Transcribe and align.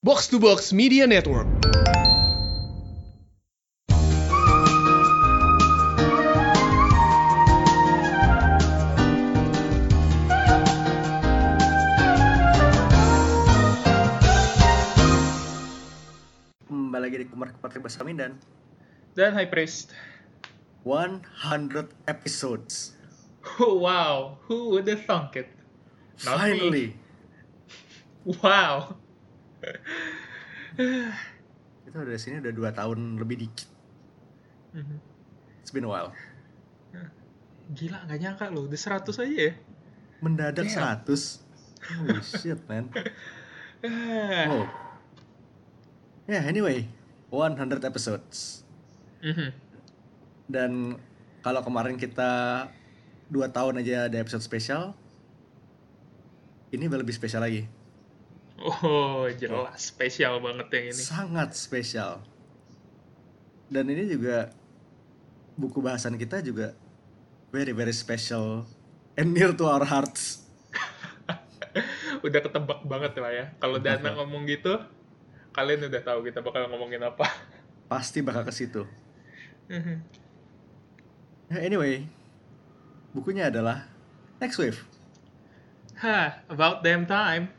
Box 0.00 0.32
to 0.32 0.40
Box 0.40 0.72
Media 0.72 1.04
Network. 1.04 1.44
Kembali 16.64 16.96
lagi 17.04 17.20
di 17.20 17.28
Kumar 17.28 17.52
Kepatri 17.52 17.84
bersama 17.84 18.08
dan 18.16 18.40
Dan 19.12 19.36
High 19.36 19.52
Priest. 19.52 19.92
100 20.88 21.28
episodes. 22.08 22.96
wow, 23.60 24.40
who 24.48 24.72
would 24.72 24.88
have 24.88 25.04
thunk 25.04 25.36
it? 25.36 25.52
Not 26.24 26.40
me. 26.40 26.56
Finally. 26.56 26.88
Wow. 28.40 28.99
Kita 31.84 31.96
udah 31.96 32.14
di 32.14 32.20
sini 32.20 32.38
udah 32.40 32.52
2 32.52 32.78
tahun 32.78 32.98
lebih 33.18 33.36
dikit. 33.46 33.68
Mhm. 34.74 34.96
It's 35.60 35.72
been 35.74 35.84
a 35.84 35.90
while. 35.90 36.14
Gila, 37.70 38.02
nggak 38.06 38.18
nyangka 38.18 38.44
loh, 38.50 38.66
udah 38.66 38.80
100 38.80 39.14
aja 39.22 39.30
ya. 39.30 39.52
Mendadak 40.18 40.66
Damn. 40.66 41.06
100. 41.06 41.38
Holy 41.80 42.20
shit, 42.22 42.60
man. 42.66 42.90
Oh. 43.80 44.68
Ya, 46.28 46.36
yeah, 46.36 46.44
anyway. 46.44 46.84
100 47.32 47.80
episodes. 47.80 48.60
Mhm. 49.24 49.48
Dan 50.44 51.00
kalau 51.40 51.64
kemarin 51.64 51.96
kita 51.96 52.66
2 53.32 53.48
tahun 53.48 53.80
aja 53.80 54.12
ada 54.12 54.20
episode 54.20 54.44
spesial, 54.44 54.92
ini 56.76 56.84
lebih 56.92 57.16
spesial 57.16 57.40
lagi. 57.40 57.64
Oh, 58.60 59.24
jelas. 59.32 59.88
Spesial 59.88 60.36
banget 60.44 60.68
yang 60.76 60.84
ini. 60.92 61.00
Sangat 61.00 61.56
spesial. 61.56 62.20
Dan 63.72 63.88
ini 63.88 64.04
juga 64.04 64.52
buku 65.56 65.80
bahasan 65.80 66.20
kita 66.20 66.44
juga 66.44 66.76
very 67.48 67.72
very 67.72 67.94
special 67.94 68.68
and 69.16 69.32
near 69.32 69.56
to 69.56 69.64
our 69.64 69.84
hearts. 69.88 70.44
Udah 72.26 72.40
ketebak 72.44 72.84
banget 72.84 73.12
lah 73.16 73.32
ya. 73.32 73.46
Kalau 73.56 73.80
Dana 73.80 74.12
ngomong 74.12 74.44
gitu, 74.44 74.76
kalian 75.56 75.86
udah 75.86 76.02
tahu 76.02 76.26
kita 76.26 76.42
bakal 76.44 76.66
ngomongin 76.68 77.00
apa. 77.00 77.24
Pasti 77.88 78.20
bakal 78.20 78.44
ke 78.44 78.52
situ. 78.52 78.84
Mhm. 79.70 79.96
Ya, 81.50 81.58
Anyway, 81.62 82.06
bukunya 83.14 83.48
adalah 83.48 83.86
Next 84.42 84.58
Wave. 84.58 84.82
Hah, 86.00 86.42
about 86.48 86.82
damn 86.82 87.04
time. 87.06 87.52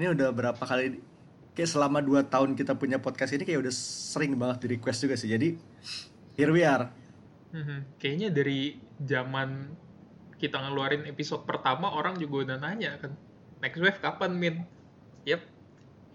Ini 0.00 0.16
udah 0.16 0.32
berapa 0.32 0.62
kali 0.64 0.96
kayak 1.52 1.68
selama 1.68 2.00
2 2.00 2.32
tahun 2.32 2.56
kita 2.56 2.72
punya 2.72 2.96
podcast 2.96 3.36
ini 3.36 3.44
kayak 3.44 3.68
udah 3.68 3.74
sering 3.76 4.32
banget 4.32 4.64
di 4.64 4.80
request 4.80 5.04
juga 5.04 5.12
sih. 5.12 5.28
Jadi 5.28 5.60
here 6.40 6.48
we 6.48 6.64
are. 6.64 6.88
Mhm. 7.52 8.00
Kayaknya 8.00 8.32
dari 8.32 8.80
zaman 8.96 9.76
kita 10.40 10.56
ngeluarin 10.56 11.04
episode 11.04 11.44
pertama 11.44 11.92
orang 11.92 12.16
juga 12.16 12.48
udah 12.48 12.56
nanya 12.56 12.96
kan 12.96 13.12
next 13.60 13.76
wave 13.76 14.00
kapan 14.00 14.32
min? 14.32 14.64
Yep, 15.28 15.44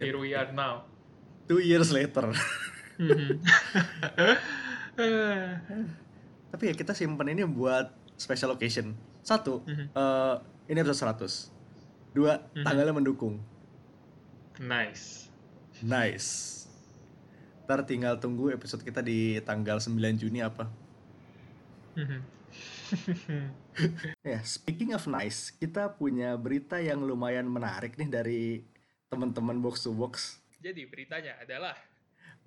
here 0.01 0.17
we 0.17 0.33
are 0.33 0.49
now. 0.49 0.89
Two 1.45 1.61
years 1.61 1.93
later. 1.93 2.33
Mhm. 2.97 3.37
Tapi 6.49 6.63
ya 6.65 6.73
kita 6.73 6.97
simpen 6.97 7.29
ini 7.29 7.45
buat 7.45 7.93
special 8.17 8.57
occasion. 8.57 8.97
Satu, 9.21 9.61
Mhm. 9.61 9.93
eh, 9.93 10.35
ini 10.73 10.81
episode 10.81 11.05
100. 11.05 11.53
Dua, 12.17 12.41
Mhm. 12.57 12.65
tanggalnya 12.65 12.97
mendukung. 12.97 13.45
Nice. 14.59 15.27
Nice. 15.83 16.29
Ntar 17.65 17.83
tinggal 17.83 18.15
tunggu 18.21 18.53
episode 18.53 18.85
kita 18.85 19.01
di 19.01 19.41
tanggal 19.41 19.81
9 19.81 19.97
Juni 20.15 20.39
apa. 20.45 20.69
Mhm. 21.97 22.19
Ya, 24.23 24.39
speaking 24.47 24.95
of 24.95 25.03
nice, 25.11 25.51
kita 25.51 25.91
punya 25.91 26.39
berita 26.39 26.79
yang 26.79 27.03
lumayan 27.03 27.43
menarik 27.43 27.99
nih 27.99 28.07
dari 28.07 28.43
teman-teman 29.11 29.59
Box 29.59 29.83
to 29.83 29.91
Box. 29.91 30.39
Jadi 30.63 30.87
beritanya 30.87 31.35
adalah 31.43 31.75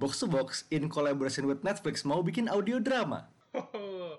Box 0.00 0.24
to 0.24 0.26
Box 0.30 0.64
in 0.72 0.88
collaboration 0.88 1.44
with 1.44 1.60
Netflix 1.60 2.00
mau 2.06 2.24
bikin 2.24 2.48
audio 2.48 2.80
drama. 2.80 3.28
oh, 3.52 4.16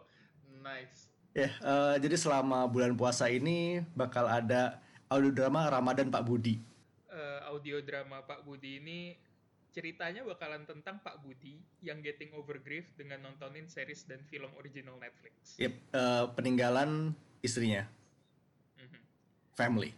nice. 0.62 1.10
Ya, 1.34 1.50
eh, 1.50 1.96
jadi 1.98 2.14
selama 2.14 2.70
bulan 2.70 2.94
puasa 2.94 3.26
ini 3.26 3.82
bakal 3.98 4.30
ada 4.30 4.78
audio 5.10 5.34
drama 5.34 5.66
Ramadan 5.66 6.14
Pak 6.14 6.24
Budi. 6.26 6.62
Audio 7.50 7.82
drama 7.82 8.22
Pak 8.22 8.46
Budi 8.46 8.78
ini 8.78 9.18
ceritanya 9.70 10.26
bakalan 10.26 10.66
tentang 10.66 10.98
Pak 11.02 11.22
Budi 11.22 11.58
yang 11.82 12.02
getting 12.02 12.34
over 12.34 12.58
grief 12.58 12.90
dengan 12.94 13.22
nontonin 13.22 13.66
series 13.66 14.06
dan 14.06 14.22
film 14.26 14.50
original 14.58 14.98
Netflix. 14.98 15.58
Yep, 15.58 15.74
eh, 15.94 16.26
peninggalan 16.34 17.14
istrinya, 17.42 17.86
Mhm. 18.78 19.00
family. 19.54 19.92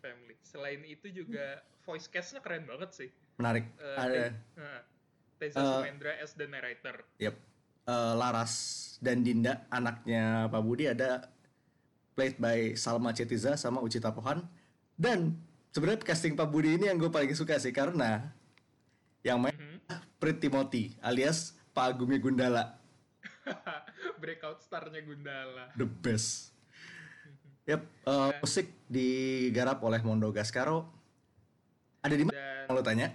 Family. 0.00 0.36
Selain 0.44 0.80
itu 0.84 1.08
juga 1.08 1.60
voice 1.84 2.08
cast-nya 2.08 2.40
keren 2.40 2.64
banget 2.64 2.90
sih. 2.92 3.10
Menarik. 3.36 3.64
Eh, 3.76 3.96
ada 3.96 4.22
eh, 4.32 4.80
Teza 5.36 5.60
Eh, 5.60 5.64
Sumendra 5.64 6.12
as 6.20 6.32
the 6.32 6.48
narrator. 6.48 7.04
yep, 7.16 7.36
eh, 7.84 8.14
Laras 8.16 8.54
dan 9.00 9.20
Dinda 9.20 9.64
anaknya 9.68 10.48
Pak 10.48 10.62
Budi 10.64 10.88
ada 10.88 11.28
played 12.12 12.36
by 12.36 12.72
Salma 12.72 13.12
Cetiza 13.12 13.56
sama 13.56 13.80
Ucita 13.80 14.08
Pohan. 14.08 14.40
Dan 14.96 15.36
sebenarnya 15.76 16.00
casting 16.02 16.32
Pak 16.32 16.48
Budi 16.48 16.72
ini 16.72 16.88
yang 16.88 16.96
gue 16.96 17.12
paling 17.12 17.36
suka 17.36 17.60
sih 17.60 17.68
karena 17.68 18.32
yang 19.20 19.36
main 19.36 19.52
Mhm. 19.52 19.76
Prit 20.16 20.40
Timothy 20.40 20.96
alias 20.98 21.52
Pak 21.70 21.92
Agungnya 21.92 22.16
Gundala, 22.16 22.64
Breakout 24.16 24.64
star-nya 24.64 25.04
Gundala. 25.04 25.68
the 25.76 25.84
best. 25.84 26.56
Yep, 27.68 27.82
eh, 27.84 28.30
musik 28.40 28.72
digarap 28.88 29.84
oleh 29.84 30.00
Mondo 30.00 30.32
Gascaro. 30.32 30.88
Ada 32.00 32.14
di 32.14 32.24
mana? 32.24 32.64
Kalau 32.64 32.80
tanya. 32.80 33.12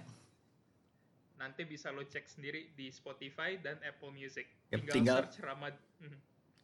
nanti 1.34 1.66
bisa 1.66 1.90
lo 1.90 2.06
cek 2.06 2.30
sendiri 2.30 2.70
di 2.70 2.86
Spotify 2.88 3.58
dan 3.58 3.74
Apple 3.82 4.14
Music. 4.14 4.46
Yep, 4.70 4.78
tinggal, 4.78 4.94
tinggal- 4.94 5.20
search 5.26 5.42
Ramad. 5.42 5.74
Mhm. 5.98 6.18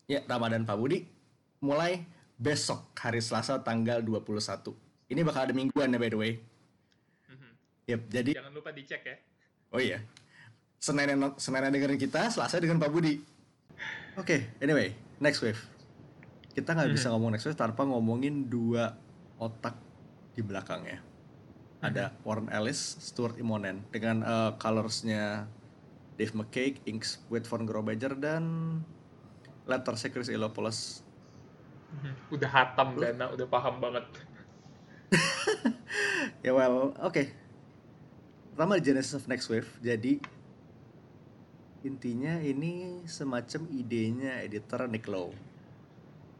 Ya, 0.06 0.22
Ramadan 0.22 0.62
Pak 0.62 0.78
Budi 0.78 1.03
mulai 1.58 2.06
besok 2.38 2.87
hari 2.94 3.19
Selasa 3.19 3.58
tanggal 3.58 3.98
21. 4.00 4.78
Ini 5.08 5.20
bakal 5.24 5.48
ada 5.48 5.54
mingguan 5.56 5.88
ya 5.88 5.98
by 5.98 6.10
the 6.12 6.19
way. 6.20 6.32
Mhm. 7.32 7.50
Yep, 7.88 8.00
jadi 8.12 8.30
Jangan 8.36 8.52
lupa 8.52 8.70
dicek 8.72 9.02
ya. 9.04 9.16
oh 9.72 9.80
iya. 9.80 9.98
Senin 10.78 11.10
yang 11.10 11.20
Senin 11.41 11.64
yang 11.66 11.74
dengerin 11.74 11.98
kita, 11.98 12.30
Selasa 12.30 12.60
dengan 12.62 12.78
Pak 12.78 12.92
Budi. 12.92 13.19
Oke, 14.14 14.54
anyway, 14.62 14.94
next 15.19 15.42
wave. 15.42 15.58
Kita 16.54 16.74
nggak 16.74 16.91
bisa 16.94 17.10
ngomong 17.10 17.34
next 17.34 17.46
wave 17.46 17.58
tanpa 17.58 17.82
ngomongin 17.86 18.46
dua 18.46 18.94
otak 19.38 19.74
di 20.34 20.42
belakangnya. 20.42 21.02
Ada 21.78 22.10
Warren 22.26 22.50
Ellis, 22.50 22.98
Stuart 22.98 23.38
Immonen 23.38 23.86
dengan 23.94 24.22
eh, 24.22 24.50
colorsnya 24.58 25.46
Dave 26.19 26.34
McCaig, 26.34 26.82
inks 26.90 27.22
with 27.30 27.46
Von 27.46 27.62
Grobager 27.62 28.19
dan 28.19 28.42
lettersnya 29.70 30.10
Chris 30.10 30.26
Elopoulos. 30.26 31.06
Mhm. 31.94 32.34
Udah 32.34 32.50
hatam 32.50 32.98
Dana, 32.98 33.30
udah 33.30 33.46
paham 33.46 33.78
banget. 33.78 34.04
Ya 36.44 36.54
well, 36.54 36.94
oke. 37.02 37.28
Pertama 38.54 38.78
Genesis 38.78 39.14
of 39.14 39.26
Next 39.26 39.50
Wave. 39.50 39.69
Jadi 39.80 40.19
intinya 41.82 42.42
ini 42.42 43.02
semacam 43.06 43.70
idenya 43.70 44.42
editor 44.42 44.91
Nick 44.91 45.06
Lowe 45.06 45.30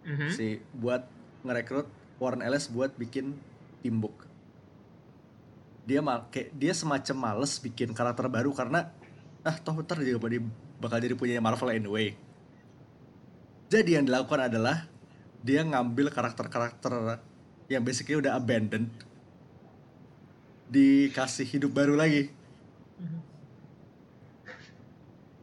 Mhm. 0.03 0.29
si 0.33 0.59
buat 0.73 1.05
ngerekrut 1.45 1.87
Warren 2.19 2.41
Ellis 2.43 2.67
buat 2.67 2.91
bikin 2.97 3.37
tim 3.85 3.97
book. 4.01 4.25
Dia 5.85 6.01
mal 6.01 6.27
kayak 6.33 6.57
dia 6.57 6.73
semacam 6.73 7.17
males 7.17 7.61
bikin 7.61 7.93
karakter 7.93 8.27
baru 8.27 8.51
karena 8.51 8.89
ah 9.45 9.57
toh 9.61 9.77
ntar 9.79 10.01
juga 10.01 10.27
di- 10.33 10.43
bakal 10.81 10.99
jadi 10.99 11.15
punya 11.15 11.39
Marvel 11.39 11.71
anyway. 11.71 12.17
Jadi 13.69 14.01
yang 14.01 14.09
dilakukan 14.09 14.49
adalah 14.49 14.89
dia 15.45 15.61
ngambil 15.63 16.09
karakter-karakter 16.11 17.21
yang 17.69 17.85
basically 17.85 18.17
udah 18.17 18.35
abandoned 18.35 18.89
dikasih 20.69 21.49
hidup 21.49 21.73
baru 21.73 21.97
lagi. 21.97 22.33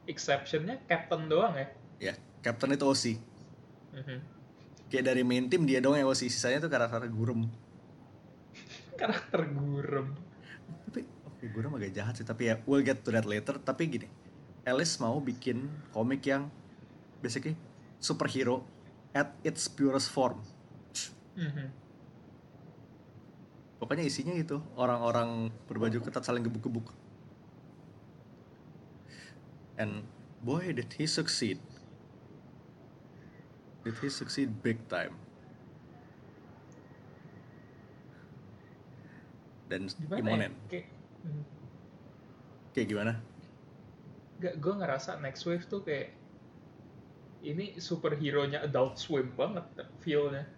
Exceptionnya 0.06 0.78
Captain 0.86 1.26
doang 1.26 1.58
ya. 1.58 1.68
Ya, 1.98 2.14
Captain 2.46 2.74
itu 2.74 2.86
OC. 2.86 3.06
Mhm. 3.98 4.18
Kayak 4.86 5.06
dari 5.14 5.26
main 5.26 5.50
team 5.50 5.66
dia 5.66 5.82
doang 5.82 5.98
yang 5.98 6.10
OC, 6.10 6.30
sisanya 6.30 6.62
tuh 6.62 6.70
karakter 6.70 7.10
gurem. 7.10 7.50
Karakter 9.02 9.50
gurem. 9.50 10.14
tapi 10.88 11.04
oke 11.28 11.46
gurem 11.52 11.72
agak 11.76 11.92
jahat 11.92 12.14
sih 12.16 12.24
tapi 12.24 12.48
ya 12.48 12.56
we'll 12.64 12.80
get 12.80 13.04
to 13.04 13.12
that 13.12 13.28
later 13.28 13.60
tapi 13.60 13.92
gini 13.92 14.08
Alice 14.64 14.96
mau 15.04 15.20
bikin 15.20 15.68
komik 15.92 16.24
yang 16.24 16.48
basically 17.20 17.60
superhero 18.00 18.64
at 19.12 19.36
its 19.44 19.68
purest 19.68 20.08
form 20.08 20.40
Mhm. 21.36 21.68
Pokoknya 23.86 24.10
isinya 24.10 24.34
itu 24.34 24.58
orang-orang 24.74 25.54
berbaju 25.70 26.02
ketat 26.02 26.26
saling 26.26 26.42
gebuk-gebuk. 26.42 26.90
And 29.78 30.10
boy 30.42 30.74
did 30.74 30.90
he 30.98 31.06
succeed. 31.06 31.62
Did 33.86 34.02
he 34.02 34.10
succeed 34.10 34.50
big 34.66 34.82
time. 34.90 35.14
Dan 39.70 39.86
Gimana 39.94 40.18
Imonen 40.18 40.42
ya? 40.50 40.50
Kayak, 40.74 40.88
hmm, 41.22 41.44
kayak 42.74 42.88
gimana? 42.90 43.14
Gak, 44.42 44.54
gue 44.58 44.74
ngerasa 44.74 45.22
Next 45.22 45.46
Wave 45.46 45.70
tuh 45.70 45.86
kayak 45.86 46.10
ini 47.46 47.78
superhero-nya 47.78 48.66
Adult 48.66 48.98
Swim 48.98 49.30
banget 49.38 49.70
feel-nya. 50.02 50.50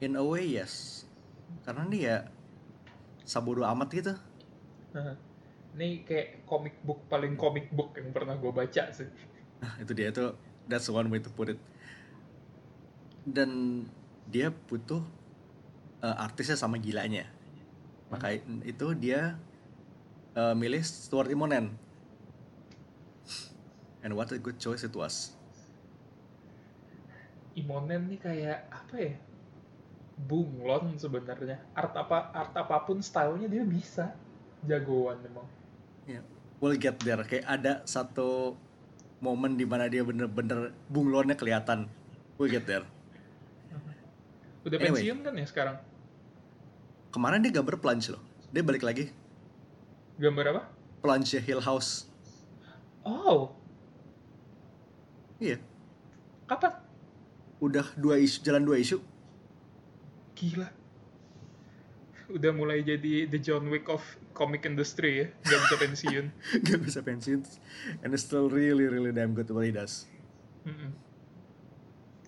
in 0.00 0.14
a 0.14 0.22
way 0.22 0.46
yes 0.46 1.04
karena 1.62 1.84
dia 1.88 2.02
ya 2.02 2.16
sabodo 3.28 3.60
amat 3.64 3.88
gitu. 3.92 4.14
Ini 5.78 6.02
kayak 6.02 6.48
comic 6.48 6.80
book 6.82 7.06
paling 7.06 7.36
comic 7.36 7.68
book 7.70 7.92
yang 8.00 8.10
pernah 8.10 8.34
gue 8.34 8.50
baca 8.50 8.88
sih. 8.90 9.06
Nah, 9.60 9.74
itu 9.78 9.92
dia 9.92 10.08
itu 10.10 10.32
that's 10.66 10.88
one 10.88 11.06
way 11.12 11.20
to 11.20 11.28
put 11.30 11.52
it. 11.52 11.60
Dan 13.28 13.84
dia 14.26 14.48
butuh 14.50 15.04
uh, 16.00 16.16
artisnya 16.24 16.56
sama 16.56 16.80
gilanya. 16.80 17.28
Maka 18.08 18.40
itu 18.64 18.96
dia 18.96 19.36
uh, 20.32 20.56
milih 20.56 20.80
Stuart 20.80 21.28
Immonen. 21.28 21.76
And 24.00 24.16
what 24.16 24.32
a 24.32 24.40
good 24.40 24.56
choice 24.56 24.86
it 24.86 24.94
was. 24.96 25.36
Imonen 27.58 28.08
nih 28.08 28.18
kayak 28.22 28.70
apa 28.70 28.94
ya? 28.96 29.14
Bunglon 30.18 30.98
sebenarnya. 30.98 31.62
Art 31.72 31.94
apa 31.94 32.34
art 32.34 32.54
apa 32.58 32.82
pun 32.82 32.98
stylenya 32.98 33.46
dia 33.46 33.62
bisa. 33.62 34.10
Jagoan 34.66 35.22
emang. 35.22 35.46
Ya, 36.10 36.24
we'll 36.58 36.74
get 36.74 36.98
there. 36.98 37.22
Kayak 37.22 37.46
ada 37.46 37.72
satu 37.86 38.58
momen 39.22 39.54
di 39.54 39.62
mana 39.62 39.86
dia 39.86 40.02
bener-bener 40.02 40.74
bunglonnya 40.90 41.38
kelihatan. 41.38 41.86
We'll 42.34 42.50
get 42.50 42.66
there. 42.66 42.82
Udah 44.66 44.74
Anyway. 44.82 45.00
pensiun 45.00 45.18
kan 45.22 45.32
ya 45.38 45.46
sekarang? 45.46 45.76
Kemarin 47.14 47.40
dia 47.40 47.54
gambar 47.54 47.78
plunge 47.78 48.10
loh. 48.12 48.22
Dia 48.50 48.60
balik 48.66 48.82
lagi. 48.82 49.14
Gambar 50.18 50.44
apa? 50.50 50.62
Plunge 50.98 51.38
Hill 51.38 51.62
House. 51.62 52.10
Oh, 53.06 53.54
Iya. 55.38 55.62
kapan? 56.50 56.74
Udah 57.62 57.86
dua 57.94 58.18
isu, 58.18 58.42
jalan 58.42 58.66
dua 58.66 58.76
isu. 58.82 58.98
Gila. 60.38 60.70
Udah 62.30 62.52
mulai 62.54 62.86
jadi 62.86 63.26
the 63.26 63.42
John 63.42 63.66
Wick 63.66 63.90
of 63.90 64.04
comic 64.38 64.62
industry 64.62 65.26
ya. 65.26 65.26
Gak 65.42 65.60
bisa 65.66 65.76
pensiun. 65.82 66.24
Gak 66.70 66.80
bisa 66.86 67.00
pensiun. 67.02 67.40
And 68.06 68.14
it's 68.14 68.22
still 68.22 68.46
really, 68.46 68.86
really 68.86 69.10
damn 69.10 69.34
good 69.34 69.50
what 69.50 69.66
he 69.66 69.74
does. 69.74 70.06
Mm-mm. 70.62 70.94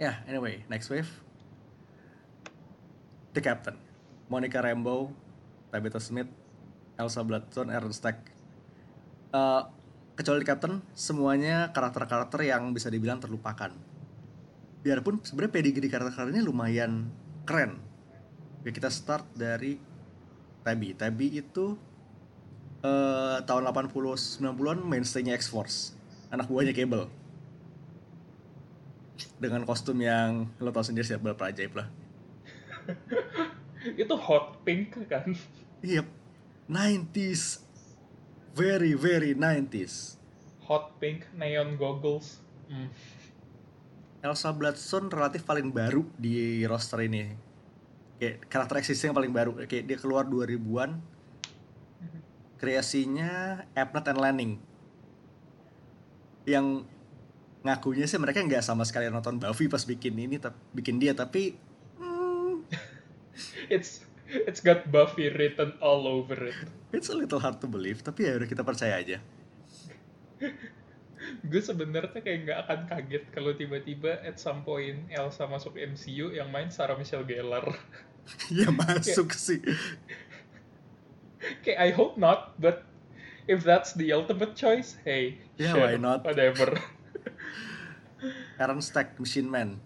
Yeah, 0.03 0.19
anyway, 0.27 0.67
next 0.67 0.91
wave. 0.91 1.07
The 3.31 3.45
Captain. 3.45 3.79
Monica 4.27 4.59
Rambeau, 4.59 5.13
Tabitha 5.71 6.03
Smith, 6.03 6.31
Elsa 6.99 7.23
Bloodstone, 7.23 7.71
Aaron 7.71 7.95
Stack. 7.95 8.19
Eh, 9.31 9.63
kecuali 10.19 10.43
The 10.43 10.49
Captain, 10.49 10.75
semuanya 10.97 11.71
karakter-karakter 11.71 12.43
yang 12.43 12.75
bisa 12.75 12.91
dibilang 12.91 13.23
terlupakan. 13.23 13.71
Biarpun 14.81 15.21
sebenarnya 15.21 15.53
pedigree 15.53 15.93
karakter-karakternya 15.93 16.43
lumayan 16.43 17.13
keren. 17.45 17.90
Ya, 18.61 18.71
kita 18.77 18.93
start 18.93 19.25
dari 19.33 19.81
Tabby. 20.61 20.93
Tabby 20.93 21.41
itu 21.41 21.81
eh 22.81 23.39
tahun 23.45 23.69
80 23.69 23.93
90-an 23.93 24.79
mainstay-nya 24.85 25.37
X-Force. 25.37 25.97
Anak 26.33 26.49
buahnya 26.49 26.77
Cable. 26.77 27.09
Dengan 29.41 29.65
kostum 29.65 30.01
yang 30.01 30.49
lo 30.61 30.73
tau 30.73 30.85
sendiri 30.85 31.05
siapa 31.05 31.33
berapa 31.33 31.53
ajaib 31.53 31.73
lah. 31.77 31.89
Itu 34.01 34.15
hot 34.17 34.61
pink 34.65 34.97
kan? 35.09 35.33
Yep. 35.81 36.07
90s. 36.69 37.65
Very, 38.53 38.93
very 38.93 39.33
90s. 39.33 40.21
Hot 40.69 41.01
pink 41.01 41.25
neon 41.33 41.81
goggles. 41.81 42.45
Hmm. 42.69 42.93
Elsa 44.21 44.53
Bloodstone 44.53 45.09
relatif 45.09 45.49
paling 45.49 45.73
baru 45.73 46.05
di 46.21 46.61
roster 46.69 47.01
ini. 47.09 47.50
Kayak 48.21 48.37
karakter 48.53 48.77
existing 48.85 49.11
yang 49.11 49.19
paling 49.19 49.33
baru. 49.33 49.51
Kayak 49.65 49.85
dia 49.89 49.97
keluar 49.97 50.29
2000-an. 50.29 51.01
Kreasinya 52.61 53.65
Epnet 53.73 54.07
and 54.13 54.21
Lanning. 54.21 54.53
Yang 56.45 56.85
ngakunya 57.65 58.05
sih 58.05 58.21
mereka 58.21 58.45
nggak 58.45 58.61
sama 58.61 58.85
sekali 58.85 59.09
nonton 59.09 59.41
Buffy 59.41 59.69
pas 59.69 59.81
bikin 59.85 60.13
ini, 60.21 60.37
tap- 60.37 60.61
bikin 60.77 61.01
dia. 61.01 61.17
Tapi 61.17 61.57
hmm, 61.97 62.69
It's 63.75 64.05
it's 64.29 64.61
got 64.61 64.93
Buffy 64.93 65.33
written 65.33 65.73
all 65.81 66.05
over 66.05 66.37
it. 66.53 66.57
it's 66.93 67.09
a 67.09 67.17
little 67.17 67.41
hard 67.41 67.57
to 67.65 67.67
believe. 67.67 68.05
Tapi 68.05 68.29
ya 68.29 68.37
udah 68.37 68.49
kita 68.49 68.61
percaya 68.61 69.01
aja. 69.01 69.19
Gue 71.51 71.63
sebenarnya 71.63 72.21
kayak 72.21 72.39
nggak 72.49 72.59
akan 72.67 72.81
kaget 72.89 73.25
kalau 73.31 73.53
tiba-tiba 73.55 74.21
at 74.25 74.41
some 74.41 74.65
point 74.65 75.05
Elsa 75.13 75.47
masuk 75.47 75.77
MCU 75.77 76.33
yang 76.33 76.49
main 76.49 76.69
Sarah 76.73 76.97
Michelle 76.97 77.25
Gellar. 77.25 77.65
ya 78.59 78.69
masuk 78.71 79.33
sih. 79.33 79.61
kayak 81.65 81.79
I 81.81 81.91
hope 81.91 82.21
not, 82.21 82.55
but 82.61 82.85
if 83.49 83.65
that's 83.65 83.97
the 83.97 84.13
ultimate 84.13 84.55
choice, 84.55 84.97
hey, 85.03 85.41
Yeah, 85.57 85.73
sure, 85.75 85.83
why 85.85 85.97
not? 85.97 86.25
Whatever. 86.25 86.77
Aaron 88.61 88.85
Stack 88.85 89.17
Machine 89.17 89.49
Man 89.49 89.81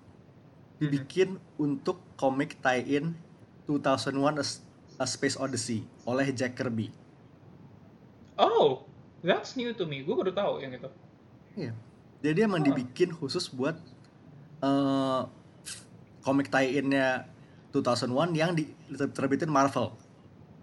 dibikin 0.82 1.38
untuk 1.54 2.02
komik 2.18 2.58
tie-in 2.58 3.14
2001 3.70 4.42
A, 4.42 4.44
A 4.98 5.06
Space 5.06 5.38
Odyssey 5.38 5.86
oleh 6.02 6.26
Jack 6.34 6.58
Kirby. 6.58 6.90
oh, 8.34 8.82
that's 9.22 9.54
new 9.54 9.70
to 9.70 9.86
me. 9.86 10.02
Gue 10.02 10.18
baru 10.18 10.34
tahu 10.34 10.58
yang 10.58 10.74
itu. 10.74 10.90
Iya. 11.54 11.72
Jadi 12.18 12.38
emang 12.42 12.60
Oh. 12.62 12.66
dibikin 12.66 13.14
khusus 13.14 13.46
buat 13.46 13.78
eh 14.58 15.20
komik 16.20 16.50
tie-innya 16.50 17.30
2001 17.74 18.38
yang 18.38 18.54
di, 18.54 18.70
terbitin 19.10 19.50
Marvel. 19.50 19.90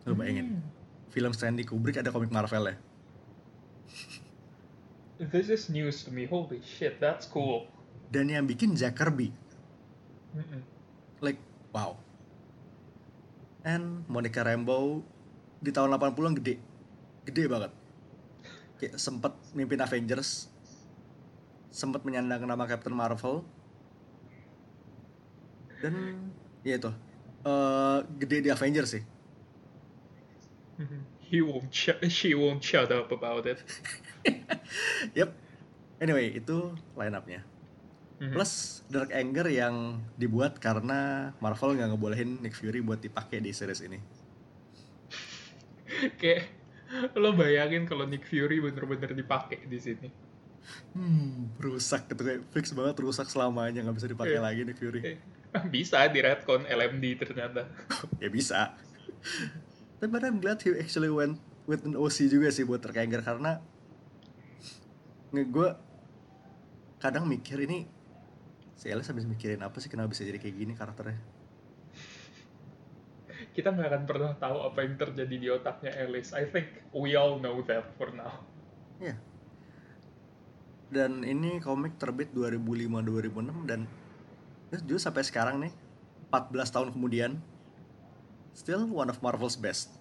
Lu 0.07 0.15
bayangin. 0.15 0.55
Hmm. 0.55 0.63
Film 1.11 1.35
Stanley 1.35 1.67
Kubrick 1.67 1.99
ada 1.99 2.07
komik 2.07 2.31
Marvel 2.31 2.71
ya. 2.71 2.75
This 5.19 5.51
is 5.51 5.67
news 5.67 6.07
to 6.07 6.09
me. 6.09 6.23
Holy 6.23 6.63
shit, 6.63 7.03
that's 7.03 7.27
cool. 7.27 7.67
Dan 8.09 8.31
yang 8.31 8.47
bikin 8.47 8.73
Jack 8.79 8.95
Kirby. 8.97 9.29
Mm-mm. 10.33 10.63
Like, 11.19 11.37
wow. 11.75 11.99
And 13.61 14.07
Monica 14.09 14.41
Rambeau 14.41 15.05
di 15.61 15.69
tahun 15.69 15.93
80-an 15.93 16.33
gede. 16.41 16.57
Gede 17.27 17.43
banget. 17.45 17.71
Kayak 18.81 18.97
sempet 18.97 19.35
mimpin 19.53 19.83
Avengers. 19.83 20.49
Sempet 21.69 22.01
menyandang 22.01 22.47
nama 22.49 22.65
Captain 22.65 22.95
Marvel. 22.95 23.45
Dan 25.85 25.93
ya 26.63 26.75
itu. 26.75 26.91
eh 27.41 27.97
gede 28.17 28.39
di 28.39 28.49
Avengers 28.49 28.89
sih. 28.91 29.03
Mhm. 30.77 30.99
He 31.23 31.39
won't 31.39 31.69
sh- 31.69 32.01
she 32.07 32.31
won't 32.31 32.59
shut 32.59 32.89
up 32.89 33.09
about 33.09 33.45
it. 33.45 33.61
Yep. 35.13 35.29
Anyway, 35.97 36.33
itu 36.33 36.73
line 36.93 37.11
up-nya. 37.11 37.41
Mhm. 38.17 38.31
Plus 38.31 38.81
Dark 38.87 39.09
Anger 39.09 39.45
yang 39.47 39.99
dibuat 40.15 40.57
karena 40.57 41.31
Marvel 41.37 41.73
nggak 41.73 41.87
ngebolehin 41.89 42.37
Nick 42.39 42.53
Fury 42.53 42.79
buat 42.79 42.97
dipakai 42.97 43.37
di 43.37 43.49
series 43.49 43.81
ini. 43.81 43.97
kayak 46.21 46.47
lo 47.15 47.33
bayangin 47.33 47.83
kalau 47.83 48.05
Nick 48.05 48.23
Fury 48.23 48.59
bener-bener 48.59 49.11
dipakai 49.11 49.65
di 49.65 49.77
sini. 49.79 50.07
Hmm, 50.93 51.49
rusak 51.57 52.05
gitu 52.05 52.21
kayak 52.21 52.39
fix 52.51 52.69
banget 52.71 52.93
rusak 52.99 53.25
selamanya 53.25 53.81
nggak 53.81 53.95
bisa 53.97 54.05
dipakai 54.05 54.37
Iya. 54.37 54.45
lagi 54.45 54.61
Nick 54.61 54.77
Fury. 54.77 54.99
Eh, 55.01 55.17
bisa 55.73 56.07
di 56.07 56.19
retcon 56.23 56.63
LMD 56.63 57.05
ternyata. 57.19 57.67
ya 58.23 58.29
bisa. 58.31 58.75
Tapi 59.99 60.09
but 60.09 60.23
I'm 60.23 60.39
glad 60.41 60.63
he 60.63 60.73
actually 60.79 61.11
went 61.11 61.37
with 61.69 61.85
an 61.85 61.93
OC 61.93 62.31
juga 62.31 62.49
sih 62.49 62.65
buat 62.65 62.81
Dark 62.81 62.97
Anger 62.97 63.21
karena 63.21 63.61
nge 65.31 65.43
gue 65.47 65.69
kadang 66.99 67.23
mikir 67.23 67.55
ini 67.63 67.87
si 68.75 68.89
Alice 68.89 69.07
habis 69.13 69.29
mikirin 69.29 69.61
apa 69.61 69.77
sih 69.77 69.87
kenapa 69.87 70.11
bisa 70.11 70.25
jadi 70.25 70.41
kayak 70.41 70.55
gini 70.57 70.73
karakternya. 70.73 71.21
Kita 73.51 73.75
nggak 73.75 73.87
akan 73.91 74.03
pernah 74.07 74.31
tahu 74.39 74.57
apa 74.63 74.79
yang 74.81 74.95
terjadi 74.95 75.35
di 75.37 75.47
otaknya 75.51 75.91
Alice. 76.01 76.31
I 76.33 76.47
think 76.47 76.71
we 76.95 77.13
all 77.19 77.37
know 77.37 77.59
that 77.67 77.93
for 77.99 78.09
now. 78.15 78.41
Iya. 78.97 79.19
Dan 80.91 81.23
ini 81.23 81.61
komik 81.63 81.95
terbit 82.01 82.35
2005-2006 82.35 83.69
dan 83.69 83.87
terus 84.71 84.81
juga 84.87 84.99
sampai 85.03 85.23
sekarang 85.27 85.55
nih 85.59 85.73
14 86.31 86.71
tahun 86.71 86.89
kemudian 86.95 87.31
still 88.55 88.87
one 88.87 89.11
of 89.11 89.19
Marvel's 89.19 89.59
best 89.59 89.91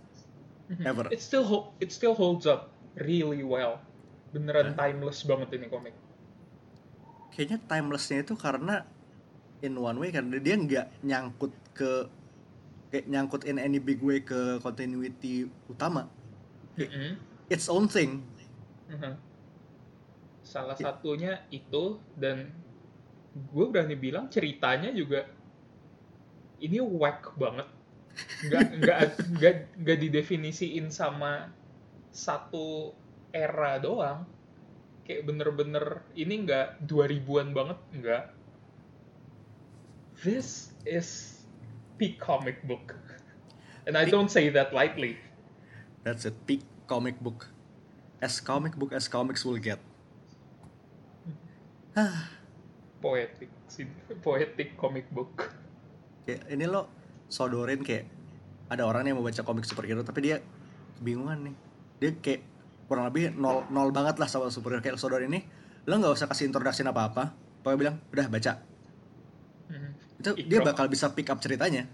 ever. 0.87 1.11
It 1.11 1.19
still 1.19 1.43
ho- 1.43 1.75
it 1.83 1.91
still 1.91 2.15
holds 2.15 2.47
up 2.47 2.71
really 2.95 3.43
well. 3.43 3.83
Beneran 4.31 4.79
timeless 4.79 5.27
banget 5.27 5.59
ini 5.59 5.67
komik. 5.67 5.95
Kayaknya 7.35 7.59
timelessnya 7.67 8.23
itu 8.23 8.39
karena 8.39 8.87
in 9.59 9.75
one 9.75 9.99
way 9.99 10.15
karena 10.15 10.39
dia 10.39 10.55
nggak 10.55 10.87
nyangkut 11.03 11.51
ke 11.75 12.07
kayak 12.91 13.07
nyangkut 13.11 13.43
in 13.47 13.59
any 13.59 13.83
big 13.83 13.99
way 14.03 14.23
ke 14.23 14.63
continuity 14.63 15.51
utama. 15.67 16.07
Its 17.51 17.67
own 17.67 17.91
thing. 17.91 18.23
Mhm. 18.87 19.15
Salah 20.43 20.75
Ya. 20.79 20.91
satunya 20.91 21.33
itu 21.51 21.99
dan 22.19 22.51
gue 23.31 23.67
berani 23.71 23.95
bilang 23.95 24.27
ceritanya 24.27 24.91
juga 24.91 25.27
ini 26.61 26.79
whack 26.83 27.35
banget. 27.39 27.69
Nggak 28.47 28.67
nggak 28.83 28.99
nggak 29.39 29.55
nggak 29.81 29.99
didefinisiin 30.03 30.91
sama 30.91 31.49
satu 32.11 32.93
era 33.31 33.79
doang. 33.79 34.27
Kayak 35.07 35.27
bener-bener 35.27 35.85
ini 36.15 36.47
nggak 36.47 36.87
2000-an 36.87 37.49
banget, 37.51 37.79
nggak. 37.97 38.25
This 40.23 40.71
is 40.85 41.41
peak 41.97 42.21
comic 42.21 42.61
book. 42.69 42.95
And 43.89 43.97
I 43.97 44.05
Peak- 44.05 44.13
don't 44.13 44.31
say 44.31 44.51
that 44.53 44.73
lightly. 44.77 45.17
That's 46.05 46.25
a 46.25 46.33
peak 46.33 46.63
comic 46.87 47.21
book. 47.21 47.49
As 48.21 48.41
comic 48.41 48.77
book 48.77 48.93
as 48.93 49.09
comics 49.09 49.45
will 49.45 49.57
get. 49.59 49.81
Poetic, 53.01 53.49
poetic 54.21 54.77
comic 54.77 55.09
book. 55.09 55.49
Kayak 56.23 56.53
ini 56.53 56.69
lo 56.69 56.93
sodorin 57.33 57.81
kayak 57.81 58.05
ada 58.69 58.85
orang 58.85 59.09
yang 59.09 59.17
mau 59.17 59.25
baca 59.25 59.41
komik 59.41 59.65
superhero 59.65 60.05
tapi 60.05 60.21
dia 60.21 60.37
kebingungan 61.01 61.49
nih. 61.49 61.55
Dia 61.97 62.11
kayak 62.15 62.41
kurang 62.85 63.09
lebih 63.09 63.33
nol, 63.33 63.65
nol 63.73 63.89
banget 63.89 64.21
lah 64.21 64.29
sama 64.29 64.53
superhero 64.53 64.85
kayak 64.85 64.95
lo 64.95 65.01
sodorin 65.01 65.33
ini. 65.33 65.41
Lo 65.89 65.97
nggak 65.97 66.13
usah 66.13 66.29
kasih 66.29 66.45
introduction 66.47 66.87
apa-apa. 66.87 67.33
Pokoknya 67.61 67.79
bilang, 67.79 67.97
udah 68.09 68.27
baca. 68.29 68.53
Mhm. 69.69 69.91
Itu 70.21 70.31
Ikro. 70.37 70.49
dia 70.49 70.61
bakal 70.61 70.87
bisa 70.89 71.09
pick 71.13 71.29
up 71.29 71.41
ceritanya. 71.41 71.89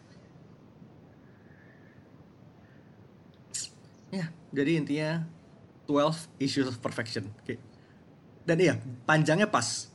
Ya, 4.11 4.31
jadi 4.51 4.79
intinya 4.79 5.11
12 5.87 6.31
issues 6.39 6.67
of 6.67 6.79
perfection. 6.79 7.31
Kayak- 7.43 7.63
Dan 8.43 8.57
iya, 8.59 8.75
panjangnya 9.03 9.51
pas. 9.51 9.91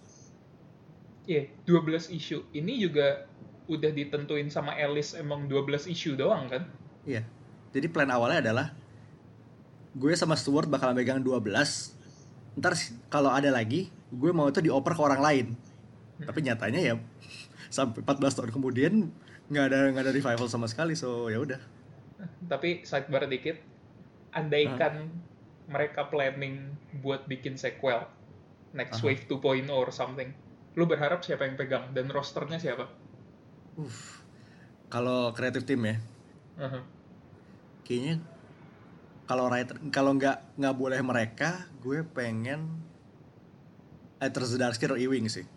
Iya, 1.29 1.49
12 1.69 2.09
isu. 2.13 2.49
Ini 2.53 2.73
juga 2.81 3.29
udah 3.69 3.91
ditentuin 3.93 4.49
sama 4.49 4.73
Alice 4.75 5.13
emang 5.13 5.45
12 5.45 5.87
isu 5.91 6.17
doang 6.17 6.49
kan? 6.49 6.65
Iya. 7.05 7.23
Jadi 7.71 7.87
plan 7.87 8.09
awalnya 8.11 8.51
adalah 8.51 8.67
gue 9.95 10.11
sama 10.17 10.35
Stuart 10.35 10.67
bakal 10.67 10.91
megang 10.97 11.23
12. 11.23 11.45
Ntar 12.59 12.73
kalau 13.07 13.31
ada 13.31 13.47
lagi, 13.47 13.87
gue 14.11 14.31
mau 14.35 14.49
itu 14.51 14.59
dioper 14.59 14.97
ke 14.97 15.01
orang 15.01 15.21
lain. 15.21 15.47
Tapi 16.21 16.39
nyatanya 16.43 16.79
ya 16.81 16.93
sampai 17.75 18.03
14 18.03 18.37
tahun 18.37 18.51
kemudian 18.51 18.93
nggak 19.51 19.65
ada 19.71 19.79
nggak 19.93 20.03
ada 20.09 20.13
revival 20.13 20.47
sama 20.51 20.67
sekali. 20.67 20.97
So 20.97 21.31
ya 21.31 21.39
udah. 21.39 21.61
Tapi 22.45 22.83
sidebar 22.83 23.25
dikit, 23.25 23.57
andaikan 24.35 25.09
mereka 25.71 26.11
planning 26.11 26.75
buat 26.99 27.25
bikin 27.25 27.55
sequel 27.55 28.05
Next 28.71 29.03
Aha. 29.03 29.11
Wave 29.11 29.27
2.0 29.27 29.67
or 29.71 29.91
something, 29.91 30.31
lu 30.77 30.83
berharap 30.87 31.19
siapa 31.25 31.43
yang 31.47 31.55
pegang 31.59 31.91
dan 31.95 32.07
rosternya 32.11 32.59
siapa? 32.59 32.85
Uff. 33.75 34.23
Kalau 34.91 35.31
kreatif 35.31 35.63
tim 35.63 35.81
ya, 35.87 35.95
Aha. 36.59 36.79
kayaknya 37.85 38.15
kalau 39.29 39.47
writer 39.47 39.79
kalau 39.95 40.11
nggak 40.19 40.37
nggak 40.59 40.75
boleh 40.75 40.99
mereka, 41.03 41.49
gue 41.79 42.03
pengen 42.03 42.83
Either 44.21 44.43
Zdarsky 44.45 44.85
atau 44.85 44.99
Ewing 44.99 45.27
sih. 45.31 45.47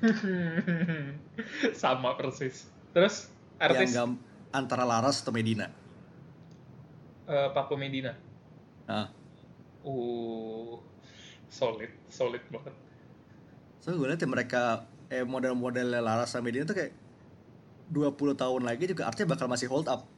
sama 1.82 2.16
persis. 2.18 2.68
Terus 2.92 3.30
artis 3.60 3.92
Yang 3.92 3.92
nggak 3.94 4.08
antara 4.52 4.84
Laras 4.84 5.20
atau 5.22 5.32
Medina. 5.32 5.68
eh, 7.26 7.48
Paco 7.54 7.74
Medina. 7.76 8.12
Nah, 8.88 9.08
Uh, 9.84 10.80
solid, 11.52 11.92
solid 12.08 12.40
banget. 12.48 12.72
So 13.84 13.92
gue 13.92 14.08
liat 14.08 14.24
ya 14.24 14.28
mereka 14.28 14.88
eh 15.12 15.20
model-model 15.28 16.00
Laras 16.00 16.32
sama 16.32 16.48
Medina 16.48 16.64
tuh 16.64 16.72
kayak 16.72 16.96
20 17.92 18.32
tahun 18.32 18.64
lagi 18.64 18.88
juga 18.88 19.12
artinya 19.12 19.36
bakal 19.36 19.44
masih 19.44 19.68
hold 19.68 19.92
up. 19.92 20.08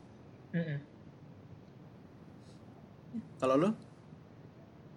Kalau 3.42 3.58
lu? 3.58 3.70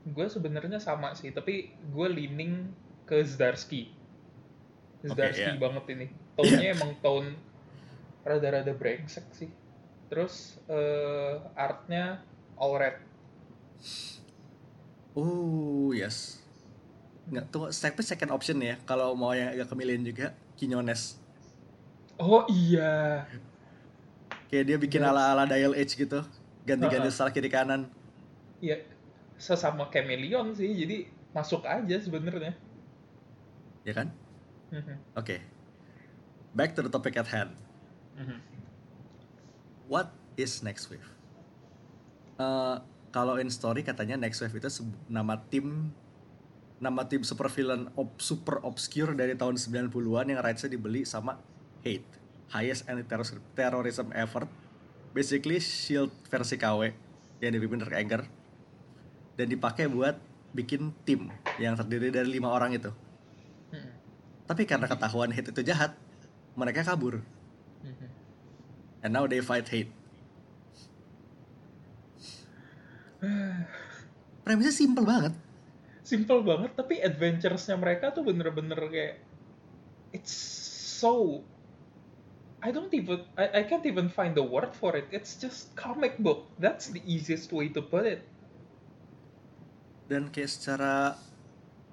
gue 0.09 0.27
sebenarnya 0.27 0.79
sama 0.81 1.13
sih 1.13 1.29
tapi 1.29 1.69
gue 1.91 2.07
leaning 2.09 2.71
ke 3.05 3.21
Zdarsky 3.21 3.91
Zdarsky 5.05 5.53
iya. 5.55 5.59
banget 5.59 5.85
ini 5.95 6.07
tone-nya 6.35 6.67
emang 6.75 6.95
tone 7.03 7.29
rada-rada 8.25 8.73
brengsek 8.73 9.25
sih 9.35 9.49
terus 10.09 10.57
eh, 10.71 11.35
artnya 11.53 12.23
all 12.57 12.75
red 12.79 12.97
Oh, 15.19 15.91
yes. 15.91 16.39
Nggak, 17.29 17.45
tunggu, 17.47 17.69
tapi 17.69 18.01
second 18.01 18.31
option 18.31 18.57
ya, 18.57 18.75
kalau 18.83 19.13
mau 19.13 19.31
yang 19.31 19.49
agak 19.49 19.69
kemilian 19.69 20.01
juga, 20.01 20.33
Quinones. 20.55 21.21
oh 22.17 22.43
iya 22.47 23.23
Kayak 24.49 24.65
dia 24.65 24.77
bikin 24.77 24.99
Yes. 24.99 25.09
ala-ala 25.09 25.45
dial 25.45 25.71
H 25.71 25.93
gitu, 25.93 26.19
ganti-ganti 26.63 27.05
Ha-ha. 27.05 27.15
style 27.15 27.31
kiri 27.31 27.47
kanan. 27.47 27.85
ya 28.59 28.75
sesama 29.39 29.87
chameleon 29.87 30.51
sih 30.51 30.67
jadi 30.67 31.07
masuk 31.31 31.63
aja 31.63 31.95
sebenarnya 31.95 32.51
Ya 33.87 33.93
kan? 33.95 34.11
Mhm. 34.69 35.15
Oke. 35.15 35.39
Back 36.51 36.75
to 36.75 36.81
the 36.81 36.89
topic 36.89 37.15
at 37.15 37.25
hand. 37.25 37.55
Mhm. 38.13 38.35
What 39.87 40.11
is 40.35 40.59
Next 40.59 40.91
Wave? 40.91 41.07
Eh, 42.35 42.75
kalau 43.09 43.37
in 43.37 43.47
story 43.47 43.81
katanya 43.81 44.13
Next 44.15 44.37
Wave 44.39 44.53
itu 44.53 44.67
nama 45.07 45.39
tim 45.47 45.95
nama 46.79 47.03
tim 47.05 47.21
super 47.27 47.51
villain 47.51 47.91
ob, 47.99 48.15
super 48.19 48.63
obscure 48.63 49.11
dari 49.11 49.35
tahun 49.35 49.59
90-an 49.59 50.25
yang 50.31 50.39
rights-nya 50.39 50.71
dibeli 50.71 51.03
sama 51.03 51.35
Hate, 51.83 52.07
highest 52.51 52.87
anti 52.87 53.03
terrorism 53.55 54.11
effort. 54.15 54.47
Basically 55.15 55.59
Shield 55.59 56.11
versi 56.27 56.55
KW 56.59 56.91
yang 57.39 57.51
dipimpin 57.55 57.83
Rick 57.83 57.95
Egger 57.95 58.21
dan 59.39 59.47
dipakai 59.47 59.87
buat 59.87 60.19
bikin 60.51 60.91
tim 61.07 61.31
yang 61.55 61.79
terdiri 61.79 62.11
dari 62.11 62.27
lima 62.27 62.51
orang 62.51 62.75
itu. 62.75 62.91
Mhm. 63.71 63.91
Tapi 64.47 64.63
karena 64.67 64.87
ketahuan 64.87 65.31
Hate 65.31 65.51
itu 65.55 65.61
jahat, 65.63 65.95
mereka 66.55 66.83
kabur. 66.83 67.23
Mhm. 67.83 68.07
And 69.07 69.11
now 69.15 69.23
they 69.27 69.39
fight 69.39 69.67
Hate. 69.71 69.91
Premisnya 74.47 74.75
simple 74.75 75.03
banget. 75.07 75.48
Simple 76.09 76.41
banget 76.41 76.73
tapi 76.73 76.97
adventures-nya 76.97 77.77
mereka 77.77 78.09
tuh 78.09 78.25
bener-bener 78.25 78.81
kayak 78.89 79.21
it's 80.09 80.33
so 80.97 81.45
I 82.65 82.73
don't 82.73 82.89
even 82.91 83.21
I, 83.37 83.61
I 83.61 83.69
can't 83.69 83.85
even 83.85 84.09
find 84.09 84.33
the 84.33 84.41
word 84.41 84.73
for 84.73 84.97
it 84.97 85.05
it's 85.13 85.37
just 85.37 85.77
comic 85.77 86.17
book 86.17 86.49
that's 86.57 86.89
the 86.89 87.05
easiest 87.05 87.53
way 87.53 87.69
to 87.69 87.85
put 87.85 88.09
it 88.09 88.25
Dan 90.09 90.33
kayak 90.33 90.49
secara 90.49 91.13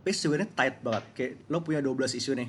pace 0.00 0.25
juga 0.25 0.40
ini 0.40 0.49
tight 0.49 0.80
banget. 0.80 1.04
Kayak 1.12 1.32
lo 1.52 1.61
punya 1.61 1.85
12 1.85 2.16
isu 2.16 2.32
nih. 2.32 2.49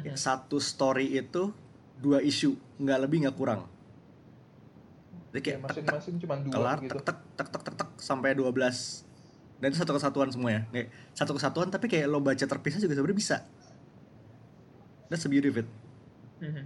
Kayak 0.00 0.16
Satu 0.16 0.56
story 0.56 1.12
itu 1.12 1.52
dua 2.00 2.24
isu, 2.24 2.56
nggak 2.80 2.98
lebih 3.04 3.28
nggak 3.28 3.36
kurang. 3.36 3.68
Jadi 5.28 5.36
ya, 5.36 5.44
kayak 5.44 5.60
masing-masing 5.60 6.16
cuma 6.24 6.34
dua 6.40 6.52
kelar, 6.56 6.76
gitu 6.80 6.98
tek, 7.04 7.18
tek, 7.36 7.48
tek, 7.52 7.62
tek, 7.68 7.74
tek, 7.84 7.90
sampai 8.00 8.32
12. 8.32 9.11
Dan 9.62 9.70
itu 9.70 9.78
satu 9.78 9.94
kesatuan 9.94 10.26
semua 10.28 10.50
ya. 10.50 10.62
Kayak 10.68 10.88
satu 11.14 11.38
kesatuan 11.38 11.70
tapi 11.70 11.86
kayak 11.86 12.10
lo 12.10 12.18
baca 12.18 12.42
terpisah 12.42 12.82
juga 12.82 12.98
sebenarnya 12.98 13.14
bisa. 13.14 13.36
That's 15.06 15.22
the 15.22 15.30
beauty 15.30 15.48
of 15.48 15.62
it. 15.62 15.68
Mhm. 16.42 16.64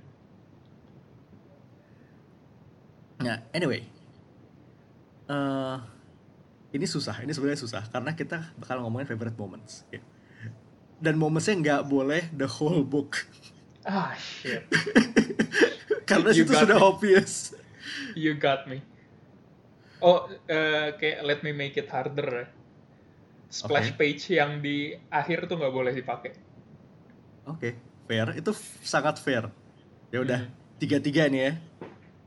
Nah, 3.21 3.45
anyway. 3.53 3.85
eh 5.27 5.77
ini 6.71 6.87
susah, 6.87 7.19
ini 7.21 7.35
sebenarnya 7.35 7.59
susah 7.59 7.83
karena 7.91 8.15
kita 8.15 8.55
bakal 8.57 8.79
ngomongin 8.81 9.05
favorite 9.07 9.35
moments. 9.35 9.83
ya. 9.91 9.99
Dan 10.97 11.19
momentsnya 11.19 11.55
nggak 11.59 11.83
boleh 11.87 12.33
the 12.33 12.49
whole 12.49 12.81
book 12.81 13.27
ah 13.87 14.11
shit 14.19 14.67
karena 16.11 16.35
You 16.35 16.43
itu 16.43 16.51
sudah 16.51 16.75
me. 16.75 16.83
obvious. 16.83 17.55
you 18.19 18.35
got 18.35 18.67
me 18.67 18.83
oh 20.01 20.27
eh, 20.47 20.91
kayak 20.99 21.23
let 21.23 21.39
me 21.43 21.55
make 21.55 21.79
it 21.79 21.87
harder 21.87 22.27
ya. 22.27 22.47
Splash 23.49 23.95
Oke. 23.95 23.99
page 23.99 24.35
yang 24.35 24.59
di 24.59 24.93
akhir 25.09 25.47
tuh 25.47 25.57
nggak 25.57 25.75
boleh 25.75 25.93
dipakai 25.93 26.33
Oke, 27.47 27.79
fair. 28.11 28.35
Itu 28.35 28.51
sangat 28.83 29.23
fair. 29.23 29.47
Ya 30.11 30.19
udah, 30.19 30.51
Hmm. 30.51 30.55
tiga-tiga 30.83 31.31
nih 31.31 31.41
ya. 31.41 31.53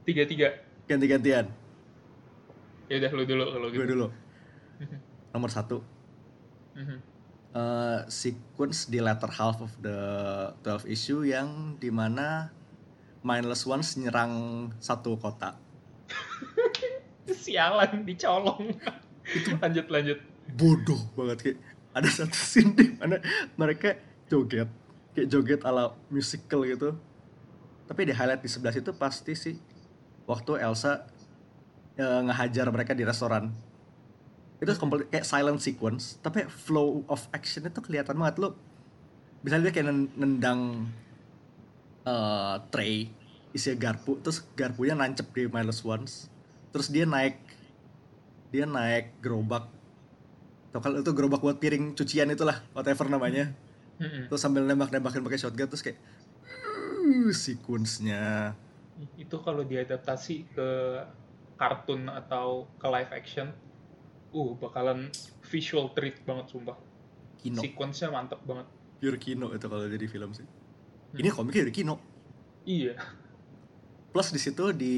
tiga 0.08 0.24
tiga 0.24 0.48
ganti-gantian. 0.88 1.52
Ya 2.88 2.96
udah 3.04 3.12
lu 3.14 3.24
dulu 3.28 3.46
kalau 3.52 3.68
gitu. 3.68 3.78
Gue 3.78 3.88
dulu. 3.92 4.08
Nomor 5.36 5.52
satu, 5.52 5.84
Mhm. 6.74 6.98
eh, 7.52 8.00
sequence 8.08 8.88
di 8.88 9.04
latter 9.04 9.28
half 9.28 9.60
of 9.60 9.76
the 9.84 10.00
12 10.64 10.88
issue 10.88 11.28
yang 11.28 11.76
di 11.76 11.92
mana 11.92 12.56
Mindless 13.20 13.68
Ones 13.68 14.00
nyerang 14.00 14.32
satu 14.80 15.20
kota. 15.20 15.60
Sialan 17.28 18.08
dicolong. 18.08 18.72
lanjut 19.60 19.86
lanjut. 19.92 20.20
Bodoh 20.56 21.02
banget 21.14 21.38
kayak 21.42 21.58
ada 21.94 22.10
satu 22.10 22.38
scene 22.50 22.74
di 22.74 22.94
mana 22.98 23.22
mereka 23.58 23.98
joget 24.30 24.70
kayak 25.14 25.28
joget 25.30 25.62
ala 25.66 25.94
musical 26.14 26.64
gitu. 26.66 26.96
Tapi 27.90 28.06
di 28.06 28.14
highlight 28.14 28.46
di 28.46 28.50
sebelah 28.50 28.74
situ 28.74 28.94
pasti 28.94 29.34
sih 29.34 29.56
waktu 30.30 30.62
Elsa 30.62 31.10
eh, 31.98 32.22
ngehajar 32.30 32.70
mereka 32.70 32.94
di 32.94 33.02
restoran. 33.02 33.50
Itu 34.60 34.76
komplit 34.76 35.08
kayak 35.10 35.26
silent 35.26 35.60
sequence, 35.64 36.20
tapi 36.20 36.46
flow 36.46 37.02
of 37.08 37.26
action 37.32 37.66
itu 37.66 37.80
kelihatan 37.82 38.20
banget 38.20 38.38
lo. 38.44 38.54
Bisa 39.42 39.56
lihat 39.58 39.74
kayak 39.74 39.88
nen- 39.90 40.14
nendang 40.20 40.92
eh, 42.06 42.56
tray 42.70 43.10
isinya 43.50 43.90
garpu, 43.90 44.22
terus 44.22 44.46
garpunya 44.54 44.94
nancep 44.94 45.26
di 45.34 45.50
Mindless 45.50 45.82
Ones. 45.82 46.30
Terus 46.70 46.88
dia 46.94 47.10
naik 47.10 47.42
dia 48.54 48.70
naik 48.70 49.18
gerobak. 49.26 49.66
Kalau 50.70 51.02
itu 51.02 51.12
gerobak 51.18 51.42
buat 51.42 51.58
piring 51.58 51.98
cucian 51.98 52.30
itulah, 52.30 52.62
whatever 52.78 53.10
namanya. 53.10 53.50
Terus 54.00 54.40
sambil 54.40 54.64
nembak-nembakin 54.64 55.20
pakai 55.26 55.40
shotgun 55.42 55.68
terus 55.68 55.84
kayak 55.84 56.00
uh, 56.46 57.34
sequence-nya. 57.34 58.56
Itu 59.20 59.44
kalau 59.44 59.66
diadaptasi 59.68 60.56
ke 60.56 60.70
kartun 61.60 62.08
atau 62.08 62.70
ke 62.80 62.88
live 62.88 63.12
action, 63.12 63.52
uh 64.32 64.52
bakalan 64.56 65.12
visual 65.52 65.92
treat 65.92 66.22
banget 66.24 66.48
sumpah. 66.54 66.78
Kino, 67.40 67.60
Sequence-nya 67.60 68.12
mantep 68.12 68.40
banget. 68.44 68.68
pure 69.00 69.16
Kino 69.16 69.48
itu 69.56 69.64
kalau 69.72 69.88
jadi 69.88 70.08
film 70.12 70.36
sih. 70.36 70.44
Hmm. 70.44 71.20
Ini 71.24 71.30
komiknya 71.32 71.68
dari 71.68 71.76
Kino. 71.76 71.96
Iya. 72.68 73.00
Plus 74.12 74.30
di 74.32 74.40
situ 74.40 74.76
di 74.76 74.96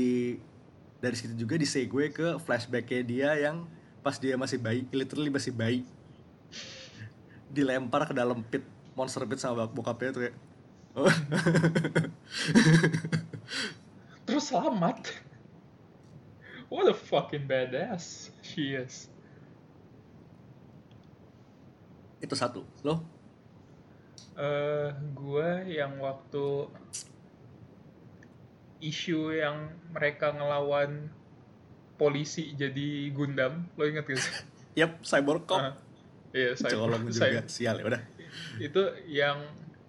dari 1.02 1.18
situ 1.18 1.34
juga 1.38 1.58
di 1.58 1.66
segue 1.66 2.14
ke 2.14 2.38
flashbacknya 2.42 3.02
dia 3.06 3.30
yang 3.38 3.66
pas 4.02 4.18
dia 4.18 4.38
masih 4.38 4.58
bayi, 4.58 4.82
literally 4.90 5.30
masih 5.30 5.54
bayi. 5.54 5.86
Dilempar 7.54 8.10
ke 8.10 8.14
dalam 8.14 8.42
pit 8.46 8.66
monster 8.98 9.24
pit 9.26 9.40
sama 9.40 9.66
bokapnya 9.70 10.10
tuh 10.12 10.22
kayak 10.28 10.36
oh, 10.98 11.08
Terus 14.28 14.44
selamat. 14.50 15.10
What 16.72 16.88
a 16.88 16.96
fucking 16.96 17.48
badass 17.48 18.32
she 18.42 18.76
is. 18.76 19.12
itu 22.22 22.36
satu. 22.38 22.62
Loh, 22.86 23.02
eh 24.38 24.94
gue 24.94 25.50
yang 25.68 25.98
waktu 26.00 26.70
isu 28.82 29.36
yang 29.36 29.74
mereka 29.92 30.34
ngelawan 30.34 31.10
polisi 32.02 32.58
jadi 32.58 33.14
Gundam, 33.14 33.70
lo 33.78 33.86
inget 33.86 34.10
gak 34.10 34.18
sih? 34.18 34.34
yap 34.82 35.06
cyborg 35.06 35.46
cop. 35.46 35.62
Ah, 35.62 35.78
Iya, 36.32 36.56
saya 36.56 36.80
Colong 36.80 37.12
juga 37.12 37.44
sial 37.52 37.84
ya 37.84 37.86
udah. 37.92 38.02
Itu 38.58 38.82
yang 39.06 39.44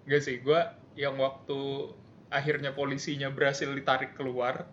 gak 0.05 0.21
sih, 0.21 0.43
gue 0.43 0.59
yang 0.99 1.15
waktu 1.17 1.89
akhirnya 2.27 2.75
polisinya 2.75 3.31
berhasil 3.31 3.71
ditarik 3.71 4.13
keluar, 4.13 4.67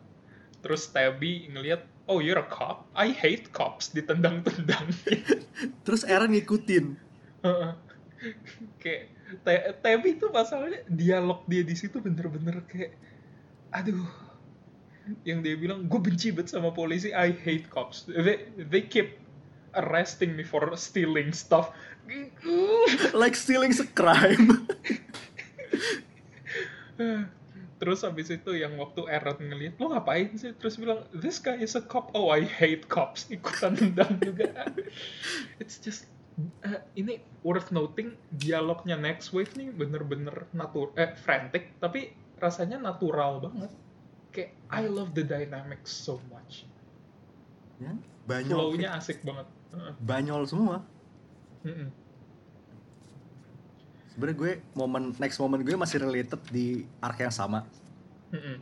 terus 0.61 0.91
Tabby 0.91 1.47
ngelihat, 1.49 1.87
oh 2.11 2.19
you're 2.19 2.43
a 2.43 2.45
cop, 2.45 2.91
I 2.93 3.15
hate 3.15 3.55
cops, 3.55 3.95
ditendang-tendang. 3.95 4.91
Terus 5.87 6.03
Eren 6.09 6.35
ngikutin. 6.35 6.99
Kayak 8.83 9.15
Tebi 9.81 10.19
tuh 10.19 10.35
masalahnya 10.35 10.83
dialog 10.91 11.47
dia 11.47 11.63
di 11.63 11.79
situ 11.79 12.03
bener-bener 12.03 12.67
kayak 12.67 12.99
aduh 13.71 14.03
yang 15.25 15.43
dia 15.43 15.57
bilang 15.57 15.87
gue 15.89 16.01
benci 16.01 16.31
banget 16.31 16.55
sama 16.55 16.71
polisi 16.71 17.11
I 17.11 17.33
hate 17.35 17.69
cops. 17.73 18.07
They 18.07 18.51
they 18.57 18.83
keep 18.87 19.19
arresting 19.75 20.35
me 20.35 20.45
for 20.47 20.67
stealing 20.77 21.33
stuff. 21.33 21.71
Like 23.15 23.39
stealing's 23.39 23.79
a 23.79 23.89
crime. 23.89 24.67
terus 27.81 28.05
habis 28.05 28.29
itu 28.29 28.61
yang 28.61 28.77
waktu 28.77 29.09
Aaron 29.09 29.41
ngeliat 29.41 29.81
lo 29.81 29.97
ngapain 29.97 30.37
sih? 30.37 30.53
Terus 30.61 30.77
bilang 30.77 31.01
this 31.17 31.41
guy 31.41 31.57
is 31.57 31.73
a 31.79 31.83
cop. 31.83 32.13
Oh 32.13 32.29
I 32.29 32.45
hate 32.45 32.93
cops. 32.93 33.25
Ikutan 33.35 33.79
tendang 33.79 34.21
juga. 34.21 34.69
It's 35.57 35.81
just 35.81 36.05
uh, 36.65 36.81
ini 36.97 37.21
worth 37.41 37.73
noting 37.73 38.17
dialognya 38.33 38.97
next 39.01 39.33
wave 39.33 39.53
nih 39.57 39.73
bener-bener 39.73 40.49
natur 40.53 40.93
eh 40.97 41.13
frantic 41.17 41.77
tapi 41.81 42.13
rasanya 42.41 42.81
natural 42.81 43.41
banget 43.45 43.73
kayak 44.31 44.51
I 44.71 44.87
love 44.87 45.11
the 45.13 45.23
dynamics 45.23 45.91
so 45.91 46.23
much 46.31 46.65
ya, 47.79 47.91
banyol. 48.25 48.57
flow-nya 48.71 48.95
asik 48.95 49.23
banget. 49.23 49.47
Banyol 49.99 50.43
semua. 50.45 50.83
Mm-mm. 51.63 51.89
Sebenarnya 54.11 54.37
gue 54.37 54.53
momen 54.75 55.15
next 55.17 55.39
moment 55.39 55.63
gue 55.63 55.75
masih 55.75 56.03
related 56.03 56.41
di 56.51 56.83
arc 56.99 57.19
yang 57.19 57.31
sama. 57.31 57.63
Mm-mm. 58.31 58.59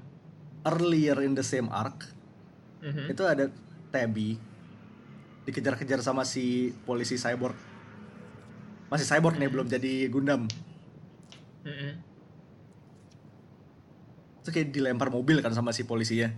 Earlier 0.63 1.25
in 1.25 1.33
the 1.33 1.43
same 1.43 1.69
arc 1.69 2.09
Mhm. 2.79 3.11
itu 3.11 3.23
ada 3.27 3.51
Tabby 3.91 4.39
dikejar-kejar 5.43 5.99
sama 5.99 6.23
si 6.23 6.71
polisi 6.87 7.19
cyborg. 7.19 7.59
Masih 8.87 9.03
cyborg 9.03 9.35
nih 9.35 9.51
belum 9.51 9.67
jadi 9.67 10.07
Gundam. 10.07 10.47
Mm-mm. 11.67 11.93
Terus 14.49 14.65
kayak 14.65 14.73
dilempar 14.73 15.13
mobil 15.13 15.45
kan 15.45 15.53
sama 15.53 15.77
si 15.77 15.85
polisinya. 15.85 16.33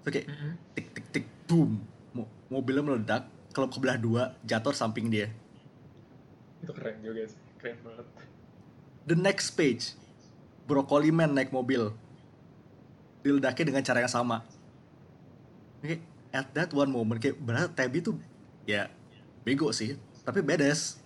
Terus 0.00 0.12
kayak 0.16 0.26
Mm-mm. 0.32 0.52
tik 0.72 0.86
tik 0.96 1.06
tik 1.12 1.26
boom. 1.44 1.76
Mo- 2.16 2.32
mobilnya 2.48 2.80
meledak, 2.80 3.28
kalau 3.52 3.68
kebelah 3.68 4.00
dua, 4.00 4.32
jatuh 4.48 4.72
samping 4.72 5.12
dia. 5.12 5.28
itu 6.64 6.72
keren 6.72 6.96
juga 7.04 7.28
sih 7.28 7.36
keren 7.60 7.76
banget 7.84 8.08
The 9.04 9.12
next 9.12 9.52
page, 9.52 9.92
Broccoli 10.64 11.12
Man 11.12 11.36
naik 11.36 11.52
mobil. 11.52 11.92
Diledaknya 13.20 13.68
dengan 13.68 13.84
cara 13.84 14.00
yang 14.00 14.08
sama. 14.08 14.40
Kayak 15.84 16.00
at 16.32 16.48
that 16.56 16.72
one 16.72 16.88
moment 16.88 17.20
kayak 17.20 17.36
benar 17.36 17.68
Tabby 17.76 18.00
tuh 18.00 18.16
ya 18.64 18.88
bego 19.44 19.68
sih, 19.76 20.00
tapi 20.24 20.40
badass. 20.40 20.96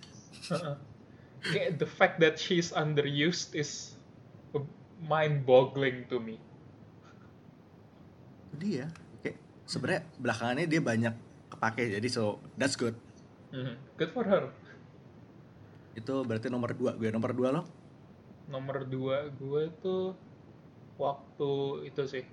Kayak 1.43 1.83
the 1.83 1.89
fact 1.91 2.23
that 2.23 2.39
she's 2.39 2.71
underused 2.71 3.51
is 3.51 3.99
mind-boggling 4.99 6.07
to 6.07 6.19
me. 6.19 6.35
Itu 8.49 8.55
dia. 8.59 8.85
Kayak 9.23 9.37
sebenarnya 9.63 10.01
belakangannya 10.19 10.65
dia 10.67 10.81
banyak 10.83 11.13
kepake 11.49 11.83
jadi 11.99 12.07
so 12.11 12.37
that's 12.59 12.75
good. 12.75 12.95
Mhm. 13.51 13.75
Good 13.97 14.11
for 14.11 14.25
her. 14.27 14.51
Itu 15.95 16.23
berarti 16.23 16.47
nomor 16.47 16.75
dua 16.75 16.95
gue 16.95 17.09
nomor 17.09 17.31
dua 17.33 17.49
lo. 17.49 17.63
Nomor 18.49 18.85
dua 18.85 19.29
gue 19.29 19.63
tuh 19.79 20.13
waktu 20.99 21.51
itu 21.87 22.03
sih. 22.05 22.25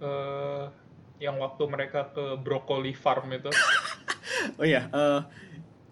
eh 0.00 0.64
yang 1.20 1.36
waktu 1.36 1.60
mereka 1.68 2.08
ke 2.16 2.40
broccoli 2.40 2.96
farm 2.96 3.28
itu. 3.36 3.52
Oh 4.56 4.64
iya, 4.64 4.88
eh, 4.88 5.20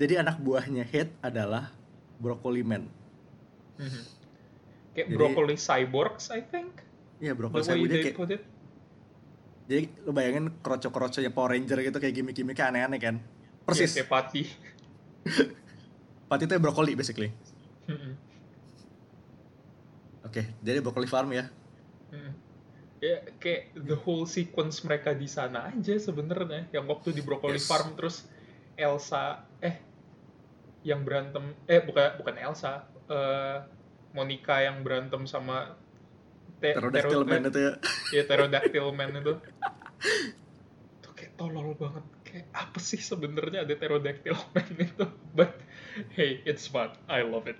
jadi 0.01 0.25
anak 0.25 0.41
buahnya 0.41 0.81
Head 0.89 1.13
adalah 1.21 1.69
Broccoli 2.17 2.65
Man. 2.65 2.89
Mhm. 3.77 4.03
Kayak 4.99 5.07
Jadi- 5.07 5.15
broccoli 5.15 5.55
cyborgs, 5.55 6.27
I 6.29 6.43
think. 6.43 6.83
Iya, 7.19 7.31
The 7.31 7.39
Broccoli 7.39 7.63
way 7.63 7.67
Cyborg 7.69 7.87
dia 7.87 7.95
they 7.95 8.03
kayak 8.05 8.19
put 8.19 8.31
it. 8.31 8.43
jadi 9.69 9.83
lu 10.01 10.11
bayangin 10.11 10.47
kroco-kroconya 10.59 11.31
Power 11.31 11.53
Ranger 11.53 11.79
gitu 11.81 11.99
kayak 11.99 12.15
gimmick-gimmicknya 12.15 12.67
aneh-aneh 12.67 12.99
kan. 12.99 13.15
Persis. 13.63 13.93
Ya, 13.93 14.03
kayak 14.03 14.11
pati. 14.11 14.43
Pati 16.31 16.43
itu 16.45 16.53
ya 16.53 16.59
brokoli 16.59 16.93
basically. 16.93 17.31
Oke, 20.21 20.43
jadi 20.61 20.81
broccoli 20.81 21.07
farm 21.07 21.31
ya. 21.31 21.47
Mhm. 22.11 22.33
Ya 22.99 23.23
kayak 23.39 23.79
the 23.79 23.95
whole 23.95 24.27
sequence 24.27 24.83
mereka 24.83 25.15
di 25.15 25.31
sana 25.31 25.71
aja 25.71 25.95
sebenarnya. 25.97 26.67
Yang 26.75 26.85
waktu 26.91 27.09
di 27.15 27.23
broccoli 27.23 27.57
Yes. 27.57 27.71
farm 27.71 27.95
terus 27.95 28.27
Elsa 28.75 29.47
eh 29.61 29.79
yang 30.83 31.03
berantem 31.03 31.55
eh 31.65 31.79
bukan 31.79 32.19
bukan 32.19 32.35
Elsa 32.37 32.85
eh 33.07 33.59
Monica 34.11 34.59
yang 34.59 34.81
berantem 34.81 35.25
sama 35.25 35.77
te- 36.59 36.73
Pterodactyl 36.73 37.23
tero- 37.23 37.29
Man 37.29 37.43
itu 37.45 37.59
ya. 37.61 37.73
ya 38.11 38.23
pterodactyl 38.25 38.87
man 38.91 39.11
itu 39.15 39.35
tuh 40.99 41.13
kayak 41.13 41.33
tolol 41.35 41.75
banget 41.75 42.05
kayak 42.23 42.47
apa 42.51 42.79
sih 42.79 42.99
sebenarnya 42.99 43.63
ada 43.63 43.73
pterodactyl 43.73 44.37
man 44.51 44.69
itu 44.77 45.05
but 45.33 45.53
hey 46.13 46.41
it's 46.43 46.67
fun 46.67 46.91
I 47.07 47.23
love 47.23 47.47
it 47.47 47.59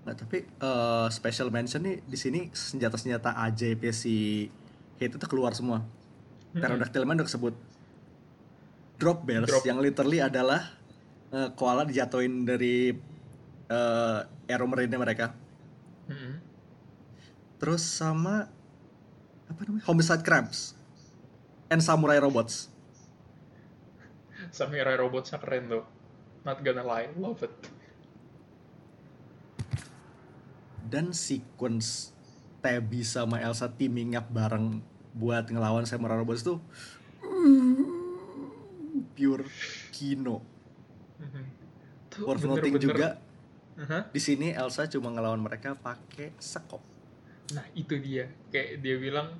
Nah, 0.00 0.16
tapi 0.16 0.40
eh, 0.40 1.06
special 1.10 1.48
mention 1.48 1.84
nih 1.84 2.00
di 2.00 2.16
sini 2.16 2.48
senjata-senjata 2.48 3.36
ajaibnya 3.38 3.92
si 3.92 4.48
Hate 4.96 5.12
itu 5.12 5.26
keluar 5.28 5.52
semua. 5.52 5.84
Hmm. 6.50 6.56
Pterodactyl 6.56 7.04
man 7.04 7.20
udah 7.20 7.28
kesebut. 7.28 7.52
Drop 8.96 9.24
bears 9.24 9.44
Drop. 9.44 9.60
yang 9.62 9.76
literally 9.76 10.20
adalah 10.20 10.72
eh, 11.30 11.52
koala 11.52 11.84
dijatuhin 11.84 12.44
dari 12.44 12.96
eh 13.66 14.20
arrow 14.48 14.64
marine 14.64 14.88
mereka. 14.90 15.36
Mm-mm. 16.10 16.34
Terus 17.62 17.82
sama 17.86 18.50
apa 19.46 19.60
namanya? 19.66 19.84
Homicide 19.86 20.26
crabs 20.26 20.74
and 21.70 21.78
samurai 21.78 22.18
robots. 22.18 22.66
Samurai 24.50 24.98
robotnya 24.98 25.38
keren 25.38 25.70
tuh. 25.70 25.84
Not 26.42 26.58
gonna 26.66 26.82
lie, 26.82 27.12
love 27.14 27.46
it. 27.46 27.52
Dan 30.90 31.14
sequence 31.14 32.10
Tabby 32.58 33.06
sama 33.06 33.38
Elsa 33.38 33.70
teaming 33.70 34.18
up 34.18 34.26
bareng 34.32 34.82
buat 35.14 35.46
ngelawan 35.46 35.86
samurai 35.86 36.18
robots 36.18 36.42
tuh 36.42 36.58
pure 39.20 39.44
kino. 39.92 40.40
Mhm. 41.20 41.44
Tuh 42.08 42.24
Worth 42.24 42.44
noting 42.48 42.74
juga 42.80 43.19
Aha. 43.80 44.12
di 44.12 44.20
sini 44.20 44.52
Elsa 44.52 44.84
cuma 44.92 45.08
ngelawan 45.08 45.40
mereka 45.40 45.72
pakai 45.72 46.36
sekop. 46.36 46.84
Nah 47.56 47.64
itu 47.72 47.96
dia, 47.96 48.28
kayak 48.52 48.84
dia 48.84 49.00
bilang 49.00 49.32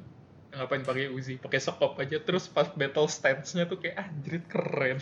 ngapain 0.50 0.82
pakai 0.82 1.12
Uzi, 1.12 1.36
pakai 1.36 1.60
sekop 1.60 1.94
aja. 2.00 2.16
Terus 2.18 2.48
pas 2.48 2.72
battle 2.72 3.06
stance-nya 3.06 3.68
tuh 3.68 3.78
kayak 3.78 4.00
anjrit 4.00 4.44
keren. 4.48 4.98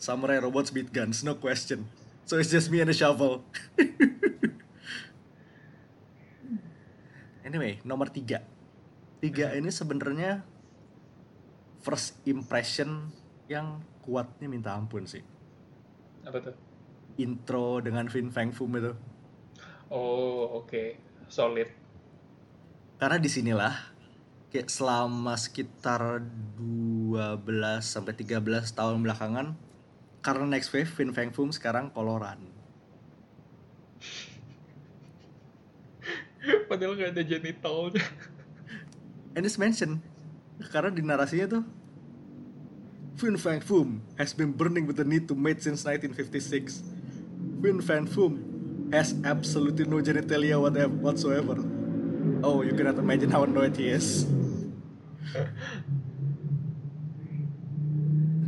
Samurai 0.00 0.40
robots 0.40 0.72
beat 0.72 0.90
guns, 0.90 1.22
no 1.22 1.36
question. 1.36 1.86
So 2.24 2.40
it's 2.40 2.48
just 2.48 2.72
me 2.72 2.80
and 2.80 2.88
a 2.88 2.96
shovel. 2.96 3.44
anyway, 7.46 7.78
nomor 7.84 8.08
tiga. 8.08 8.40
Tiga 9.20 9.52
ini 9.52 9.68
sebenarnya 9.68 10.40
first 11.84 12.16
impression 12.24 13.12
yang 13.44 13.84
kuatnya 14.02 14.48
minta 14.48 14.72
ampun 14.72 15.04
sih. 15.04 15.20
Apa 16.24 16.40
tuh? 16.40 16.73
Intro 17.18 17.78
dengan 17.78 18.10
Fin 18.10 18.30
Fang 18.34 18.50
Foom 18.50 18.78
itu. 18.78 18.92
Oh 19.90 20.62
oke, 20.62 20.98
solid. 21.30 21.68
Karena 22.98 23.18
di 23.20 23.30
sinilah 23.30 23.74
kayak 24.54 24.70
selama 24.70 25.34
sekitar 25.34 26.22
12 26.58 27.50
sampai 27.82 28.14
13 28.14 28.38
tahun 28.70 29.02
belakangan 29.02 29.58
karena 30.22 30.44
next 30.46 30.70
wave 30.70 30.88
Fin 30.88 31.10
Fang 31.10 31.34
Foom 31.34 31.50
sekarang 31.50 31.90
koloran. 31.90 32.38
Padahal 36.70 36.94
nggak 36.96 37.12
ada 37.18 37.22
genitalnya. 37.26 38.02
And 39.34 39.42
it's 39.42 39.58
mentioned 39.58 40.00
karena 40.70 40.94
di 40.94 41.02
narasinya 41.02 41.58
tuh 41.58 41.64
Fin 43.18 43.34
Fang 43.38 43.62
Foom 43.62 44.02
has 44.18 44.34
been 44.34 44.54
burning 44.54 44.86
with 44.86 44.98
the 44.98 45.06
need 45.06 45.26
to 45.26 45.34
mate 45.34 45.62
since 45.62 45.82
1956. 45.86 46.93
Fin 47.64 47.80
Fang 47.80 48.04
Foom 48.04 48.36
has 48.92 49.16
absolutely 49.24 49.88
no 49.88 49.96
genitalia 49.96 50.60
whatever, 50.60 50.92
whatsoever. 51.00 51.56
Oh, 52.44 52.60
you 52.60 52.76
cannot 52.76 53.00
imagine 53.00 53.32
how 53.32 53.48
annoyed 53.48 53.72
he 53.72 53.88
is. 53.88 54.28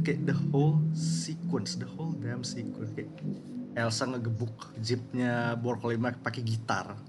Kayak 0.05 0.21
the 0.29 0.37
whole 0.53 0.85
sequence, 0.93 1.81
the 1.81 1.89
whole 1.89 2.13
damn 2.21 2.45
sequence. 2.45 2.93
Kayak 2.93 3.09
Elsa 3.73 4.05
ngegebuk 4.05 4.77
jeepnya 4.85 5.57
Mac 5.97 6.21
pakai 6.21 6.45
gitar. 6.45 7.01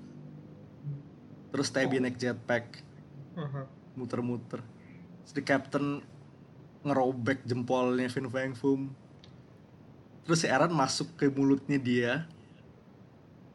Terus 1.52 1.68
Tabby 1.76 2.00
naik 2.00 2.16
jetpack 2.16 2.88
Aha. 3.36 3.68
muter-muter. 4.00 4.64
Terus 5.28 5.34
the 5.36 5.44
captain 5.44 6.00
ngerobek 6.88 7.44
jempolnya 7.44 8.08
Fin 8.08 8.32
Fang 8.32 8.56
Foom. 8.56 8.96
Terus 10.28 10.44
si 10.44 10.48
Aaron 10.52 10.76
masuk 10.76 11.16
ke 11.16 11.32
mulutnya 11.32 11.80
dia, 11.80 12.28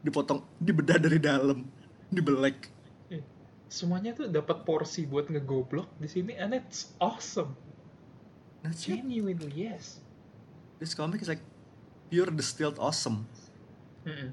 dipotong, 0.00 0.40
dibedah 0.56 0.96
dari 0.96 1.20
dalam, 1.20 1.68
dibelek. 2.08 2.72
Eh, 3.12 3.20
Semuanya 3.68 4.16
tuh 4.16 4.32
dapat 4.32 4.64
porsi 4.64 5.04
buat 5.04 5.28
ngegoblok 5.28 5.92
di 6.00 6.08
sini, 6.08 6.32
and 6.32 6.56
it's 6.56 6.96
awesome. 6.96 7.52
That's 8.64 8.88
it. 8.88 9.04
Genuinely 9.04 9.68
yes. 9.68 10.00
This 10.80 10.96
comic 10.96 11.20
is 11.20 11.28
like 11.28 11.44
pure 12.08 12.32
distilled 12.32 12.80
awesome. 12.80 13.28
Mm-mm. 14.08 14.32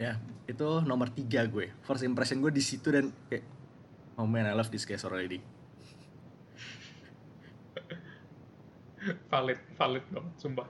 Ya, 0.00 0.16
itu 0.48 0.68
nomor 0.88 1.12
tiga 1.12 1.44
gue. 1.44 1.68
First 1.84 2.08
impression 2.08 2.40
gue 2.40 2.48
di 2.48 2.64
situ 2.64 2.88
dan 2.88 3.12
kayak, 3.28 3.44
oh 4.16 4.24
man, 4.24 4.48
I 4.48 4.56
love 4.56 4.72
this 4.72 4.88
guy 4.88 4.96
already. 5.04 5.44
Valid, 9.00 9.60
valid 9.80 10.04
banget, 10.12 10.34
sumpah. 10.36 10.68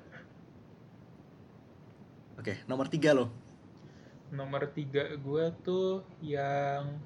Oke, 2.39 2.63
nomor 2.71 2.87
tiga 2.87 3.13
loh. 3.13 3.29
Nomor 4.31 4.71
tiga 4.71 5.11
gue 5.19 5.45
tuh 5.67 6.07
yang 6.23 7.03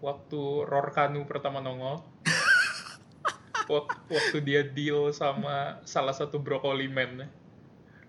waktu 0.00 0.40
Rorkanu 0.66 1.28
pertama 1.28 1.60
nongol. 1.60 2.00
Wak- 3.70 4.08
waktu 4.10 4.38
dia 4.42 4.64
deal 4.66 5.12
sama 5.14 5.78
salah 5.86 6.16
satu 6.16 6.40
broccoli 6.40 6.88
man. 6.88 7.28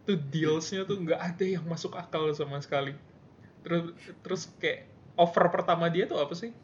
Tuh 0.07 0.17
dealsnya 0.17 0.87
tuh 0.87 0.99
nggak 1.03 1.21
ada 1.21 1.45
yang 1.45 1.63
masuk 1.67 1.93
akal 1.99 2.31
sama 2.33 2.57
sekali. 2.63 2.95
Terus 3.61 3.93
terus 4.23 4.41
kayak 4.57 4.87
offer 5.19 5.45
pertama 5.51 5.91
dia 5.91 6.07
tuh 6.09 6.17
apa 6.23 6.33
sih? 6.33 6.55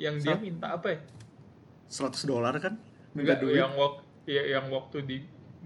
Yang 0.00 0.26
dia 0.26 0.36
minta 0.36 0.74
apa 0.74 0.98
ya? 0.98 1.00
100 1.88 2.26
dolar 2.26 2.52
kan? 2.58 2.74
Enggak, 3.14 3.40
yang 3.48 3.72
waktu 3.78 4.02
ya, 4.26 4.42
yang 4.52 4.68
waktu 4.68 5.00
di 5.00 5.16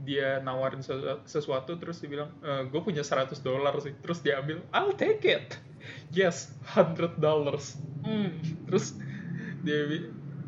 dia 0.01 0.41
nawarin 0.41 0.81
sesu- 0.81 1.21
sesuatu 1.25 1.77
terus 1.77 2.01
dia 2.01 2.09
bilang 2.09 2.33
gue 2.65 2.81
punya 2.81 3.01
100 3.01 3.37
dolar 3.41 3.75
sih. 3.79 3.93
Terus 3.99 4.21
dia 4.21 4.39
ambil 4.39 4.63
I'll 4.71 4.93
take 4.93 5.25
it. 5.25 5.57
Yes 6.09 6.53
100 6.73 7.17
dollars. 7.19 7.77
Hmm. 8.01 8.33
terus 8.65 8.97
dia 9.61 9.85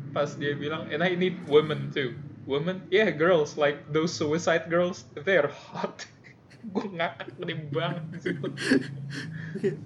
pas 0.09 0.29
dia 0.33 0.53
bilang 0.53 0.89
and 0.89 1.01
I 1.01 1.13
need 1.13 1.37
women 1.45 1.89
too. 1.89 2.17
Women? 2.43 2.81
Yeah 2.89 3.09
girls 3.09 3.55
like 3.55 3.89
those 3.89 4.09
suicide 4.09 4.67
girls 4.67 5.05
they're 5.17 5.49
hot. 5.49 6.05
Gue 6.73 6.87
ngakak 6.89 7.35
gede 7.37 7.55
banget 7.69 8.03
Kayak, 9.53 9.77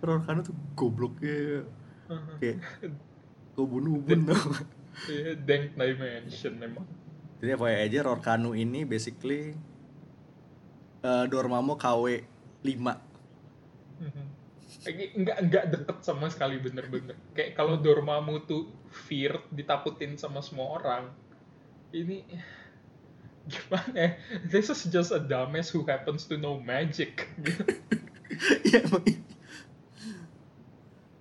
Rorkano 0.00 0.40
tuh 0.42 0.56
gobloknya 0.74 1.64
Uh-huh. 2.04 2.36
kayak 2.36 2.60
tau. 4.28 4.52
Iya, 5.08 5.40
dank 5.40 5.72
dimension 5.72 6.60
emang 6.60 6.84
Jadi 7.44 7.60
FYI 7.60 7.76
aja 7.92 8.08
Rorkanu 8.08 8.56
ini 8.56 8.88
basically 8.88 9.52
eh, 11.04 11.24
Dormammu 11.28 11.76
KW 11.76 12.24
5 12.64 13.12
Mhm. 13.94 14.24
Lagi 14.88 15.04
nggak 15.12 15.38
nggak 15.48 15.64
deket 15.76 15.98
sama 16.00 16.32
sekali 16.32 16.56
bener-bener. 16.56 17.14
Kayak 17.36 17.52
kalau 17.52 17.76
Dormammu 17.76 18.48
tuh 18.48 18.72
feared, 18.88 19.44
ditakutin 19.52 20.16
sama 20.16 20.40
semua 20.40 20.80
orang. 20.80 21.12
Ini 21.92 22.24
gimana? 23.52 23.92
ya? 23.92 24.10
This 24.48 24.72
is 24.72 24.88
just 24.88 25.12
a 25.12 25.20
dumbass 25.20 25.68
who 25.68 25.84
happens 25.84 26.24
to 26.32 26.40
know 26.40 26.56
magic. 26.56 27.28
Iya 28.66 28.82
iya. 29.04 29.20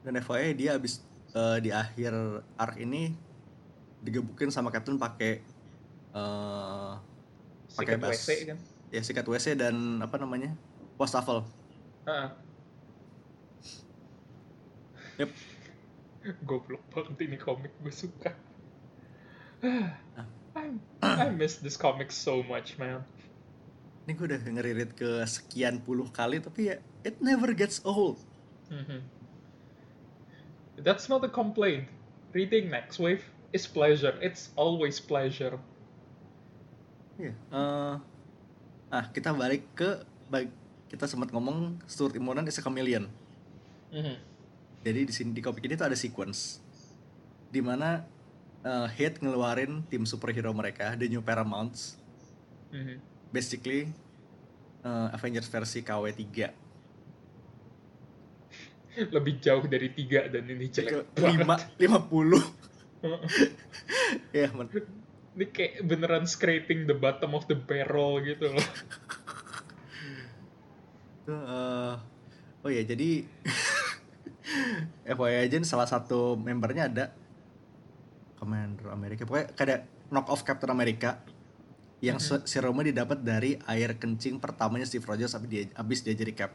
Dan 0.01 0.17
FYI 0.23 0.55
dia 0.55 0.79
abis 0.79 1.03
eh, 1.35 1.57
di 1.61 1.69
akhir 1.69 2.41
arc 2.57 2.79
ini 2.79 3.13
digebukin 4.01 4.49
sama 4.49 4.73
Captain 4.73 4.97
pakai 4.97 5.52
eh 6.13 6.91
pakai 7.73 7.97
bas. 7.97 8.13
WC 8.21 8.29
kan. 8.53 8.57
Ya 8.93 9.01
sikat 9.01 9.25
WC 9.25 9.57
dan 9.57 9.99
apa 9.99 10.21
namanya? 10.21 10.53
Wastafel. 10.97 11.41
Ah, 12.05 12.37
Yep. 15.17 15.29
goblok 16.47 16.81
banget 16.89 17.19
ini 17.27 17.37
komik 17.37 17.73
gue 17.83 17.93
suka. 17.93 18.31
I, 20.55 20.73
I 21.01 21.29
miss 21.33 21.59
this 21.59 21.75
comic 21.75 22.09
so 22.15 22.41
much, 22.45 22.79
man. 22.79 23.03
Ini 24.05 24.11
gue 24.15 24.25
udah 24.31 24.39
ngeririt 24.41 24.91
ke 24.95 25.23
sekian 25.27 25.79
puluh 25.79 26.07
kali 26.11 26.39
tapi 26.39 26.71
ya 26.73 26.75
it 27.03 27.19
never 27.19 27.51
gets 27.55 27.79
old. 27.83 28.19
Mhm. 28.71 29.03
That's 30.81 31.07
not 31.07 31.21
a 31.23 31.31
complaint. 31.31 31.87
Reading 32.33 32.73
Next 32.73 32.97
Wave 32.97 33.21
is 33.53 33.69
pleasure. 33.69 34.17
It's 34.19 34.49
always 34.57 34.97
pleasure. 34.97 35.61
Iya. 37.17 37.33
Eh, 37.33 37.95
ah 38.89 39.05
kita 39.09 39.33
balik 39.33 39.65
ke 39.73 40.01
bag, 40.27 40.49
kita 40.87 41.05
sempat 41.05 41.29
ngomong 41.29 41.77
Stuart 41.85 42.13
Immonen 42.13 42.45
is 42.45 42.57
a 42.57 42.61
chameleon. 42.61 43.05
Mhm. 43.89 44.15
Jadi 44.83 44.99
di 45.07 45.13
sini 45.13 45.31
di 45.31 45.39
komik 45.39 45.63
ini 45.63 45.73
tuh 45.73 45.87
ada 45.87 45.95
sequence 45.95 46.59
di 47.47 47.61
mana 47.61 48.03
eh, 48.63 48.87
Hate 48.89 49.19
ngeluarin 49.19 49.83
tim 49.85 50.07
superhero 50.07 50.49
mereka, 50.51 50.95
The 50.95 51.05
New 51.05 51.21
Paramounts, 51.21 51.99
Mhm. 52.71 52.97
basically 53.29 53.91
eh, 54.81 55.07
Avengers 55.11 55.47
versi 55.47 55.79
KW3. 55.81 56.61
lebih 58.93 59.41
jauh 59.41 59.65
dari 59.65 59.89
tiga 59.89 60.29
dan 60.29 60.45
ini 60.45 60.69
jelek 60.69 61.17
lima 61.17 61.57
lima 61.81 61.97
puluh 61.97 62.45
ya 64.37 64.53
men 64.53 64.69
Ini 65.33 65.45
kayak 65.49 65.73
beneran 65.89 66.25
scraping 66.29 66.85
the 66.85 66.93
bottom 66.93 67.33
of 67.33 67.49
the 67.49 67.57
barrel 67.57 68.21
gitu 68.21 68.53
loh. 68.53 68.67
Eh, 71.23 71.93
oh 72.67 72.71
ya 72.71 72.83
jadi 72.83 73.23
FYI 75.15 75.47
aja 75.47 75.57
salah 75.63 75.87
satu 75.87 76.35
membernya 76.35 76.91
ada 76.91 77.05
Commander 78.35 78.91
Amerika 78.91 79.23
pokoknya 79.23 79.47
kayak 79.55 79.81
knock 80.11 80.27
off 80.27 80.43
Captain 80.43 80.67
America 80.67 81.23
yang 82.03 82.19
se- 82.19 82.43
serumnya 82.43 82.91
didapat 82.91 83.23
dari 83.23 83.55
air 83.71 83.95
kencing 83.95 84.43
pertamanya 84.43 84.83
Steve 84.83 85.07
Rogers 85.07 85.31
abis 85.31 85.47
dia, 85.47 85.63
abis 85.79 86.03
dia 86.03 86.11
jadi 86.11 86.35
cap 86.35 86.51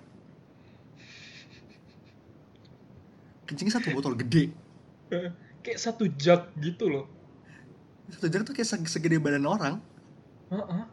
kencingnya 3.49 3.81
satu 3.81 3.97
botol 3.97 4.13
gede 4.21 4.53
kayak 5.65 5.81
satu 5.81 6.05
jug 6.13 6.53
gitu 6.61 6.93
loh. 6.93 7.18
Satu 8.09 8.27
jam 8.29 8.43
tuh 8.43 8.57
kayak 8.57 8.69
seg- 8.69 8.89
segede 8.89 9.21
badan 9.21 9.45
orang. 9.45 9.75
Heeh. 10.49 10.85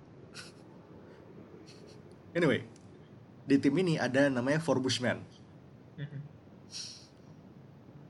anyway 2.36 2.60
di 3.46 3.56
tim 3.62 3.72
ini 3.78 3.96
ada 3.96 4.28
namanya 4.28 4.60
Four 4.60 4.82
Bushmen. 4.82 5.22
Mhm. 5.96 6.20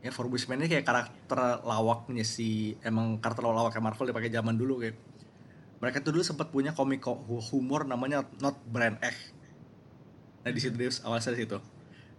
ya 0.02 0.10
Four 0.10 0.32
Bushmen 0.32 0.58
ini 0.58 0.70
kayak 0.72 0.86
karakter 0.88 1.62
lawaknya 1.62 2.26
si 2.26 2.74
emang 2.82 3.18
karakter 3.22 3.46
lawaknya 3.46 3.84
Marvel 3.84 4.10
dipakai 4.10 4.32
zaman 4.32 4.56
dulu 4.56 4.82
kayak. 4.82 4.98
Mereka 5.84 6.02
tuh 6.02 6.15
dulu 6.15 6.24
sempat 6.24 6.50
punya 6.50 6.72
komik 6.72 7.04
ko- 7.04 7.20
hu- 7.20 7.44
humor 7.52 7.84
namanya 7.86 8.24
Not 8.39 8.58
Brand 8.65 8.98
X. 9.04 9.36
Nah 10.41 10.50
di 10.50 10.60
situ 10.62 10.74
dia 10.80 10.89
awalnya 11.04 11.30
dari 11.30 11.46
situ. 11.46 11.58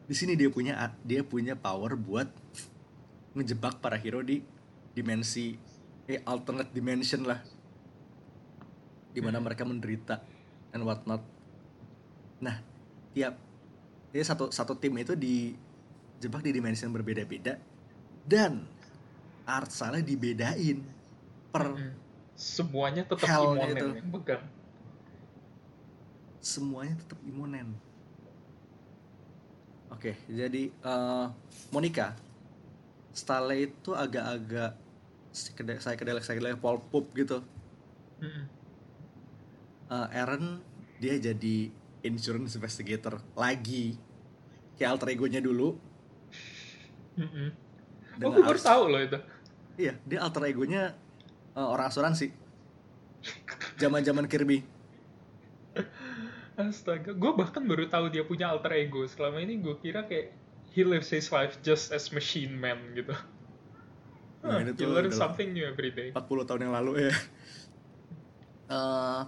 Di 0.06 0.14
sini 0.14 0.38
dia 0.38 0.52
punya 0.52 0.76
dia 1.02 1.24
punya 1.26 1.56
power 1.56 1.96
buat 1.98 2.28
ngejebak 3.34 3.80
para 3.80 3.96
hero 3.98 4.20
di 4.22 4.44
dimensi 4.92 5.56
alternate 6.22 6.70
dimension 6.70 7.26
lah 7.26 7.42
di 9.10 9.18
mana 9.18 9.42
mereka 9.42 9.66
menderita 9.66 10.22
and 10.70 10.86
whatnot 10.86 11.22
nah 12.38 12.62
tiap 13.10 13.34
jadi 14.14 14.22
satu 14.22 14.52
satu 14.54 14.78
tim 14.78 14.94
itu 15.00 15.18
dijebak 15.18 16.46
di 16.46 16.54
dimensi 16.54 16.86
yang 16.86 16.94
berbeda-beda 16.94 17.58
dan 18.22 18.62
art 19.46 19.70
style 19.72 20.02
dibedain 20.02 20.78
per 21.50 21.64
Mhm. 21.74 21.92
Semuanya 22.36 23.00
tetap 23.08 23.24
imonen 23.32 23.72
itu. 23.72 23.88
yang 23.96 24.10
pegang. 24.12 24.44
semuanya 26.36 26.94
tetap 27.00 27.16
imonen 27.24 27.72
oke 29.88 30.12
jadi 30.28 30.62
eh, 30.68 31.26
Monica 31.72 32.12
style 33.16 33.72
itu 33.72 33.96
agak-agak 33.96 34.76
psychedelic 35.36 35.84
psychedelic 35.84 36.22
psychedelic 36.24 36.56
pop 36.64 37.04
gitu 37.12 37.44
Mhm. 38.16 38.44
Eh, 39.86 40.08
Aaron 40.16 40.64
dia 40.96 41.20
jadi 41.20 41.68
insurance 42.00 42.56
investigator 42.56 43.20
lagi 43.36 44.00
kayak 44.80 44.96
alter 44.96 45.12
egonya 45.12 45.44
dulu 45.44 45.76
Mhm. 47.16 47.48
Oh, 48.24 48.32
gue 48.32 48.44
baru 48.44 48.60
tahu 48.60 48.82
loh 48.92 49.00
itu. 49.00 49.18
Iya, 49.76 49.96
dia 50.04 50.18
alter 50.20 50.44
egonya 50.48 50.92
eh, 51.56 51.64
orang 51.64 51.88
asuransi. 51.88 52.32
Zaman-zaman 53.80 54.28
Kirby. 54.28 54.60
Astaga, 56.56 57.12
gue 57.12 57.32
bahkan 57.36 57.64
baru 57.64 57.88
tahu 57.88 58.08
dia 58.08 58.24
punya 58.24 58.48
alter 58.52 58.72
ego. 58.76 59.04
Selama 59.04 59.44
ini 59.44 59.60
gue 59.60 59.76
kira 59.80 60.08
kayak 60.08 60.32
he 60.72 60.84
lives 60.84 61.12
his 61.12 61.28
life 61.28 61.60
just 61.60 61.92
as 61.92 62.12
machine 62.12 62.56
man 62.56 62.80
gitu. 62.96 63.12
Nah, 64.44 64.56
Huh, 64.56 64.62
ini 64.62 64.72
you 64.72 64.78
tuh 64.78 64.88
learn 64.92 65.10
something 65.10 65.48
new 65.56 65.64
every 65.64 65.90
day. 65.90 66.08
40 66.12 66.48
tahun 66.48 66.60
yang 66.68 66.74
lalu 66.74 66.92
ya. 67.08 67.14
Eh, 68.66 69.22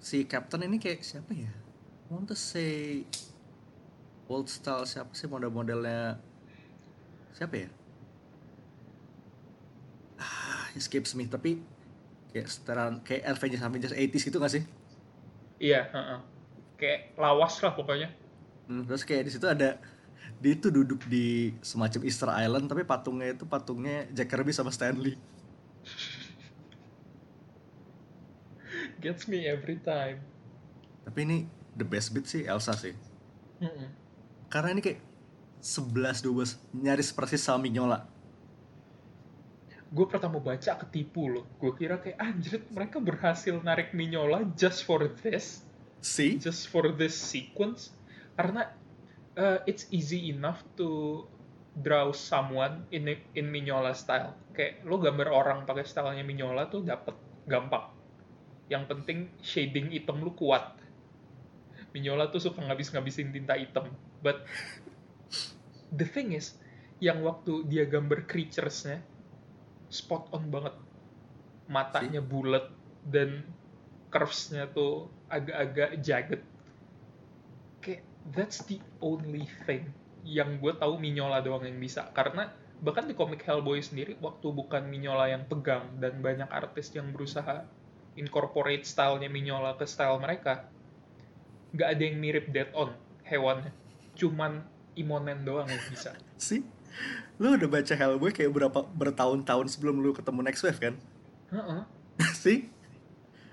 si 0.00 0.24
Captain 0.24 0.64
ini 0.64 0.80
kayak 0.80 1.04
siapa 1.04 1.32
ya? 1.36 1.52
Want 2.08 2.28
to 2.28 2.36
say 2.36 3.04
old 4.28 4.48
style 4.48 4.88
siapa 4.88 5.12
sih 5.12 5.28
model-modelnya? 5.28 6.16
Siapa 7.36 7.54
ya? 7.56 7.68
Ah, 10.16 10.72
escapes 10.72 11.12
me 11.12 11.28
tapi 11.28 11.60
kayak 12.32 12.48
seteran 12.48 13.04
kayak 13.04 13.28
Avengers 13.28 13.60
Avengers 13.60 13.94
80s 13.96 14.24
gitu 14.24 14.36
gak 14.40 14.52
sih? 14.52 14.64
Iya, 15.60 15.86
heeh. 15.92 16.20
kayak 16.80 17.14
lawas 17.14 17.62
lah 17.62 17.76
pokoknya. 17.78 18.08
Hmm, 18.66 18.82
terus 18.88 19.06
kayak 19.06 19.28
di 19.28 19.30
situ 19.30 19.46
ada 19.46 19.78
dia 20.42 20.58
itu 20.58 20.74
duduk 20.74 21.06
di 21.06 21.54
semacam 21.62 22.02
Easter 22.02 22.26
Island 22.34 22.66
tapi 22.66 22.82
patungnya 22.82 23.30
itu 23.30 23.46
patungnya 23.46 24.10
Jack 24.10 24.34
Kirby 24.34 24.50
sama 24.50 24.74
Stanley. 24.74 25.14
Gets 28.98 29.30
me 29.30 29.46
every 29.46 29.78
time. 29.78 30.18
Tapi 31.06 31.18
ini 31.22 31.38
the 31.78 31.86
best 31.86 32.10
bit 32.10 32.26
sih 32.26 32.42
Elsa 32.42 32.74
sih. 32.74 32.90
Mm-mm. 33.62 33.86
Karena 34.50 34.74
ini 34.74 34.82
kayak 34.82 34.98
11 35.62 36.26
12 36.26 36.58
nyaris 36.74 37.14
persis 37.14 37.38
sama 37.38 37.62
Mignola. 37.62 38.02
Gue 39.94 40.10
pertama 40.10 40.42
baca 40.42 40.74
ketipu 40.82 41.30
loh. 41.30 41.46
Gue 41.62 41.70
kira 41.78 42.02
kayak 42.02 42.18
anjir 42.18 42.66
mereka 42.74 42.98
berhasil 42.98 43.54
narik 43.62 43.94
Mignola 43.94 44.42
just 44.58 44.82
for 44.82 45.06
this, 45.22 45.62
See? 46.02 46.34
just 46.34 46.66
for 46.66 46.90
this 46.90 47.14
sequence. 47.14 47.94
Karena 48.34 48.74
uh, 49.36 49.58
it's 49.64 49.88
easy 49.90 50.32
enough 50.32 50.60
to 50.76 51.22
draw 51.80 52.12
someone 52.12 52.84
in 52.92 53.08
in 53.32 53.48
Mignola 53.48 53.96
style. 53.96 54.36
Kayak 54.52 54.84
lo 54.84 55.00
gambar 55.00 55.28
orang 55.32 55.58
pakai 55.64 55.88
stylenya 55.88 56.24
Mignola 56.24 56.68
tuh 56.68 56.84
dapet 56.84 57.16
gampang. 57.48 57.88
Yang 58.68 58.84
penting 58.92 59.18
shading 59.40 59.88
item 59.92 60.20
lu 60.20 60.32
kuat. 60.36 60.76
Mignola 61.92 62.28
tuh 62.28 62.40
suka 62.40 62.60
ngabis-ngabisin 62.60 63.32
tinta 63.32 63.56
hitam. 63.56 63.88
But 64.20 64.44
the 65.98 66.08
thing 66.08 66.36
is, 66.36 66.56
yang 67.00 67.24
waktu 67.24 67.68
dia 67.68 67.84
gambar 67.88 68.28
creatures-nya 68.28 69.00
spot 69.92 70.28
on 70.32 70.48
banget. 70.48 70.76
Matanya 71.72 72.20
bulat 72.20 72.68
dan 73.08 73.48
curves-nya 74.12 74.68
tuh 74.68 75.08
agak-agak 75.32 75.90
jagged. 76.04 76.42
That's 78.30 78.62
the 78.70 78.78
only 79.02 79.50
thing 79.66 79.90
yang 80.22 80.62
gue 80.62 80.72
tahu 80.78 81.02
Mignola 81.02 81.42
doang 81.42 81.66
yang 81.66 81.76
bisa. 81.82 82.06
Karena 82.14 82.46
bahkan 82.78 83.06
di 83.10 83.14
komik 83.18 83.42
Hellboy 83.42 83.82
sendiri 83.82 84.14
waktu 84.22 84.46
bukan 84.54 84.86
Mignola 84.86 85.26
yang 85.30 85.46
pegang 85.50 85.98
dan 85.98 86.22
banyak 86.22 86.46
artis 86.46 86.94
yang 86.94 87.10
berusaha 87.10 87.66
incorporate 88.14 88.86
stylenya 88.86 89.26
Mignola 89.26 89.74
ke 89.74 89.84
style 89.88 90.22
mereka, 90.22 90.70
nggak 91.74 91.88
ada 91.98 92.02
yang 92.02 92.16
mirip 92.22 92.46
Dead 92.54 92.70
On 92.78 92.94
hewannya. 93.26 93.74
Cuman 94.14 94.62
Imonen 94.92 95.42
doang 95.42 95.66
yang 95.66 95.82
bisa. 95.88 96.14
See? 96.38 96.62
Lu 97.40 97.56
udah 97.56 97.66
baca 97.66 97.94
Hellboy 97.96 98.30
kayak 98.30 98.52
berapa 98.52 98.84
bertahun-tahun 98.92 99.72
sebelum 99.72 100.04
lu 100.04 100.12
ketemu 100.12 100.44
Next 100.44 100.62
Wave 100.62 100.78
kan? 100.78 100.94
Heeh. 101.50 101.82
See? 102.44 102.70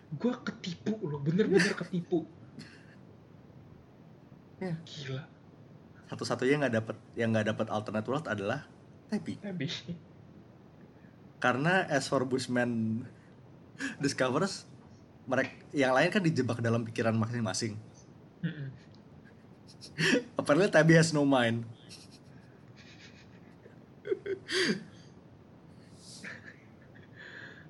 gue 0.09 0.33
ketipu 0.41 0.97
loh 1.05 1.21
bener-bener 1.21 1.77
ketipu 1.77 2.25
Ya. 4.59 4.75
gila 4.83 5.23
Satu-satunya 6.11 6.59
nggak 6.59 6.75
dapet 6.83 6.97
yang 7.15 7.31
nggak 7.31 7.47
dapet 7.55 7.67
alternate 7.71 8.07
world 8.09 8.27
adalah 8.27 8.67
Tepi. 9.09 9.39
tapi 9.39 9.65
Karena 11.39 11.87
as 11.87 12.11
for 12.11 12.27
Bushman 12.27 13.01
discovers 14.03 14.67
mereka 15.29 15.53
yang 15.71 15.93
lain 15.95 16.09
kan 16.11 16.25
dijebak 16.25 16.59
dalam 16.59 16.83
pikiran 16.83 17.13
masing-masing. 17.15 17.77
Apparently 20.35 20.67
Tabby 20.73 20.97
has 20.97 21.13
no 21.13 21.23
mind. 21.23 21.63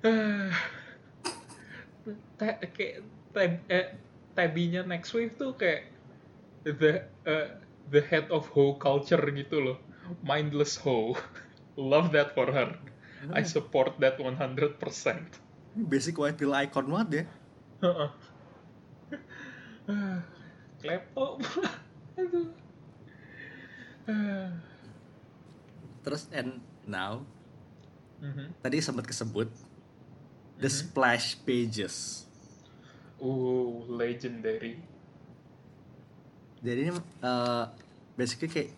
Ta- 2.40 2.56
kayak 2.72 3.04
tab 3.36 3.52
eh, 3.68 3.92
tabinya 4.32 4.80
next 4.80 5.12
wave 5.12 5.36
tuh 5.36 5.52
kayak 5.60 5.92
the 6.62 6.92
eh, 7.24 7.48
the 7.88 8.00
head 8.00 8.28
of 8.28 8.48
hoe 8.52 8.76
culture 8.76 9.20
gitu 9.32 9.56
loh 9.60 9.78
mindless 10.20 10.76
hoe 10.76 11.16
love 11.76 12.12
that 12.12 12.32
for 12.32 12.50
her 12.50 12.76
I 13.30 13.44
support 13.44 14.00
that 14.00 14.16
100% 14.16 14.80
Ini 15.70 15.84
basic 15.86 16.16
white 16.18 16.34
pill 16.34 16.50
icon 16.50 16.88
banget 16.88 17.08
ya. 17.12 17.24
Heeh. 17.84 18.10
Klepto. 20.82 21.38
Terus 26.04 26.26
and 26.32 26.58
now 26.82 27.22
Mhm. 28.20 28.52
tadi 28.60 28.84
sempat 28.84 29.08
kesebut 29.08 29.48
the 30.60 30.68
splash 30.68 31.40
pages. 31.40 32.28
Oh, 33.16 33.84
legendary. 33.88 34.80
Jadi 36.60 36.78
ini 36.88 36.92
uh, 37.24 37.64
basically 38.20 38.52
kayak 38.52 38.70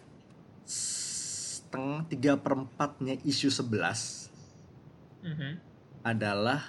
setengah 0.63 2.07
tiga 2.07 2.33
perempatnya 2.39 3.19
isu 3.27 3.51
11 3.51 4.31
Mhm. 5.23 5.51
adalah 6.03 6.67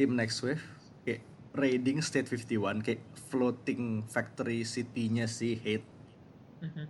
tim 0.00 0.16
Next 0.16 0.40
Wave 0.40 0.64
kayak 1.04 1.20
raiding 1.52 2.00
State 2.00 2.28
51 2.28 2.80
kayak 2.80 3.04
floating 3.28 4.04
factory 4.08 4.64
city-nya 4.64 5.28
si 5.28 5.56
Hate 5.56 5.84
Mhm. 6.64 6.84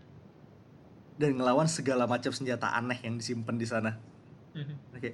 dan 1.18 1.31
ngelawan 1.35 1.66
segala 1.66 2.07
macam 2.07 2.31
senjata 2.31 2.70
aneh 2.74 2.98
yang 3.03 3.18
disimpan 3.18 3.59
di 3.59 3.66
sana. 3.66 3.98
Mhm. 4.55 4.74
Oke. 4.94 5.11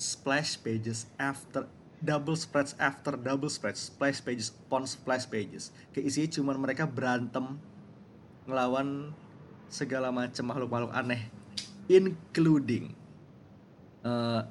Splash 0.00 0.56
pages 0.64 1.04
after 1.20 1.68
double 2.00 2.36
spreads 2.36 2.72
after 2.80 3.14
double 3.14 3.52
spreads, 3.52 3.92
splash 3.92 4.24
pages 4.24 4.50
upon 4.66 4.88
splash 4.88 5.28
pages. 5.28 5.70
Kayak 5.92 6.04
isinya 6.08 6.28
cuman 6.40 6.56
mereka 6.56 6.88
berantem 6.88 7.60
ngelawan 8.48 9.12
segala 9.70 10.08
macam 10.10 10.44
makhluk-makhluk 10.50 10.92
aneh, 10.96 11.28
including 11.86 12.96
uh, 14.02 14.48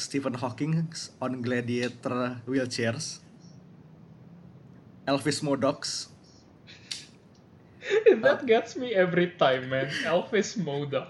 Stephen 0.00 0.34
Hawking 0.34 0.74
on 1.20 1.44
gladiator 1.44 2.40
wheelchairs, 2.48 3.20
Elvis 5.04 5.44
Modocs, 5.44 6.10
That 8.20 8.44
gets 8.44 8.76
me 8.76 8.92
every 8.92 9.32
time, 9.40 9.72
man. 9.72 9.88
Elvis 10.04 10.60
Modoc. 10.60 11.08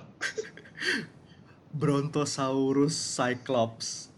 Brontosaurus 1.74 2.94
Cyclops, 2.94 4.08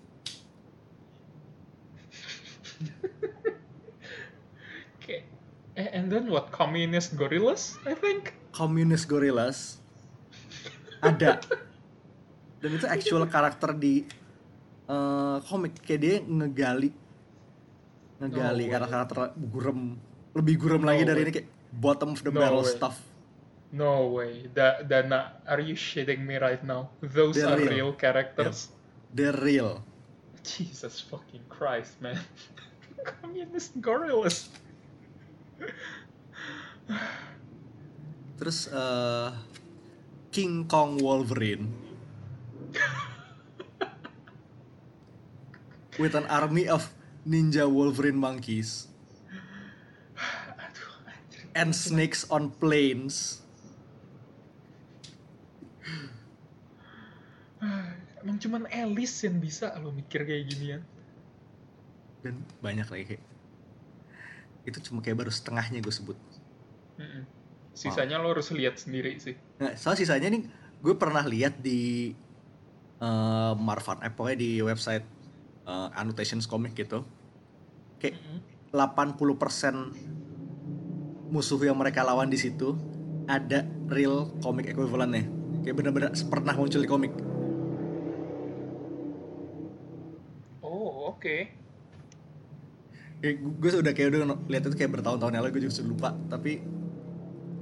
Okay. 5.03 5.25
A- 5.70 5.70
And 5.89 6.13
then 6.13 6.29
what? 6.29 6.53
Communist 6.53 7.17
gorillas, 7.17 7.81
I 7.87 7.97
think. 7.97 8.35
Communist 8.51 9.07
Gorillas 9.07 9.79
ada 11.01 11.41
dan 12.61 12.71
itu 12.77 12.85
actual 12.85 13.25
karakter 13.25 13.73
di 13.73 14.05
eh, 14.85 15.37
komik 15.49 15.81
kayak 15.81 16.01
dia 16.03 16.15
ngegali 16.21 16.91
ngegali 18.21 18.65
No 18.69 18.85
karakter 18.85 19.17
gurem 19.49 19.97
lebih 20.37 20.55
gurem 20.61 20.83
No 20.85 20.93
lagi 20.93 21.09
dari 21.09 21.23
way. 21.23 21.25
ini 21.25 21.33
kayak 21.33 21.49
bottom 21.73 22.13
of 22.13 22.21
the 22.21 22.29
No 22.29 22.37
barrel 22.37 22.67
way. 22.67 22.75
stuff 22.75 22.97
No 23.71 24.11
way. 24.11 24.51
That 24.59 24.91
that 24.91 25.07
not. 25.07 25.47
Are 25.47 25.63
you 25.63 25.79
shitting 25.79 26.27
me 26.27 26.37
right 26.37 26.59
now? 26.61 26.91
Those 27.01 27.39
They're 27.39 27.55
are 27.55 27.57
real. 27.57 27.71
real, 27.71 27.91
characters. 27.95 28.67
they're 29.15 29.39
real 29.39 29.87
Jesus 30.43 30.99
fucking 31.07 31.47
Christ, 31.47 31.95
man. 32.03 32.19
Communist 33.23 33.79
gorillas. 33.79 34.51
Terus 38.41 38.69
eh, 38.73 39.29
King 40.33 40.65
Kong 40.67 40.99
Wolverine. 40.99 41.69
With 46.01 46.17
an 46.17 46.25
army 46.33 46.65
of 46.65 46.89
ninja 47.29 47.69
Wolverine 47.69 48.17
monkeys. 48.17 48.89
And 51.51 51.75
snakes 51.75 52.25
on 52.31 52.55
planes 52.57 53.41
Emang 58.21 58.37
cuman 58.37 58.69
Alice 58.69 59.25
yang 59.25 59.41
bisa 59.41 59.73
lo 59.81 59.93
mikir 59.93 60.25
kayak 60.29 60.45
ginian. 60.49 60.83
dan 62.21 62.45
banyak 62.61 62.85
lagi. 62.93 63.17
kayak 63.17 63.25
itu 64.69 64.79
cuma 64.91 65.01
kayak 65.01 65.25
baru 65.25 65.33
setengahnya 65.33 65.81
gue 65.81 65.93
sebut. 65.93 66.19
Sisanya 67.71 68.21
lo 68.21 68.37
harus 68.37 68.53
lihat 68.53 68.77
sendiri 68.77 69.17
sih. 69.17 69.33
nah 69.57 69.73
soal 69.79 69.97
sisanya 69.97 70.29
nih 70.29 70.45
gue 70.81 70.95
pernah 71.01 71.25
lihat 71.25 71.65
di 71.65 72.13
eh, 73.01 73.53
Marvan 73.57 74.05
eh, 74.05 74.13
pokoknya 74.13 74.37
di 74.37 74.61
website 74.61 75.05
eh, 75.65 75.89
annotations 75.97 76.45
comic 76.45 76.77
gitu 76.77 77.01
kayak 77.97 78.21
Mm-mm. 78.21 78.41
80% 78.73 79.97
musuh 81.31 81.61
yang 81.63 81.79
mereka 81.79 82.03
lawan 82.05 82.29
di 82.29 82.37
situ 82.37 82.75
ada 83.31 83.63
real 83.89 84.35
comic 84.43 84.75
equivalentnya 84.75 85.25
kayak 85.63 85.77
bener-bener 85.79 86.11
pernah 86.29 86.55
muncul 86.59 86.83
di 86.83 86.91
komik 86.91 87.15
Oh, 90.61 91.17
oke. 91.17 91.25
kayak 91.25 91.57
gue 93.21 93.71
udah 93.77 93.93
kayak 93.93 94.17
udah 94.17 94.21
lihat 94.49 94.65
itu 94.65 94.77
kayak 94.77 94.97
bertahun-tahun 94.97 95.33
yang 95.37 95.43
lalu 95.45 95.61
gue 95.61 95.63
juga 95.69 95.75
sudah 95.77 95.89
lupa 95.89 96.11
tapi 96.33 96.65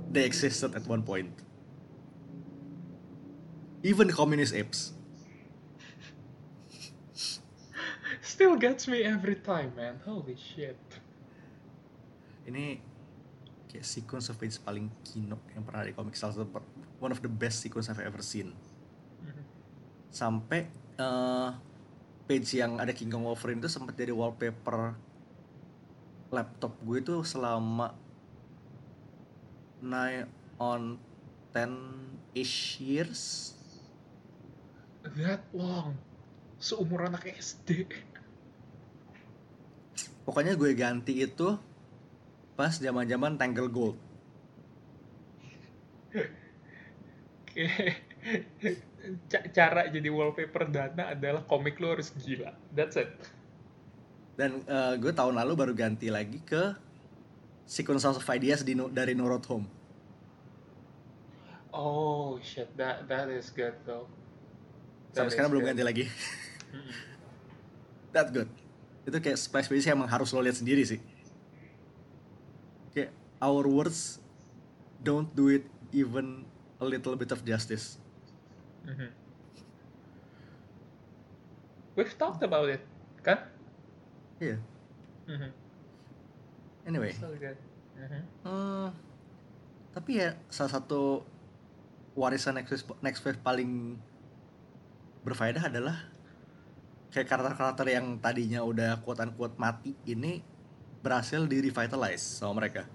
they 0.08 0.22
existed 0.22 0.70
at 0.72 0.86
one 0.86 1.02
point 1.02 1.30
even 3.82 4.06
communist 4.10 4.54
apes 4.54 4.94
Still 8.18 8.54
gets 8.54 8.86
me 8.86 9.02
every 9.02 9.34
time, 9.34 9.74
man. 9.74 9.98
Holy 10.06 10.38
shit. 10.38 10.78
ini 12.46 12.78
kayak 13.68 13.84
sequence 13.84 14.32
of 14.32 14.40
pages 14.40 14.56
paling 14.56 14.88
kino 15.04 15.36
yang 15.52 15.60
pernah 15.60 15.84
ada 15.84 15.90
di 15.90 15.96
komik 15.96 16.16
salah 16.16 16.32
satu 16.32 16.48
one 16.96 17.12
of 17.12 17.20
the 17.20 17.28
best 17.28 17.60
sequence 17.60 17.92
I've 17.92 18.00
ever 18.00 18.24
seen 18.24 18.56
Mhm. 19.20 19.42
sampai 20.08 20.64
eh, 20.96 21.50
page 22.24 22.56
yang 22.56 22.80
ada 22.80 22.96
King 22.96 23.12
Kong 23.12 23.28
Wolverine 23.28 23.60
itu 23.60 23.68
sempat 23.68 23.92
jadi 23.92 24.16
wallpaper 24.16 24.96
laptop 26.28 26.72
gue 26.84 26.98
itu 27.00 27.16
selama 27.24 27.94
9 29.80 30.28
on 30.60 30.98
10 31.54 32.36
ish 32.36 32.78
years 32.82 33.54
That 35.16 35.42
long. 35.56 35.96
Seumur 36.60 37.06
anak 37.08 37.24
SD. 37.38 37.86
pokoknya 40.26 40.52
gue 40.60 40.76
ganti 40.76 41.24
itu 41.24 41.56
pas 42.58 42.74
zaman-zaman 42.76 43.38
Tangle 43.40 43.70
Gold 43.72 43.96
Oke. 47.42 47.66
Ca- 49.30 49.48
Cara 49.56 49.82
jadi 49.88 50.08
wallpaper 50.12 50.68
dana 50.68 51.14
adalah 51.14 51.42
komik 51.48 51.80
lo 51.80 51.96
harus 51.96 52.12
gila. 52.12 52.52
That's 52.74 52.96
it. 53.00 53.08
Dan 54.38 54.62
eh, 54.62 54.94
gue 54.96 55.10
tahun 55.10 55.34
lalu 55.34 55.52
baru 55.58 55.72
ganti 55.74 56.06
lagi 56.08 56.38
ke 56.40 56.72
Sequence 57.68 58.06
of 58.06 58.22
Ideas 58.30 58.62
di 58.64 58.72
dari 58.94 59.12
No 59.12 59.26
Road 59.26 59.44
Home 59.50 59.66
Oh 61.68 62.40
shit, 62.40 62.70
that 62.80 63.04
that 63.10 63.28
is 63.28 63.50
good 63.52 63.74
though. 63.84 64.08
sampai 65.12 65.28
That 65.28 65.32
sekarang 65.34 65.48
is 65.50 65.52
belum 65.52 65.62
good. 65.66 65.70
ganti 65.74 65.84
lagi 65.84 66.04
that 68.14 68.30
good 68.30 68.48
itu 69.04 69.18
kayak 69.18 69.38
splash 69.40 69.66
page 69.66 69.84
yang 69.84 69.98
emang 70.00 70.08
harus 70.08 70.30
lo 70.32 70.40
lihat 70.40 70.60
sendiri 70.60 70.84
sih 70.84 71.00
kayak 72.92 73.10
our 73.40 73.64
words 73.64 74.20
don't 75.00 75.32
do 75.32 75.48
it 75.48 75.64
even 75.90 76.44
a 76.78 76.86
little 76.86 77.16
bit 77.16 77.32
of 77.34 77.42
justice 77.42 77.98
Mhm. 78.84 79.10
We've 81.92 82.14
talked 82.16 82.40
about 82.40 82.70
it, 82.70 82.80
kan? 83.20 83.42
Iya 84.38 84.56
Mhm. 85.28 85.50
anyway 86.86 87.12
So 87.12 87.28
good. 87.36 87.58
Mhm. 87.98 88.22
hmm, 88.46 88.88
tapi 89.92 90.10
ya 90.22 90.38
salah 90.48 90.72
satu 90.78 91.20
warisan 92.14 92.56
next 92.56 92.70
wave, 92.72 92.98
next 93.02 93.20
wave 93.22 93.38
paling 93.38 93.98
berfaedah 95.22 95.68
adalah 95.68 95.96
kayak 97.10 97.26
karakter-karakter 97.26 97.86
yang 97.88 98.16
tadinya 98.18 98.62
udah 98.62 99.02
quote 99.02 99.20
unquote 99.20 99.56
mati 99.58 99.92
ini 100.04 100.40
berhasil 100.98 101.44
di 101.44 101.58
revitalize 101.62 102.22
sama 102.40 102.62
mereka 102.62 102.86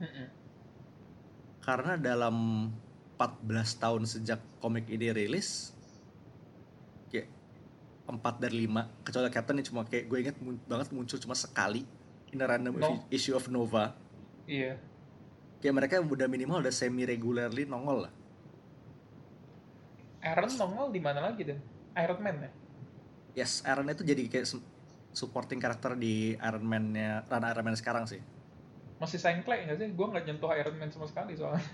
Mhm. 0.00 0.26
karena 1.60 1.94
dalam 1.96 2.36
14 3.16 3.76
tahun 3.76 4.02
sejak 4.08 4.40
komik 4.58 4.88
ini 4.88 5.12
rilis 5.12 5.76
4 8.12 8.18
dari 8.38 8.64
5 8.64 9.02
kecuali 9.02 9.28
Captain 9.28 9.56
yang 9.56 9.66
cuma 9.66 9.80
kayak 9.82 10.04
gue 10.06 10.18
inget 10.20 10.36
mun- 10.38 10.62
banget 10.64 10.88
muncul 10.90 11.16
cuma 11.16 11.32
sekali 11.32 11.86
in 12.28 12.38
a 12.38 12.46
random 12.46 12.74
No. 12.74 13.06
issue 13.08 13.32
of 13.32 13.46
Nova 13.46 13.94
Iya. 14.44 14.78
kayak 15.58 15.74
mereka 15.74 15.94
udah 15.98 16.26
minimal 16.26 16.58
udah 16.58 16.70
semi 16.70 17.02
regularly 17.02 17.62
nongol 17.64 18.04
lah 18.04 18.12
Aaron 20.20 20.52
nongol 20.52 20.88
di 20.90 21.00
mana 21.00 21.20
lagi 21.22 21.42
dan? 21.42 21.58
Iron 21.96 22.20
Man 22.20 22.36
ya? 22.40 22.50
yes 23.36 23.64
Iron 23.64 23.88
itu 23.88 24.02
jadi 24.02 24.26
kayak 24.26 24.46
su- 24.46 24.64
supporting 25.10 25.58
karakter 25.58 25.94
di 25.94 26.36
Iron 26.36 26.62
Man-nya 26.62 27.24
run 27.26 27.42
Iron 27.42 27.64
Man 27.64 27.74
sekarang 27.74 28.04
sih 28.04 28.20
Masih 28.96 29.16
sengklek 29.16 29.64
nggak 29.64 29.78
sih? 29.78 29.88
Gue 29.90 30.06
nggak 30.06 30.24
nyentuh 30.24 30.52
Iron 30.52 30.76
Man 30.76 30.92
sama 30.92 31.08
sekali 31.08 31.32
soalnya. 31.32 31.64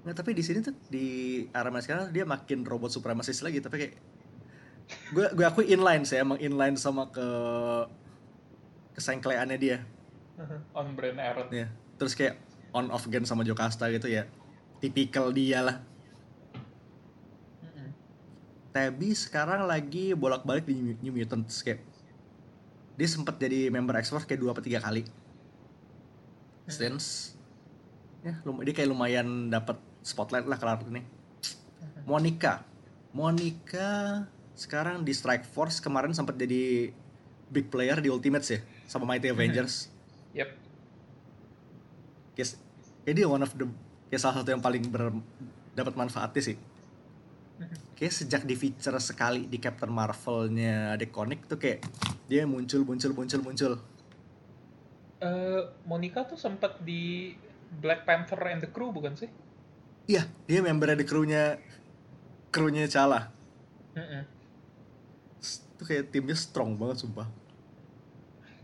Nggak, 0.00 0.16
tapi 0.16 0.32
di 0.32 0.40
sini 0.40 0.64
tuh 0.64 0.72
di 0.88 1.06
Iron 1.44 1.68
Man 1.70 1.84
sekarang 1.84 2.08
dia 2.08 2.24
makin 2.24 2.64
robot 2.64 2.88
supremacist 2.88 3.44
lagi 3.44 3.60
tapi 3.60 3.76
kayak 3.76 3.94
gue 4.86 5.26
gue 5.34 5.44
akui 5.46 5.66
inline 5.66 6.06
sih 6.06 6.18
emang 6.18 6.38
inline 6.38 6.78
sama 6.78 7.10
ke 7.10 7.26
kesengkleannya 8.94 9.58
dia. 9.58 9.78
On 10.78 10.92
brand 10.94 11.18
Aaron. 11.18 11.48
ya 11.50 11.66
terus 11.96 12.12
kayak 12.12 12.36
on 12.76 12.92
off 12.92 13.08
gen 13.08 13.24
sama 13.24 13.40
Jocasta 13.40 13.88
gitu 13.88 14.06
ya. 14.06 14.28
Tipikal 14.84 15.32
dia 15.32 15.64
lah. 15.64 15.76
Tabby 18.76 19.16
sekarang 19.16 19.64
lagi 19.64 20.12
bolak-balik 20.12 20.68
di 20.68 20.76
New- 21.00 21.16
Mutants 21.16 21.64
kayak 21.64 21.80
dia 22.96 23.08
sempat 23.08 23.40
jadi 23.40 23.72
member 23.72 23.96
X-Force 23.96 24.28
kayak 24.28 24.40
dua 24.44 24.52
atau 24.52 24.60
tiga 24.60 24.84
kali. 24.84 25.08
Since 26.68 27.32
ya 28.20 28.36
lum- 28.44 28.60
dia 28.60 28.76
kayak 28.76 28.92
lumayan 28.92 29.48
dapat 29.48 29.80
spotlight 30.04 30.44
lah 30.44 30.60
karakter 30.60 30.92
ini. 30.92 31.00
Monica. 32.04 32.60
Monica 33.16 34.28
sekarang 34.56 35.04
di 35.04 35.12
Strike 35.12 35.44
Force 35.44 35.78
kemarin 35.78 36.16
sempat 36.16 36.34
jadi 36.34 36.90
big 37.52 37.68
player 37.68 38.00
di 38.00 38.08
Ultimates 38.08 38.50
ya 38.50 38.60
sama 38.88 39.04
Mighty 39.04 39.30
Avengers. 39.30 39.92
Yep. 40.32 40.48
Kayak, 42.34 42.48
kayak 43.04 43.14
dia 43.14 43.26
one 43.28 43.44
of 43.44 43.52
the 43.54 43.68
kayak 44.08 44.20
salah 44.20 44.42
satu 44.42 44.50
yang 44.50 44.64
paling 44.64 44.82
ber, 44.88 45.12
dapat 45.76 45.94
manfaatnya 45.94 46.42
sih. 46.42 46.56
Kayak 47.96 48.12
sejak 48.12 48.42
di 48.44 48.52
feature 48.56 48.96
sekali 49.00 49.48
di 49.48 49.56
Captain 49.56 49.88
Marvel-nya 49.88 50.98
The 51.00 51.08
Comic 51.08 51.48
tuh 51.48 51.56
kayak 51.56 51.84
dia 52.28 52.44
muncul 52.44 52.84
muncul 52.84 53.12
muncul 53.12 53.40
muncul. 53.40 53.72
Eh, 55.20 55.62
Monica 55.88 56.24
tuh 56.28 56.36
sempat 56.36 56.80
di 56.84 57.32
Black 57.80 58.04
Panther 58.04 58.36
and 58.52 58.60
the 58.60 58.68
Crew 58.68 58.92
bukan 58.92 59.16
sih? 59.16 59.28
iya 60.06 60.22
dia 60.46 60.62
member 60.62 60.94
di 60.94 61.04
krunya 61.04 61.58
krunya 62.54 62.86
Chala 62.86 63.28
Mm-mm. 63.98 64.22
Tuh 65.76 65.84
kayak 65.84 66.08
timnya 66.08 66.34
strong 66.34 66.74
banget 66.74 67.00
sumpah 67.00 67.28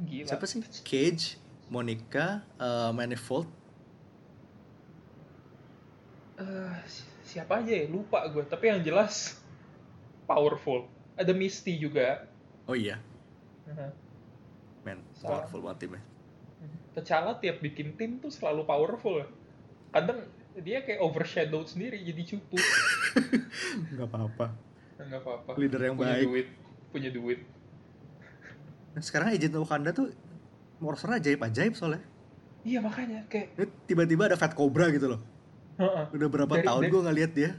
Gila. 0.01 0.27
siapa 0.27 0.45
sih 0.45 0.61
Cage 0.83 1.37
Monica 1.67 2.41
eh, 2.57 2.91
Manifold 2.91 3.49
si- 6.85 7.07
siapa 7.25 7.63
aja 7.63 7.73
ya? 7.73 7.87
Lupa 7.87 8.27
gue. 8.27 8.43
Tapi 8.43 8.65
yang 8.67 8.83
jelas 8.83 9.39
powerful. 10.25 10.89
Ada 11.15 11.31
Misty 11.31 11.77
juga. 11.77 12.27
oh 12.63 12.75
iya 12.75 12.95
Mhm. 13.63 13.91
man 14.83 14.99
powerful 15.17 15.61
banget 15.61 15.79
timnya 15.83 16.03
T'Challa 16.93 17.35
tiap 17.37 17.59
bikin 17.59 17.95
tim 17.95 18.19
tuh 18.19 18.29
selalu 18.29 18.63
powerful. 18.63 19.23
Kadang 19.91 20.23
dia 20.57 20.81
kayak 20.81 21.01
overshadowed 21.01 21.65
sendiri 21.65 21.99
jadi 21.99 22.23
cupu. 22.29 22.55
nggak 23.93 24.07
apa-apa 24.07 24.47
Nggak 24.97 25.21
apa-apa. 25.21 25.51
Leader 25.57 25.81
yang 25.81 25.95
punya 25.97 26.15
baik. 26.15 26.27
duit. 26.27 26.49
Punya 26.93 27.09
duit. 27.09 27.41
nah, 28.93 29.01
sekarang 29.01 29.33
Agent 29.33 29.57
Wakanda 29.57 29.91
tuh 29.91 30.13
monster 30.77 31.09
ajaib 31.11 31.41
ajaib 31.41 31.73
soalnya 31.73 32.05
Iya 32.61 32.79
makanya 32.79 33.25
kayak 33.27 33.57
tiba-tiba 33.83 34.27
ada 34.27 34.37
Fat 34.37 34.53
Cobra 34.53 34.87
gitu 34.89 35.09
loh 35.09 35.21
heeh. 35.75 36.05
udah 36.13 36.29
berapa 36.29 36.53
Dari- 36.53 36.63
tahun 36.63 36.83
gue 36.87 37.01
nggak 37.01 37.17
lihat 37.17 37.33
dia 37.33 37.51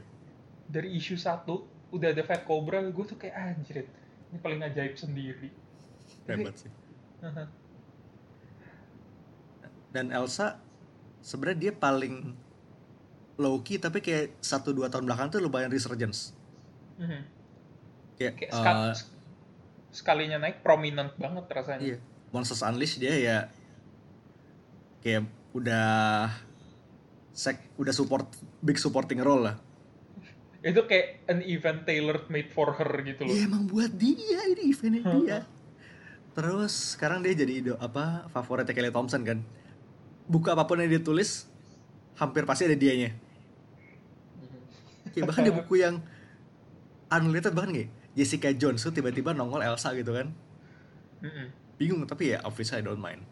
dari 0.64 0.94
isu 0.94 1.12
satu 1.14 1.66
udah 1.90 2.08
ada 2.08 2.22
Fat 2.22 2.42
Cobra 2.42 2.78
gue 2.80 3.04
tuh 3.04 3.16
kayak 3.16 3.34
anjir 3.34 3.84
ini 4.24 4.38
paling 4.38 4.62
ajaib 4.62 4.94
sendiri. 4.94 5.50
hebat 6.24 6.54
sih 6.56 6.70
dan 9.90 10.10
Elsa 10.10 10.58
sebenarnya 11.20 11.58
dia 11.60 11.72
paling 11.72 12.34
low 13.36 13.58
key 13.60 13.76
tapi 13.76 13.98
kayak 13.98 14.38
satu 14.38 14.70
dua 14.70 14.86
tahun 14.86 15.04
belakang 15.04 15.28
tuh 15.28 15.40
lumayan 15.40 15.68
resurgence 15.68 16.34
Mhm. 16.94 17.20
kayak, 18.16 18.32
Kayak 18.38 18.52
ska- 18.52 19.13
sekalinya 19.94 20.42
naik 20.42 20.66
prominent 20.66 21.14
banget 21.14 21.46
rasanya. 21.54 21.80
iya 21.80 21.96
Monsters 22.34 22.66
Unleashed 22.66 22.98
dia 22.98 23.14
ya 23.14 23.38
kayak 25.06 25.30
udah 25.54 26.26
sek 27.30 27.62
udah 27.78 27.94
support 27.94 28.26
big 28.58 28.74
supporting 28.74 29.22
role 29.22 29.46
lah 29.46 29.56
Itu 30.64 30.88
kayak 30.88 31.28
an 31.28 31.44
event 31.44 31.84
tailored 31.84 32.32
made 32.32 32.48
for 32.48 32.72
her 32.72 32.88
gitu 33.04 33.28
loh. 33.28 33.36
Iya 33.36 33.44
emang 33.44 33.68
buat 33.68 33.92
dia 33.92 34.48
ini 34.48 34.72
eventnya 34.72 35.02
dia 35.20 35.38
terus 36.34 36.98
sekarang 36.98 37.22
dia 37.22 37.30
jadi 37.30 37.52
ido 37.62 37.74
apa 37.78 38.26
favoritnya 38.34 38.74
Kelly 38.74 38.90
Thompson 38.90 39.22
kan 39.22 39.38
buku 40.26 40.50
apa 40.50 40.66
pun 40.66 40.82
yang 40.82 40.90
dia 40.90 40.98
tulis 40.98 41.46
hampir 42.18 42.42
pasti 42.42 42.66
ada 42.66 42.74
dianya. 42.74 43.14
Kayak 45.14 45.30
bahkan 45.30 45.46
di 45.46 45.52
buku 45.62 45.74
yang 45.78 46.02
unrelated 47.12 47.54
bahkan 47.54 47.70
kayak 47.70 47.90
Jessica 48.14 48.50
Jones 48.54 48.82
tuh 48.82 48.94
tiba-tiba 48.94 49.34
nongol 49.34 49.62
Elsa 49.62 49.94
gitu 49.94 50.14
kan. 50.14 50.30
Mhm. 51.24 51.62
bingung 51.74 52.06
tapi 52.06 52.30
ya 52.30 52.38
obviously 52.46 52.78
I 52.78 52.86
don't 52.86 53.02
mind. 53.02 53.26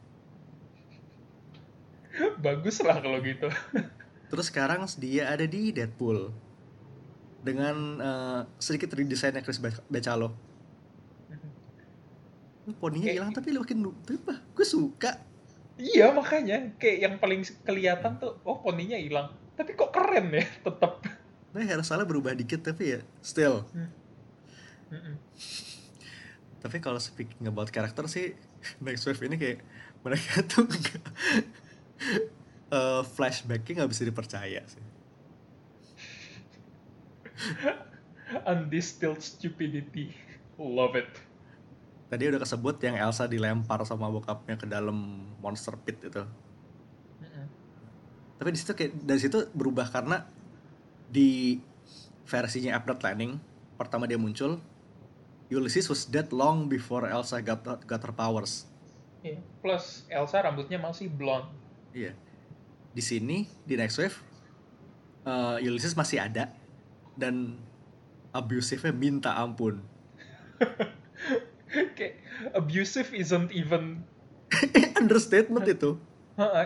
Bagus 2.44 2.82
lah 2.82 2.98
kalau 2.98 3.22
gitu. 3.22 3.46
terus 4.30 4.50
sekarang 4.50 4.82
dia 4.98 5.30
ada 5.30 5.46
di 5.46 5.70
Deadpool. 5.70 6.34
Dengan 7.42 7.76
eh, 7.98 8.40
sedikit 8.62 8.94
redesainnya 8.94 9.42
Chris 9.42 9.58
Be- 9.62 9.82
Bechalo 9.90 10.52
poninya 12.78 13.10
hilang 13.10 13.34
tapi 13.34 13.50
makin 13.50 13.90
tapi 13.90 14.14
apa? 14.22 14.34
Gue 14.54 14.66
suka. 14.66 15.18
Iya 15.80 16.14
makanya. 16.14 16.78
Kayak 16.78 16.96
yang 17.02 17.14
paling 17.18 17.42
kelihatan 17.66 18.22
tuh 18.22 18.38
oh 18.46 18.62
poninya 18.62 18.94
hilang. 18.94 19.34
Tapi 19.58 19.74
kok 19.74 19.90
keren 19.90 20.30
ya 20.30 20.46
tetap. 20.62 21.02
nah 21.52 21.60
hairstyle 21.60 22.08
berubah 22.08 22.32
dikit 22.32 22.64
tapi 22.64 22.96
ya 22.96 23.00
still 23.20 23.68
Mhm. 24.92 25.14
tapi 26.60 26.78
kalau 26.78 27.00
speaking 27.00 27.48
about 27.48 27.66
karakter 27.68 28.04
sih 28.06 28.36
Next 28.78 29.02
Wave 29.02 29.24
ini 29.24 29.34
kayak 29.34 29.58
mereka 30.00 30.42
tuh 30.50 30.62
nggak 30.62 31.02
eh, 32.70 33.02
flashbacknya 33.02 33.82
nggak 33.82 33.90
bisa 33.90 34.04
dipercaya 34.04 34.62
sih 34.68 34.84
Undistilled 38.32 39.20
stupidity. 39.20 40.14
Love 40.56 40.96
it. 40.96 41.10
tadi 42.06 42.28
udah 42.28 42.38
kesebut 42.38 42.76
yang 42.84 43.00
Elsa 43.00 43.24
dilempar 43.24 43.80
sama 43.88 44.04
bokapnya 44.06 44.60
ke 44.60 44.68
dalam 44.68 44.94
monster 45.40 45.72
pit 45.80 45.96
itu 45.98 46.20
Mhm. 47.18 47.44
tapi 48.36 48.48
di 48.52 48.58
situ 48.60 48.76
kayak 48.76 48.92
dari 49.00 49.16
situ 49.16 49.48
berubah 49.56 49.88
karena 49.88 50.28
di 51.08 51.56
versinya 52.22 52.76
Update 52.76 53.00
Landing 53.00 53.40
pertama 53.74 54.04
dia 54.04 54.20
muncul 54.20 54.60
Ulysses 55.52 55.86
was 55.86 56.08
dead 56.08 56.32
long 56.32 56.66
before 56.66 57.04
Elsa 57.04 57.44
got 57.44 57.60
got 57.84 58.00
her 58.00 58.14
powers 58.14 58.64
Iya. 59.22 59.38
Plus 59.60 60.02
Elsa 60.08 60.42
rambutnya 60.42 60.80
masih 60.80 61.06
blonde. 61.06 61.46
iya 61.92 62.16
di 62.90 63.04
sini 63.04 63.44
di 63.62 63.76
Next 63.76 64.00
Wave 64.00 64.16
eh, 65.22 65.56
Ulysses 65.62 65.92
masih 65.92 66.24
ada 66.24 66.48
dan 67.14 67.60
abusive-nya 68.32 68.90
minta 68.90 69.36
ampun 69.36 69.84
kayak 71.96 72.16
abusive 72.52 73.12
isn't 73.12 73.52
even 73.52 74.00
understatement 75.00 75.68
itu 75.68 76.00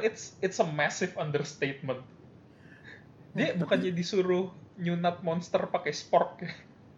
it's 0.00 0.38
it's 0.40 0.56
a 0.62 0.64
massive 0.64 1.12
understatement. 1.18 2.00
Dia 3.34 3.52
tapi- 3.52 3.60
bukannya 3.60 3.92
disuruh 3.92 4.48
nyunat 4.78 5.20
monster 5.20 5.60
pakai 5.68 5.92
spork 5.92 6.40
ya. 6.40 6.52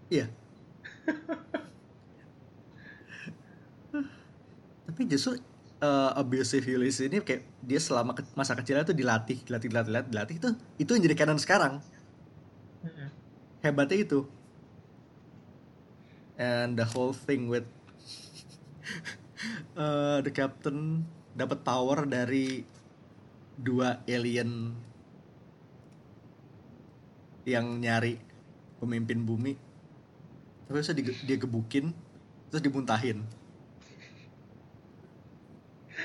Iya. 0.08 0.26
Tapi 4.88 5.04
justru 5.04 5.36
uh, 5.84 6.10
abusive 6.16 6.64
Ulysses 6.64 7.12
ini 7.12 7.20
kayak 7.20 7.44
dia 7.60 7.76
selama 7.76 8.16
ke- 8.16 8.24
masa 8.32 8.56
kecilnya 8.56 8.88
tuh 8.88 8.96
dilatih, 8.96 9.36
dilatih, 9.44 9.68
dilatih, 9.68 9.90
dilatih, 9.92 10.10
dilatih 10.10 10.34
itu 10.40 10.48
itu 10.80 10.90
yang 10.96 11.02
jadi 11.04 11.16
canon 11.20 11.38
sekarang. 11.38 11.74
Hebatnya 13.60 14.00
itu. 14.00 14.24
And 16.38 16.78
the 16.78 16.86
whole 16.86 17.12
thing 17.12 17.50
with 17.50 17.66
uh, 19.76 20.22
the 20.24 20.32
captain 20.32 21.04
dapat 21.36 21.60
power 21.66 22.06
dari 22.06 22.62
dua 23.58 24.00
alien 24.06 24.70
yang 27.42 27.80
nyari 27.82 28.20
pemimpin 28.78 29.24
bumi 29.26 29.56
tapi 30.68 30.78
bisa 30.84 30.92
dige- 30.92 31.24
dia 31.24 31.36
gebukin 31.40 31.90
terus 32.52 32.60
dimuntahin 32.62 33.24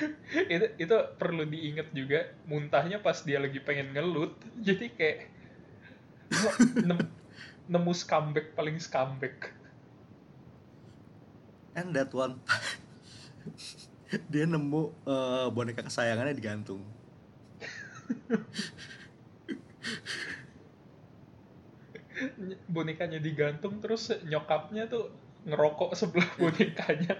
itu 0.54 0.66
itu 0.80 0.98
perlu 1.18 1.44
diingat 1.48 1.92
juga 1.96 2.32
muntahnya 2.50 3.00
pas 3.00 3.20
dia 3.22 3.40
lagi 3.40 3.60
pengen 3.64 3.94
ngelut 3.96 4.34
jadi 4.68 4.86
kayak 4.94 5.20
nem- 6.84 7.12
nemu 7.72 7.92
scumbag 7.96 8.52
paling 8.60 8.76
scumbag. 8.76 9.34
And 11.74 11.96
that 11.96 12.12
one. 12.14 12.38
Dia 14.30 14.46
nemu 14.46 14.94
eh, 15.10 15.48
boneka 15.50 15.82
kesayangannya 15.88 16.38
digantung 16.38 16.84
bonekanya 22.70 23.20
digantung 23.20 23.82
terus 23.82 24.14
nyokapnya 24.26 24.86
tuh 24.88 25.10
ngerokok 25.44 25.92
sebelah 25.98 26.30
bonekanya. 26.40 27.14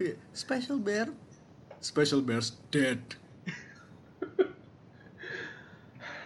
Iya, 0.00 0.14
special 0.32 0.80
bear 0.80 1.10
special 1.82 2.22
bear's 2.22 2.54
dead 2.70 3.02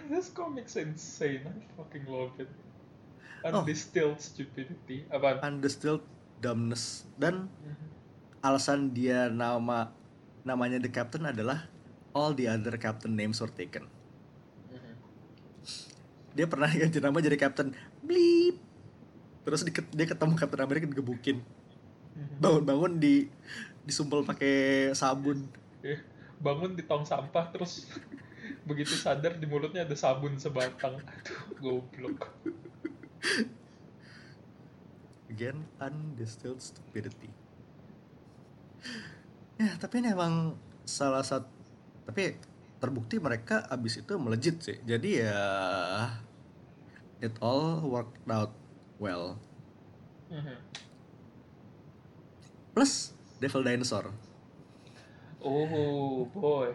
this 0.07 0.31
comic's 0.31 0.77
insane. 0.79 1.43
I 1.43 1.59
fucking 1.75 2.07
love 2.07 2.39
it. 2.39 2.47
Oh. 3.43 3.63
Undistilled 3.63 4.19
stupidity. 4.19 5.03
Apaan? 5.11 5.43
Undistilled 5.43 6.03
dumbness 6.39 7.09
dan 7.17 7.49
Mhm. 7.51 7.87
alasan 8.39 8.93
dia 8.93 9.27
nama 9.27 9.91
namanya 10.43 10.79
the 10.79 10.87
captain 10.87 11.27
adalah 11.27 11.67
all 12.13 12.31
the 12.33 12.47
other 12.47 12.79
captain 12.79 13.19
names 13.19 13.43
were 13.43 13.51
taken. 13.51 13.91
Mhm. 14.71 14.95
Dia 16.39 16.47
pernah 16.47 16.71
ganti 16.81 17.03
nama 17.03 17.19
jadi 17.19 17.35
captain 17.35 17.75
bleep. 18.03 18.63
Terus 19.43 19.63
di- 19.63 19.91
dia 19.95 20.07
ketemu 20.07 20.35
Captain 20.35 20.59
America 20.59 20.87
digebukin. 20.87 21.39
Mhm. 22.15 22.39
Bangun-bangun 22.43 22.93
di 22.99 23.27
disumpel 23.87 24.27
pakai 24.27 24.91
sabun. 24.93 25.47
Eh, 25.87 26.03
bangun 26.43 26.75
di 26.75 26.83
tong 26.83 27.07
sampah 27.07 27.55
terus 27.55 27.87
begitu 28.69 28.93
sadar 28.99 29.39
di 29.39 29.47
mulutnya 29.47 29.87
ada 29.87 29.95
sabun 29.95 30.35
sebatang. 30.37 30.99
Aduh, 31.01 31.81
goblok. 31.87 32.35
Again, 35.31 35.65
undistilled 35.79 36.59
stupidity. 36.59 37.31
Ya, 39.57 39.73
tapi 39.81 40.05
ini 40.05 40.13
emang 40.13 40.61
salah 40.85 41.25
satu 41.25 41.49
tapi 42.07 42.39
terbukti 42.79 43.19
mereka 43.19 43.67
abis 43.67 43.99
itu 44.05 44.15
melejit 44.15 44.63
sih. 44.63 44.79
Jadi 44.87 45.27
ya 45.27 45.43
it 47.19 47.35
all 47.43 47.83
worked 47.83 48.23
out 48.31 48.55
well. 49.03 49.41
Mhm. 50.31 50.55
Plus 52.77 53.16
Devil 53.39 53.63
Dinosaur. 53.63 54.11
Oh 55.41 56.25
boy. 56.33 56.73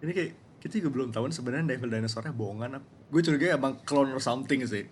Ini 0.00 0.10
kayak 0.10 0.30
kita 0.60 0.80
juga 0.80 0.90
belum 1.00 1.08
tahu 1.12 1.28
sebenarnya 1.32 1.76
Devil 1.76 1.92
Dinosaurnya 1.92 2.34
bohongan 2.34 2.80
apa. 2.80 2.86
Gue 3.10 3.20
curiga 3.24 3.56
emang 3.56 3.80
clone 3.84 4.12
or 4.12 4.22
something 4.22 4.60
sih. 4.64 4.86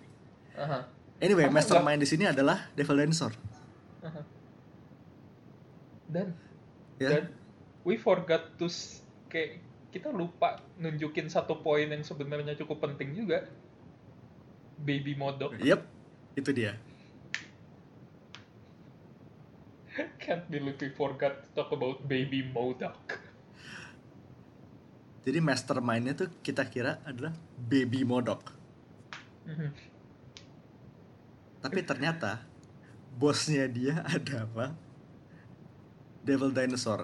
Aha, 0.59 0.83
Anyway, 1.19 1.47
Apa 1.47 1.55
mastermind 1.59 1.99
di 1.99 2.07
sini 2.07 2.27
adalah 2.27 2.71
Devil 2.75 2.99
Dinosaur. 3.03 3.35
aha. 4.03 4.21
Dan 6.09 6.27
Ya. 6.99 7.15
dan 7.15 7.31
we 7.87 7.95
forgot 7.95 8.43
to 8.59 8.67
kayak 9.31 9.63
kita 9.89 10.11
lupa 10.11 10.59
nunjukin 10.75 11.31
satu 11.31 11.63
poin 11.63 11.87
yang 11.87 12.03
sebenarnya 12.03 12.59
cukup 12.59 12.83
penting 12.83 13.15
juga. 13.15 13.47
Baby 14.79 15.15
modok. 15.15 15.55
Yep, 15.59 15.81
itu 16.39 16.49
dia. 16.55 16.75
Can't 20.23 20.45
believe 20.47 20.79
we 20.79 20.89
forgot 20.93 21.43
to 21.43 21.47
talk 21.55 21.69
about 21.75 22.03
baby 22.07 22.43
Modok. 22.45 23.19
Jadi 25.19 25.39
mastermindnya 25.43 26.15
tuh 26.15 26.29
kita 26.39 26.63
kira 26.71 27.03
adalah 27.03 27.35
Baby 27.59 28.07
Modok. 28.07 28.41
Mhm. 29.45 29.69
Tapi 31.59 31.79
ternyata 31.83 32.39
bosnya 33.19 33.67
dia 33.67 33.99
adalah 34.15 34.71
Devil 36.23 36.55
Dinosaur 36.55 37.03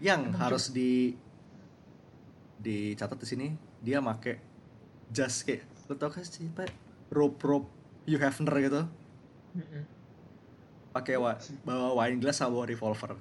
yang 0.00 0.32
Emang 0.32 0.40
harus 0.40 0.72
di 0.72 1.12
dicatat 2.60 3.16
di 3.20 3.26
sini 3.28 3.46
dia 3.80 4.00
make 4.00 4.40
jas 5.08 5.44
kayak 5.44 5.64
lo 5.88 5.96
tau 5.96 6.12
kan 6.12 6.24
sih 6.24 6.44
pak 6.52 6.68
rope 7.08 7.40
rope 7.40 7.68
you 8.04 8.20
have 8.20 8.36
gitu 8.36 8.84
Mhm. 9.50 9.99
Pakai 10.90 11.14
wa 11.18 11.38
bawa 11.62 11.94
wine 12.02 12.18
glass 12.18 12.42
sama 12.42 12.58
bawa 12.58 12.66
revolver. 12.66 13.14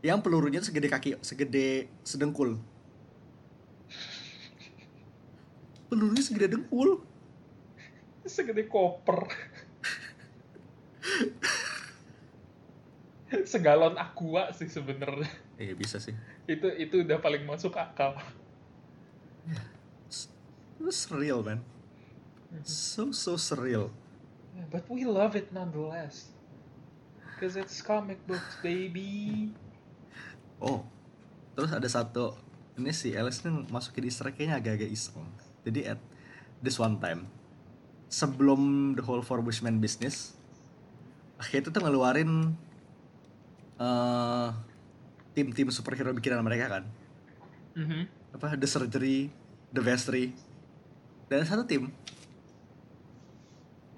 Yang 0.00 0.18
pelurunya 0.24 0.60
segede 0.64 0.88
kaki 0.88 1.20
segede 1.20 1.92
sedengkul. 2.00 2.56
Pelurunya 5.92 6.24
segede 6.24 6.56
dengkul. 6.56 7.04
Segede 8.24 8.64
koper. 8.64 9.28
Segalon 13.46 13.94
aqua 14.00 14.50
sih 14.56 14.66
sebenarnya. 14.66 15.28
iya 15.60 15.76
bisa 15.76 16.00
sih. 16.00 16.16
Itu 16.48 16.66
itu 16.80 17.04
udah 17.04 17.20
paling 17.20 17.44
masuk 17.44 17.76
akal. 17.76 18.16
itu 20.80 20.88
surreal 20.96 21.44
man. 21.44 21.60
So 22.64 23.12
so 23.12 23.36
surreal 23.36 23.92
But 24.70 24.86
we 24.86 25.02
love 25.02 25.34
it 25.34 25.50
nonetheless. 25.50 26.30
Cause 27.40 27.56
it's 27.56 27.80
comic 27.80 28.20
books, 28.28 28.60
baby. 28.60 29.50
Oh, 30.60 30.84
terus 31.56 31.72
ada 31.72 31.88
satu 31.88 32.36
ini 32.76 32.92
si 32.92 33.16
Alice 33.16 33.40
nih 33.42 33.64
masukin 33.72 34.04
Easter 34.04 34.28
kayaknya 34.28 34.60
agak-agak 34.60 34.90
iseng. 34.92 35.24
Jadi 35.64 35.88
at 35.88 36.00
this 36.60 36.76
one 36.76 37.00
time 37.00 37.26
sebelum 38.10 38.92
the 38.98 39.02
whole 39.06 39.22
Four 39.22 39.40
Bushman 39.40 39.78
business, 39.78 40.34
akhirnya 41.38 41.64
itu 41.64 41.70
tuh 41.70 41.82
ngeluarin 41.86 42.30
eh, 43.80 44.48
tim-tim 45.32 45.70
superhero 45.72 46.12
bikinan 46.12 46.44
mereka 46.44 46.68
kan. 46.68 46.84
Mhm. 47.78 48.02
Apa 48.36 48.58
The 48.58 48.68
Surgery, 48.68 49.30
The 49.72 49.80
Vestry, 49.80 50.34
dan 51.30 51.46
satu 51.46 51.64
tim 51.64 51.88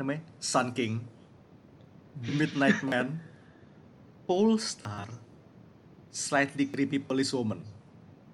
namanya 0.02 0.26
Sun 0.42 0.74
King, 0.74 0.98
Midnight 2.18 2.82
Man, 2.82 3.22
Polestar, 4.26 5.06
Slightly 6.10 6.66
Creepy 6.66 6.98
Policewoman, 6.98 7.62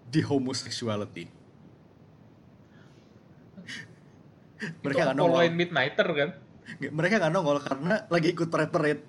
The 0.09 0.25
Homosexuality. 0.25 1.29
mereka 4.83 5.13
nggak 5.13 5.19
nongol. 5.21 5.47
Midnighter 5.55 6.09
kan? 6.11 6.31
Mereka 6.83 7.15
nggak 7.23 7.31
nongol 7.31 7.63
karena 7.63 8.09
lagi 8.11 8.35
ikut 8.35 8.49
parade. 8.51 9.05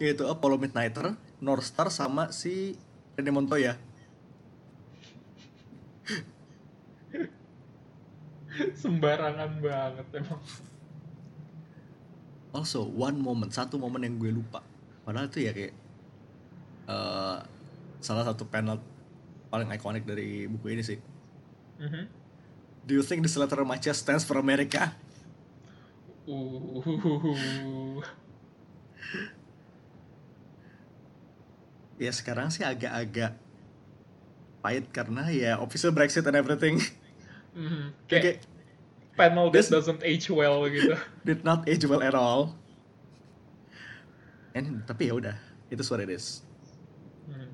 Itu 0.00 0.24
Apollo 0.30 0.56
Midnighter, 0.62 1.18
North 1.44 1.66
Star 1.68 1.92
sama 1.92 2.32
si 2.32 2.78
Rene 3.18 3.34
Montoya. 3.34 3.76
Sembarangan 8.82 9.50
banget 9.60 10.06
emang. 10.16 10.42
Also, 12.52 12.84
one 12.84 13.16
moment, 13.16 13.48
satu 13.48 13.80
momen 13.80 14.04
yang 14.04 14.20
gue 14.20 14.28
lupa. 14.28 14.60
Padahal 15.08 15.32
itu 15.32 15.48
ya 15.48 15.56
kayak 15.56 15.72
eh, 16.88 17.38
salah 18.04 18.24
satu 18.28 18.44
panel 18.44 18.76
paling 19.48 19.68
ikonik 19.72 20.04
dari 20.04 20.44
buku 20.48 20.76
ini 20.76 20.82
sih. 20.84 21.00
Mhm. 21.80 22.04
Do 22.82 22.92
you 22.98 23.04
think 23.06 23.22
this 23.24 23.38
letter 23.38 23.62
matcha 23.64 23.94
stands 23.94 24.26
for 24.26 24.36
America? 24.36 24.92
Uh. 26.28 28.00
Ya 32.02 32.10
sekarang 32.10 32.50
sih 32.50 32.66
agak-agak 32.66 33.38
pahit 34.58 34.90
karena 34.90 35.22
ya 35.30 35.62
official 35.62 35.94
Brexit 35.94 36.26
and 36.26 36.34
everything. 36.34 36.82
Mhm. 37.52 37.92
Kayak 38.06 38.22
Kayak 38.22 38.38
panel 39.12 39.46
that 39.48 39.54
This- 39.54 39.68
doesn't 39.68 40.00
age 40.00 40.26
well 40.28 40.64
gitu. 40.66 40.96
did 41.28 41.42
not 41.42 41.64
age 41.64 41.84
well 41.84 42.00
at 42.00 42.14
all. 42.14 42.56
And, 44.52 44.84
tapi 44.84 45.08
ya 45.08 45.16
udah, 45.16 45.36
itu 45.68 45.80
what 45.86 46.00
it 46.00 46.08
is. 46.08 46.44
Mhm. 47.24 47.48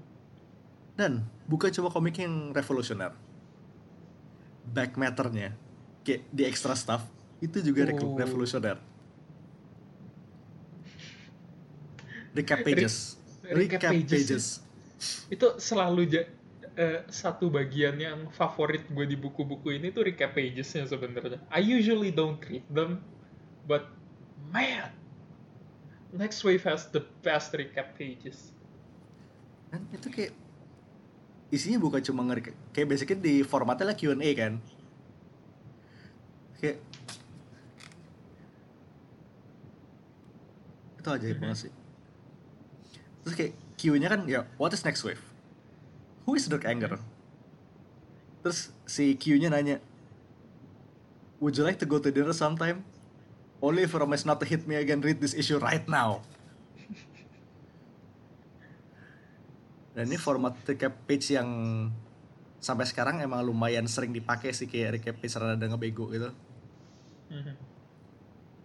Dan 0.95 1.13
bukan 1.45 1.71
cuma 1.71 1.89
komik 1.89 2.19
yang 2.19 2.51
revolusioner. 2.51 3.15
Back 4.69 4.95
matternya, 4.95 5.55
kayak 6.03 6.27
di 6.29 6.43
extra 6.45 6.75
stuff, 6.75 7.07
itu 7.39 7.63
juga 7.63 7.87
re- 7.87 7.97
Oh. 7.97 8.15
revolusioner. 8.15 8.77
Recap 12.31 12.63
pages. 12.63 13.17
recap 13.45 13.81
Recap 13.81 13.91
pages. 13.97 14.13
pages. 14.13 14.45
Itu 15.27 15.57
selalu 15.57 16.01
ja- 16.07 16.29
eh, 16.79 17.03
satu 17.11 17.51
bagian 17.51 17.99
yang 17.99 18.31
favorit 18.31 18.87
gue 18.87 19.03
di 19.03 19.19
buku-buku 19.19 19.75
ini 19.75 19.91
tuh 19.91 20.07
recap 20.07 20.39
pagesnya 20.39 20.87
sebenarnya. 20.87 21.43
I 21.51 21.59
usually 21.59 22.15
don't 22.15 22.39
read 22.47 22.63
them, 22.71 23.03
but 23.67 23.91
man, 24.55 24.95
Next 26.15 26.47
Wave 26.47 26.63
has 26.71 26.87
the 26.95 27.03
best 27.27 27.51
recap 27.53 27.99
pages. 27.99 28.55
Dan 29.75 29.85
itu 29.91 30.07
kayak 30.09 30.33
isinya 31.51 31.83
bukan 31.83 32.01
cuma 32.01 32.23
nge 32.31 32.55
kayak 32.73 32.87
basically 32.89 33.19
di 33.19 33.35
formatnya 33.43 33.91
lah 33.91 33.97
Q&A 33.99 34.31
kan. 34.39 34.63
Kayak 36.63 36.79
itu 40.99 41.09
aja 41.11 41.27
banget 41.37 41.59
sih. 41.69 41.73
Terus 43.27 43.35
kayak 43.35 43.53
Q-nya 43.77 44.09
kan 44.09 44.21
ya 44.25 44.49
what 44.57 44.73
is 44.73 44.81
next 44.87 45.05
wave? 45.05 45.28
Who 46.29 46.37
is 46.37 46.45
Dark 46.45 46.69
Anger? 46.69 47.01
Terus 48.45 48.69
si 48.85 49.17
Q-nya 49.17 49.49
nanya 49.49 49.81
Would 51.41 51.57
you 51.57 51.65
like 51.65 51.81
to 51.81 51.89
go 51.89 51.97
to 51.97 52.13
dinner 52.13 52.37
sometime? 52.37 52.85
Only 53.65 53.89
if 53.89 53.97
promise 53.97 54.29
not 54.29 54.37
to 54.43 54.47
hit 54.47 54.69
me 54.69 54.77
again 54.77 55.01
read 55.01 55.25
this 55.25 55.33
issue 55.33 55.57
right 55.57 55.89
now. 55.89 56.21
Dan 59.97 60.13
ini 60.13 60.21
format 60.21 60.53
recap 60.69 61.09
page 61.09 61.33
yang 61.33 61.49
sampai 62.61 62.85
sekarang 62.85 63.25
emang 63.25 63.41
lumayan 63.41 63.89
sering 63.89 64.13
dipakai 64.13 64.53
sih 64.53 64.69
kayak 64.69 65.01
recap 65.01 65.17
page 65.17 65.33
rada 65.41 65.65
ngebego 65.65 66.13
gitu. 66.13 66.29
Mhm. 67.33 67.55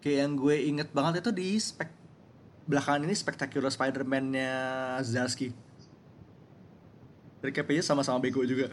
Kayak 0.03 0.17
yang 0.19 0.33
gue 0.35 0.55
inget 0.67 0.89
banget 0.91 1.23
itu 1.23 1.31
di 1.31 1.55
spek 1.55 1.89
belakangan 2.67 3.07
ini 3.07 3.15
Spectacular 3.15 3.71
Spider-Man-nya 3.71 4.51
Zdarsky. 4.99 5.55
Recap 7.43 7.67
page 7.67 7.83
sama-sama 7.83 8.23
bego 8.23 8.39
juga. 8.47 8.71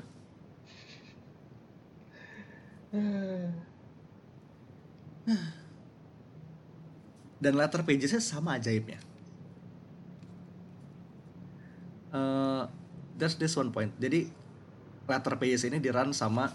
Dan 7.43 7.53
letter 7.59 7.83
pages-nya 7.83 8.23
sama 8.23 8.55
ajaibnya. 8.63 9.03
Eh, 12.11 12.63
there's 13.19 13.39
this 13.39 13.55
one 13.59 13.71
point. 13.75 13.91
Jadi 13.99 14.31
letter 15.07 15.35
pages 15.39 15.67
ini 15.67 15.83
di 15.83 15.91
run 15.91 16.15
sama 16.15 16.55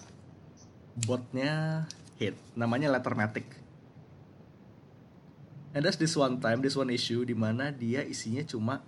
botnya 1.03 1.83
hit, 2.15 2.35
namanya 2.55 2.91
Lettermatic. 2.91 3.43
And 5.75 5.83
there's 5.83 5.99
this 5.99 6.15
one 6.15 6.39
time, 6.39 6.63
this 6.63 6.79
one 6.79 6.87
issue 6.87 7.27
di 7.27 7.35
mana 7.35 7.75
dia 7.75 7.99
isinya 8.07 8.47
cuma 8.47 8.79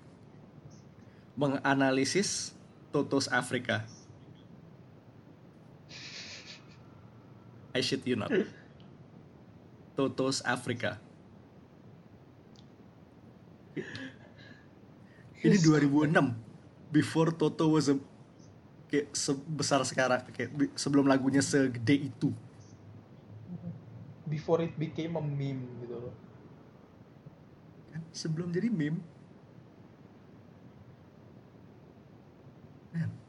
menganalisis 1.36 2.57
Totos 2.92 3.28
Afrika. 3.28 3.84
I 7.78 7.82
shit 7.86 8.02
you 8.08 8.18
not. 8.18 8.32
Totos 9.94 10.42
Afrika. 10.42 10.98
Ini 15.38 15.58
2006 15.62 16.34
before 16.90 17.30
Toto 17.36 17.78
was 17.78 17.94
a, 17.94 17.96
kayak 18.90 19.14
sebesar 19.14 19.86
sekarang 19.86 20.26
kayak 20.34 20.50
sebelum 20.74 21.06
lagunya 21.06 21.46
segede 21.46 22.10
itu. 22.10 22.34
Before 24.28 24.66
it 24.66 24.74
became 24.76 25.16
a 25.16 25.24
meme 25.24 25.70
gitu 25.86 25.96
loh. 26.10 26.16
Kan 27.94 28.02
sebelum 28.12 28.50
jadi 28.50 28.74
meme. 28.74 29.00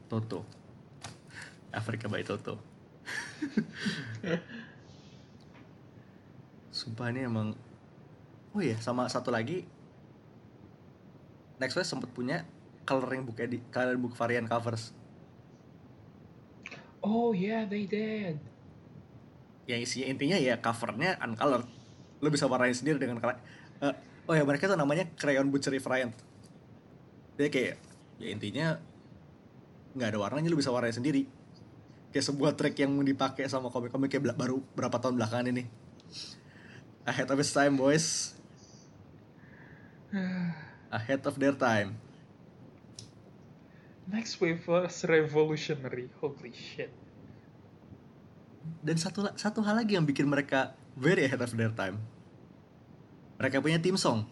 Toto. 0.09 0.45
Afrika 1.69 2.09
by 2.09 2.25
Toto. 2.25 2.57
Sumpah 6.73 7.11
ini 7.13 7.27
emang 7.27 7.53
Oh 8.49 8.61
iya, 8.65 8.79
sama 8.81 9.05
satu 9.05 9.29
lagi 9.29 9.67
Next 11.61 11.77
West 11.77 11.93
sempet 11.93 12.09
punya 12.09 12.47
coloring 12.87 13.27
book 13.27 13.37
edit, 13.37 13.61
coloring 13.69 14.01
book 14.01 14.15
varian 14.17 14.49
covers 14.49 14.95
Oh 17.05 17.31
yeah, 17.31 17.63
they 17.69 17.85
did. 17.85 18.41
yang 19.69 19.85
isinya 19.85 20.09
intinya 20.09 20.37
ya 20.41 20.57
covernya 20.57 21.21
uncolored 21.21 21.69
lo 22.25 22.27
bisa 22.33 22.49
warnain 22.49 22.73
sendiri 22.73 22.97
dengan 22.97 23.21
eh, 23.21 23.93
oh 24.25 24.33
ya 24.33 24.41
mereka 24.41 24.65
tuh 24.65 24.73
namanya 24.73 25.05
crayon 25.13 25.53
butchery 25.53 25.77
variant 25.77 26.17
dia 27.37 27.53
kayak 27.53 27.77
ya 28.17 28.27
intinya 28.33 28.81
nggak 29.93 30.15
ada 30.15 30.19
warnanya 30.21 30.49
lo 30.51 30.57
bisa 30.57 30.73
warnain 30.73 30.93
sendiri. 30.93 31.25
Kayak 32.09 32.25
sebuah 32.33 32.51
track 32.57 32.75
yang 32.81 32.93
mau 32.93 33.05
dipakai 33.05 33.45
sama 33.45 33.69
komik-komik 33.69 34.09
kayak 34.09 34.33
baru 34.33 34.61
berapa 34.73 34.97
tahun 34.97 35.17
belakangan 35.17 35.47
ini. 35.53 35.63
Ahead 37.05 37.29
of 37.29 37.37
its 37.37 37.53
time 37.53 37.77
boys. 37.77 38.33
Ahead 40.89 41.21
of 41.29 41.37
their 41.37 41.53
time. 41.53 41.97
Next 44.09 44.41
wave 44.41 44.65
was 44.65 45.05
revolutionary. 45.05 46.09
Holy 46.17 46.49
shit. 46.49 46.89
dan 48.79 48.95
satu 48.95 49.27
satu 49.35 49.59
hal 49.65 49.81
lagi 49.81 49.97
yang 49.97 50.05
bikin 50.05 50.27
mereka 50.27 50.75
very 50.95 51.25
ahead 51.25 51.41
of 51.41 51.51
their 51.55 51.71
time. 51.73 51.99
Mereka 53.39 53.63
punya 53.63 53.79
tim 53.79 53.95
song. 53.95 54.27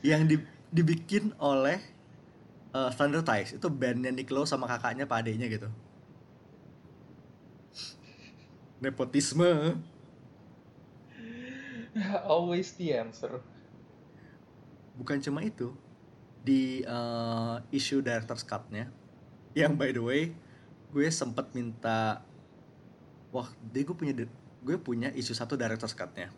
Yang 0.00 0.22
di- 0.28 0.48
dibikin 0.70 1.34
oleh 1.42 1.82
uh, 2.74 2.90
Thunder 2.94 3.22
Ties 3.26 3.58
itu 3.58 3.66
bandnya 3.66 4.14
Nick 4.14 4.30
Lowe 4.30 4.46
sama 4.46 4.70
kakaknya 4.70 5.06
pak 5.06 5.26
adeknya 5.26 5.46
gitu. 5.50 5.68
Nepotisme. 8.80 9.76
Always 12.30 12.72
the 12.78 12.94
answer. 12.96 13.42
bukan 14.96 15.16
cuma 15.20 15.40
itu. 15.44 15.74
Di 16.40 16.84
uh, 16.88 17.60
issue 17.68 18.00
director's 18.00 18.46
cut-nya 18.46 18.88
yang 19.52 19.74
by 19.74 19.90
the 19.90 20.02
way 20.02 20.30
gue 20.90 21.06
sempet 21.10 21.50
minta 21.54 22.22
wah 23.34 23.50
dia 23.70 23.82
gue 23.82 23.96
punya 23.96 24.14
gue 24.62 24.76
punya 24.78 25.08
isu 25.14 25.34
satu 25.34 25.54
director's 25.58 25.94
cut-nya 25.94 26.30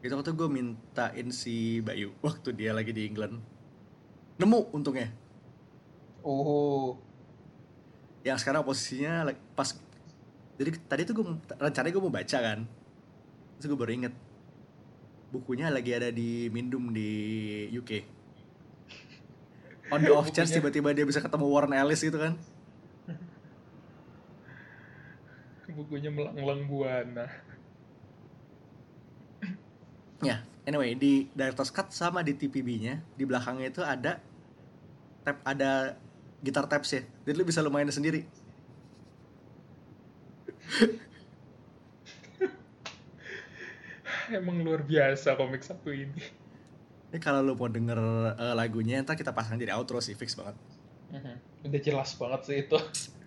itu 0.00 0.12
waktu 0.16 0.32
gue 0.32 0.48
mintain 0.48 1.28
si 1.28 1.84
Bayu 1.84 2.16
waktu 2.26 2.56
dia 2.56 2.72
lagi 2.72 2.92
di 2.92 3.08
England. 3.08 3.40
Nemu 4.40 4.72
untungnya. 4.72 5.12
Oh. 6.20 7.00
yang 8.20 8.36
sekarang 8.36 8.60
posisinya 8.60 9.32
pas 9.56 9.72
jadi 10.60 10.76
tadi 10.84 11.08
tuh 11.08 11.16
gue 11.16 11.24
rencananya 11.56 11.92
gue 11.96 12.04
mau 12.04 12.12
baca 12.12 12.38
kan. 12.40 12.68
Terus 13.56 13.66
gue 13.72 13.78
baru 13.80 13.92
inget. 13.96 14.14
Bukunya 15.32 15.72
lagi 15.72 15.96
ada 15.96 16.12
di 16.12 16.52
Mindum 16.52 16.92
di 16.92 17.08
UK 17.72 18.20
on 19.90 20.00
the 20.06 20.12
off 20.14 20.30
chance 20.30 20.54
tiba-tiba 20.54 20.94
dia 20.94 21.02
bisa 21.02 21.18
ketemu 21.18 21.46
Warren 21.50 21.74
Ellis 21.74 22.00
gitu 22.00 22.16
kan. 22.16 22.38
Bukunya 25.70 26.10
melanglang 26.10 26.66
buana. 26.66 27.26
Ya 30.20 30.44
anyway 30.68 30.92
di 30.94 31.26
director's 31.32 31.72
cut 31.72 31.88
sama 31.90 32.20
di 32.20 32.36
TPB-nya 32.36 33.00
di 33.16 33.24
belakangnya 33.24 33.68
itu 33.72 33.82
ada 33.84 34.20
tab 35.24 35.36
ada 35.44 35.96
gitar 36.40 36.64
tabs 36.68 36.90
ya 36.92 37.02
jadi 37.24 37.34
lu 37.36 37.44
bisa 37.44 37.60
lu 37.60 37.68
mainin 37.72 37.92
sendiri 37.92 38.24
Emang 44.30 44.62
luar 44.62 44.86
biasa 44.86 45.34
komik 45.34 45.66
satu 45.66 45.90
ini. 45.90 46.22
ini 47.10 47.18
kalau 47.18 47.42
lu 47.42 47.58
mau 47.58 47.66
denger 47.66 47.98
eh, 48.38 48.54
lagunya 48.54 49.02
ntar 49.02 49.18
kita 49.18 49.34
pasang 49.34 49.58
jadi 49.58 49.74
outro 49.74 49.98
sih 49.98 50.14
fix 50.14 50.38
banget 50.38 50.54
Udah 51.66 51.80
jelas 51.82 52.14
banget 52.14 52.40
sih 52.46 52.56
itu. 52.62 52.78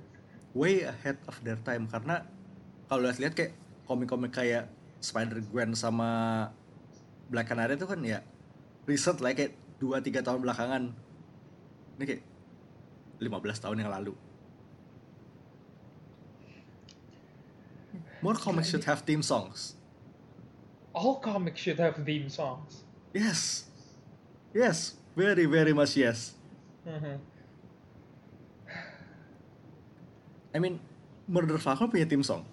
way 0.58 0.88
ahead 0.88 1.20
of 1.28 1.36
their 1.44 1.60
time 1.68 1.89
karena 1.91 2.24
kalau 2.88 3.04
lihat-lihat 3.04 3.34
kayak 3.36 3.52
komik-komik 3.84 4.32
kayak 4.32 4.72
Spider 5.04 5.44
Gwen 5.52 5.76
sama 5.76 6.48
Black 7.32 7.47
Canary 7.49 7.80
itu 7.80 7.88
kan 7.88 7.99
ya 8.03 8.19
recent 8.84 9.19
lah 9.24 9.32
kayak 9.32 9.55
2-3 9.80 10.24
tahun 10.24 10.39
belakangan. 10.43 10.84
Ini 11.99 12.03
kayak 12.03 12.24
15 13.19 13.63
tahun 13.63 13.78
yang 13.84 13.91
lalu. 13.91 14.13
More 18.24 18.39
comics 18.39 18.71
should 18.71 18.88
have 18.88 19.03
theme 19.03 19.19
songs. 19.19 19.76
All 20.95 21.19
comics 21.19 21.59
should 21.59 21.80
have 21.80 21.99
theme 22.07 22.32
songs. 22.32 22.88
yes. 23.11 23.67
Yes. 24.55 24.95
Very 25.13 25.45
very 25.45 25.74
much 25.76 25.93
yes. 25.99 26.34
I 30.53 30.57
mean 30.57 30.82
Murder 31.28 31.59
Falcon 31.61 31.89
punya 31.91 32.07
theme 32.07 32.24
song. 32.26 32.47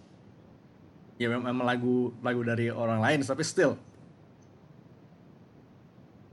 Ya 1.20 1.28
memang 1.28 1.52
memang 1.52 1.66
lagu 1.68 2.12
lagu 2.20 2.40
dari 2.44 2.72
orang 2.72 3.00
lain 3.00 3.20
tapi 3.24 3.44
still 3.44 3.76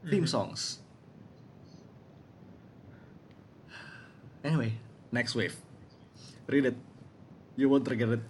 theme 0.07 0.23
Mhm. 0.23 0.31
songs 0.31 0.79
anyway 4.41 4.71
next 5.11 5.35
wave 5.35 5.55
read 6.47 6.65
it 6.65 6.77
you 7.55 7.67
won't 7.67 7.83
regret 7.85 8.17
it 8.17 8.23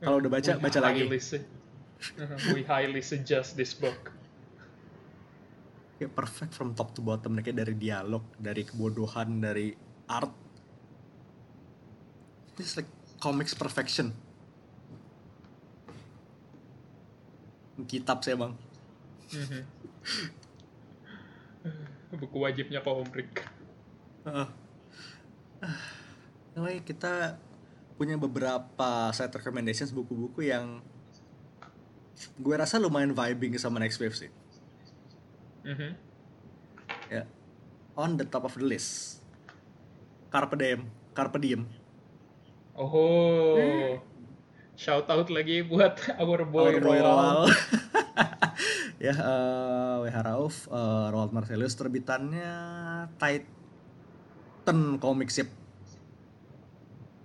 kalau 0.00 0.16
udah 0.16 0.32
baca 0.32 0.56
We 0.56 0.62
baca 0.64 0.78
lagi. 0.80 1.04
We 2.56 2.64
highly 2.64 3.04
suggest 3.04 3.52
this 3.54 3.76
book. 3.76 4.16
kayak 6.00 6.16
perfect 6.16 6.56
from 6.56 6.72
top 6.72 6.96
to 6.96 7.04
bottom 7.04 7.36
kayak 7.36 7.60
dari 7.60 7.76
dialog 7.76 8.24
dari 8.40 8.64
kebodohan 8.64 9.36
dari 9.36 9.76
art 10.08 10.32
it's 12.56 12.72
like 12.72 12.88
comics 13.20 13.52
perfection 13.52 14.16
kitab 17.84 18.24
sih 18.24 18.32
emang 18.32 18.56
Mhm. 19.28 19.60
Buku 22.10 22.36
wajibnya 22.42 22.82
komik. 22.82 23.46
Heeh. 24.26 24.48
Anyway, 26.56 26.82
kita 26.82 27.38
punya 27.94 28.16
beberapa 28.16 29.12
set 29.12 29.30
recommendations 29.36 29.92
buku-buku 29.92 30.48
yang 30.48 30.80
gue 32.40 32.54
rasa 32.56 32.80
lumayan 32.80 33.12
vibing 33.12 33.56
sama 33.60 33.80
Next 33.80 34.00
Wave 34.00 34.16
sih. 34.16 34.30
Mhm. 35.64 35.90
Ya. 37.12 37.28
On 37.94 38.16
the 38.16 38.24
top 38.24 38.48
of 38.48 38.56
the 38.56 38.64
list. 38.64 39.20
Carpe 40.32 40.56
Diem. 40.56 40.88
Carpe 41.12 41.38
Diem. 41.38 41.68
Oh. 42.72 44.00
Shout 44.80 45.04
out 45.12 45.28
lagi 45.28 45.60
buat 45.60 46.00
our 46.22 46.48
boy, 46.48 46.72
Our 46.72 46.80
boy 46.80 46.98
Roald. 47.04 47.52
Roald. 47.52 47.52
ya, 49.00 49.16
eh, 49.16 49.94
WH 50.04 50.16
Rauf, 50.20 50.56
eh, 50.68 51.06
Roald 51.08 51.32
Marcelius 51.32 51.72
terbitannya 51.74 52.52
Titan 53.16 55.00
Comic 55.00 55.32
Ship. 55.32 55.48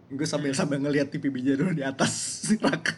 Gue 0.07 0.23
sambil 0.23 0.55
sambil 0.55 0.79
ngeliat 0.79 1.11
TPB-nya 1.11 1.59
dulu 1.59 1.75
di 1.75 1.83
atas 1.83 2.41
rak. 2.63 2.85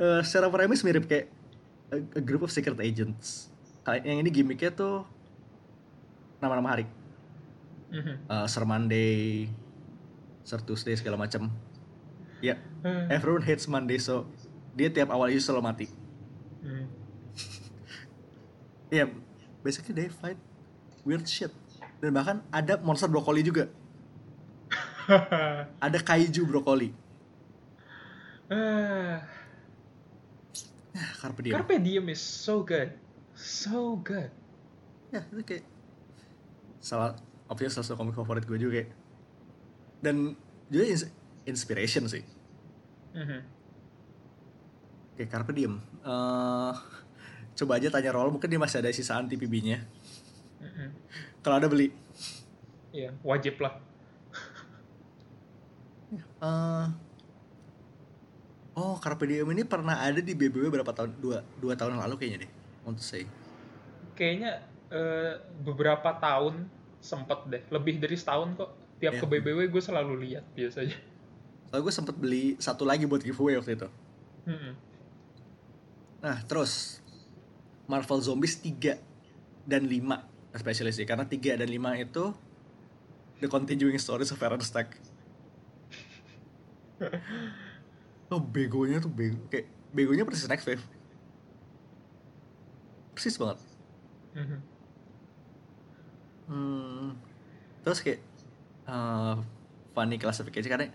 Eh, 0.00 0.24
secara 0.24 0.48
premis 0.48 0.80
mirip 0.80 1.04
kayak 1.04 1.28
a, 1.92 2.00
a 2.16 2.22
group 2.24 2.40
of 2.40 2.48
secret 2.48 2.80
agents. 2.80 3.52
Kayak 3.84 4.08
yang 4.08 4.24
ini 4.24 4.32
gimmicknya 4.32 4.72
tuh 4.72 5.04
nama-nama 6.40 6.72
hari. 6.72 6.88
Eh, 7.92 8.46
Sir 8.48 8.64
Monday, 8.64 9.44
Sir 10.40 10.64
Tuesday 10.64 10.96
segala 10.96 11.20
macam. 11.20 11.52
Ya, 12.40 12.56
everyone 13.12 13.44
hates 13.44 13.68
Monday 13.68 14.00
so 14.00 14.24
dia 14.72 14.88
tiap 14.88 15.12
awal 15.12 15.28
isu 15.36 15.52
selalu 15.52 15.68
mati. 15.68 15.99
Hmm. 16.60 16.86
Ya, 18.90 19.06
basically 19.62 19.94
they 19.94 20.08
fight 20.10 20.34
weird 21.06 21.22
shit. 21.22 21.54
Dan 22.02 22.10
bahkan 22.10 22.42
ada 22.50 22.74
monster 22.82 23.06
brokoli 23.06 23.46
juga. 23.46 23.70
Ada 25.78 25.98
kaiju 26.02 26.42
brokoli. 26.46 26.90
Ah, 28.50 29.22
Carpe 31.22 31.42
diem. 31.42 31.54
Carpe 31.54 31.78
Diem 31.78 32.06
is 32.10 32.18
so 32.18 32.66
good. 32.66 32.90
So 33.34 33.94
good. 34.02 34.30
Ya, 35.10 35.22
itu 35.30 35.42
kayak 35.42 35.64
salah 36.82 37.14
obvious 37.46 37.74
salah 37.74 37.86
satu 37.86 37.98
komik 37.98 38.14
favorit 38.14 38.42
gue 38.42 38.58
juga. 38.58 38.82
Dan 40.02 40.34
juga 40.66 40.84
ins- 40.86 41.10
inspiration 41.46 42.10
sih. 42.10 42.26
Mhm. 43.14 43.40
Kayak 45.20 45.36
Carpe 45.36 45.52
Diem. 45.52 45.76
Eh, 46.00 46.72
coba 47.60 47.76
aja 47.76 47.92
tanya 47.92 48.16
Roll, 48.16 48.32
mungkin 48.32 48.48
dia 48.48 48.56
masih 48.56 48.80
ada 48.80 48.88
sisaan 48.88 49.28
TPB-nya. 49.28 49.84
Mhm. 50.64 50.88
Kalau 51.44 51.60
ada 51.60 51.68
beli. 51.68 51.92
Iya, 52.88 53.12
wajib 53.20 53.60
lah. 53.60 53.76
Eh, 56.40 56.86
oh, 58.80 58.96
Carpe 58.96 59.28
Diem 59.28 59.44
ini 59.52 59.60
pernah 59.68 60.00
ada 60.00 60.24
di 60.24 60.32
BBW 60.32 60.72
berapa 60.72 60.88
tahun? 60.88 61.20
Dua, 61.20 61.44
dua 61.60 61.76
tahun 61.76 62.00
yang 62.00 62.02
lalu 62.08 62.16
kayaknya 62.16 62.48
deh. 62.48 62.50
Want 62.88 62.96
to 62.96 63.04
say. 63.04 63.28
Kayaknya 64.16 64.64
eh, 64.88 65.36
beberapa 65.60 66.16
tahun 66.16 66.64
sempet 67.04 67.44
deh. 67.44 67.62
Lebih 67.68 68.00
dari 68.00 68.16
setahun 68.16 68.56
kok. 68.56 68.70
Tiap 69.04 69.16
Iya. 69.16 69.20
ke 69.20 69.26
BBW 69.28 69.68
gue 69.68 69.82
selalu 69.84 70.16
lihat 70.24 70.48
biasanya. 70.56 70.96
Soalnya 71.68 71.82
gue 71.84 71.92
sempet 71.92 72.16
beli 72.16 72.56
satu 72.56 72.88
lagi 72.88 73.04
buat 73.04 73.20
giveaway 73.20 73.60
waktu 73.60 73.76
itu. 73.76 73.88
Mhm. 74.48 74.89
Nah, 76.20 76.38
terus 76.44 77.00
Marvel 77.88 78.20
Zombies 78.20 78.60
3 78.60 79.00
dan 79.64 79.82
5 79.88 80.30
especially 80.50 80.92
sih 80.92 81.06
karena 81.06 81.24
3 81.24 81.60
dan 81.60 81.68
5 81.68 82.04
itu 82.04 82.24
the 83.40 83.48
continuing 83.48 83.96
stories 83.96 84.30
of 84.30 84.40
Aaron 84.42 84.60
Stack. 84.60 85.00
Oh, 88.30 88.38
begonya 88.38 89.02
tuh 89.02 89.10
bego 89.10 89.42
kayak 89.50 89.66
begonya 89.90 90.22
persis 90.22 90.46
next 90.46 90.62
wave. 90.62 90.84
Persis 93.10 93.34
banget. 93.34 93.58
Mhm. 94.38 94.58
Hmm, 96.50 97.18
terus 97.82 98.02
kayak 98.06 98.22
uh, 98.86 99.38
funny 99.94 100.14
classification 100.18 100.70
karena 100.70 100.86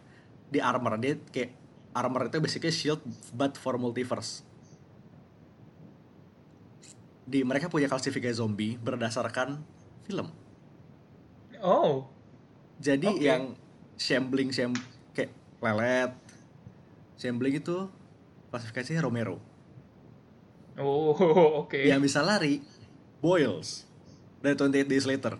di 0.48 0.60
armor 0.64 0.96
dia 0.96 1.20
kayak 1.32 1.52
armor 1.92 2.32
itu 2.32 2.40
basically 2.40 2.72
shield 2.72 3.04
but 3.36 3.60
for 3.60 3.76
multiverse. 3.76 4.48
Di 7.26 7.42
mereka 7.42 7.68
punya 7.68 7.90
klasifikasi 7.90 8.38
zombie 8.38 8.78
berdasarkan 8.78 9.58
film. 10.06 10.30
Oh, 11.60 12.06
Jadi 12.78 13.08
Oke. 13.08 13.24
yang 13.24 13.56
shambling 13.96 14.52
sham 14.52 14.76
kayak 15.16 15.32
lelet, 15.64 16.12
shambling 17.16 17.56
itu 17.58 17.88
klasifikasinya 18.52 19.02
Romero. 19.02 19.40
oh, 20.78 21.16
oke. 21.66 21.80
Yang 21.80 22.12
bisa 22.12 22.20
lari 22.22 22.60
Boils 23.24 23.88
dari 24.44 24.54
28 24.54 24.92
Days 24.92 25.08
Later. 25.08 25.40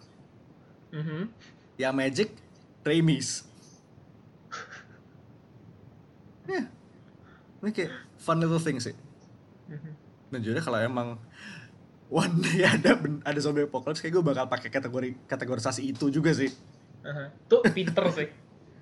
Mhm. 0.96 1.30
Yang 1.76 1.94
Magic 1.94 2.30
Ramis. 2.82 3.44
ya, 6.48 6.64
ini 7.62 7.70
kayak 7.70 7.92
fun 8.18 8.40
little 8.40 8.64
thing 8.64 8.80
sih. 8.80 8.96
Mhm. 9.68 9.92
Dan 10.32 10.40
juga 10.42 10.64
kalau 10.64 10.80
emang 10.80 11.20
one 12.10 12.42
day 12.42 12.62
ada 12.66 12.98
ada 13.26 13.40
zombie 13.42 13.66
apocalypse 13.66 14.02
kayak 14.02 14.14
gue 14.20 14.24
bakal 14.26 14.46
pakai 14.46 14.70
kategori 14.70 15.10
kategorisasi 15.26 15.82
itu 15.90 16.10
juga 16.14 16.32
sih. 16.34 16.50
Aha. 17.06 17.34
Tuh 17.50 17.62
pinter 17.70 18.06
sih. 18.14 18.30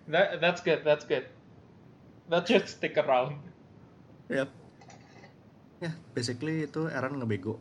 That, 0.08 0.44
that's 0.44 0.60
good, 0.60 0.84
that's 0.84 1.08
good. 1.08 1.28
That 2.28 2.44
should 2.48 2.68
stick 2.68 2.96
around. 3.00 3.40
Ya, 4.32 4.48
ya 5.80 5.92
basically 6.16 6.68
itu 6.68 6.88
Aaron 6.88 7.20
ngebego. 7.20 7.60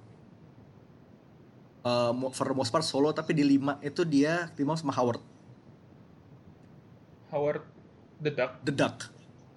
Mo- 2.14 2.30
for 2.30 2.46
the 2.46 2.54
most 2.54 2.70
part 2.70 2.86
solo 2.86 3.10
tapi 3.10 3.34
di 3.34 3.42
5 3.42 3.82
itu 3.82 4.06
dia 4.06 4.46
tim 4.54 4.70
up 4.70 4.78
sama 4.78 4.94
Howard 4.94 5.18
Howard 7.34 7.66
the 8.22 8.30
Duck. 8.30 8.62
the 8.62 8.70
Duck. 8.70 9.10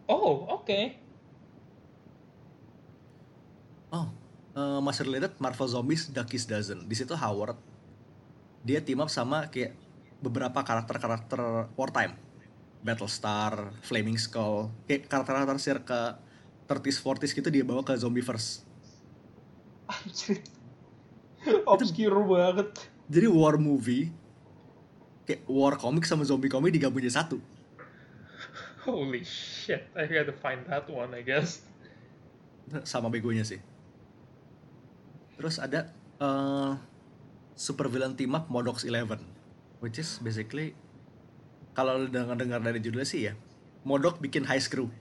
Oh, 0.10 0.50
oke. 0.50 0.80
Oh, 3.94 4.10
eh, 4.56 4.80
masih 4.82 5.04
related 5.06 5.36
Marvel 5.38 5.68
Zombies 5.68 6.08
Ducky's 6.10 6.48
Dozen. 6.48 6.88
Di 6.88 6.96
situ 6.96 7.14
Howard 7.14 7.60
dia 8.66 8.82
team 8.82 8.98
up 9.04 9.14
sama 9.14 9.46
kayak 9.54 9.78
beberapa 10.24 10.66
karakter-karakter 10.66 11.70
wartime. 11.78 12.18
Battlestar, 12.86 13.74
Flaming 13.82 14.18
Skull, 14.18 14.70
kayak 14.86 15.10
karakter-karakter 15.10 15.58
circa 15.58 16.00
30s 16.70 16.98
40s 17.02 17.34
gitu 17.34 17.50
dia 17.50 17.66
bawa 17.66 17.82
ke 17.82 17.98
Zombieverse. 17.98 18.62
Anjir. 19.90 20.42
Obscure 21.66 22.26
banget. 22.26 22.90
Jadi 23.06 23.28
war 23.30 23.58
movie 23.62 24.10
kayak 25.26 25.46
war 25.50 25.74
comic 25.78 26.06
sama 26.06 26.26
zombie 26.26 26.50
comic 26.50 26.74
digabung 26.74 27.02
jadi 27.02 27.22
satu. 27.22 27.38
Holy 28.86 29.26
shit. 29.26 29.90
I 29.98 30.06
gotta 30.06 30.34
find 30.34 30.62
that 30.70 30.86
one, 30.86 31.14
I 31.18 31.26
guess. 31.26 31.66
Sama 32.86 33.10
begonya 33.10 33.42
sih. 33.42 33.58
Terus 35.36 35.60
ada 35.60 35.92
eh 36.20 36.74
super 37.56 37.88
villain 37.88 38.14
team 38.20 38.36
up 38.36 38.52
Modox 38.52 38.84
11 38.84 39.20
which 39.80 39.96
is 40.00 40.20
basically 40.20 40.76
kalau 41.72 41.96
lu 41.96 42.08
dengar-dengar 42.12 42.60
dari 42.60 42.84
judulnya 42.84 43.08
sih 43.08 43.32
ya 43.32 43.34
Modok 43.88 44.20
bikin 44.20 44.44
high 44.44 44.60
screw 44.60 44.92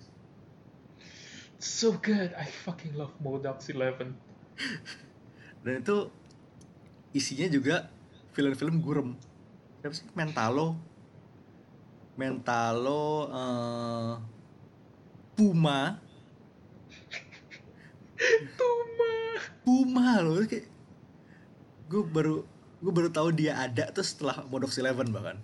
So 1.65 1.97
good. 1.97 2.37
I 2.37 2.45
fucking 2.45 2.93
love 2.93 3.17
Modox 3.25 3.73
11. 3.73 4.13
dan 5.65 5.81
itu 5.81 6.13
isinya 7.17 7.49
juga 7.49 7.89
film-film 8.37 8.85
gurem 8.85 9.17
siapa 9.81 9.97
sih 9.97 10.05
Mentalo 10.13 10.77
Mentalo 12.21 13.07
eh, 13.33 14.15
Puma 15.35 15.99
Tuma. 18.61 18.84
Puma 19.63 20.21
loh. 20.21 20.43
Kayak 20.45 20.67
gue 21.89 22.03
baru 22.05 22.45
gue 22.85 22.93
baru 22.93 23.09
tahu 23.09 23.33
dia 23.33 23.57
ada 23.57 23.89
tuh 23.91 24.05
setelah 24.05 24.45
Modox 24.49 24.77
Eleven 24.77 25.09
bahkan. 25.09 25.41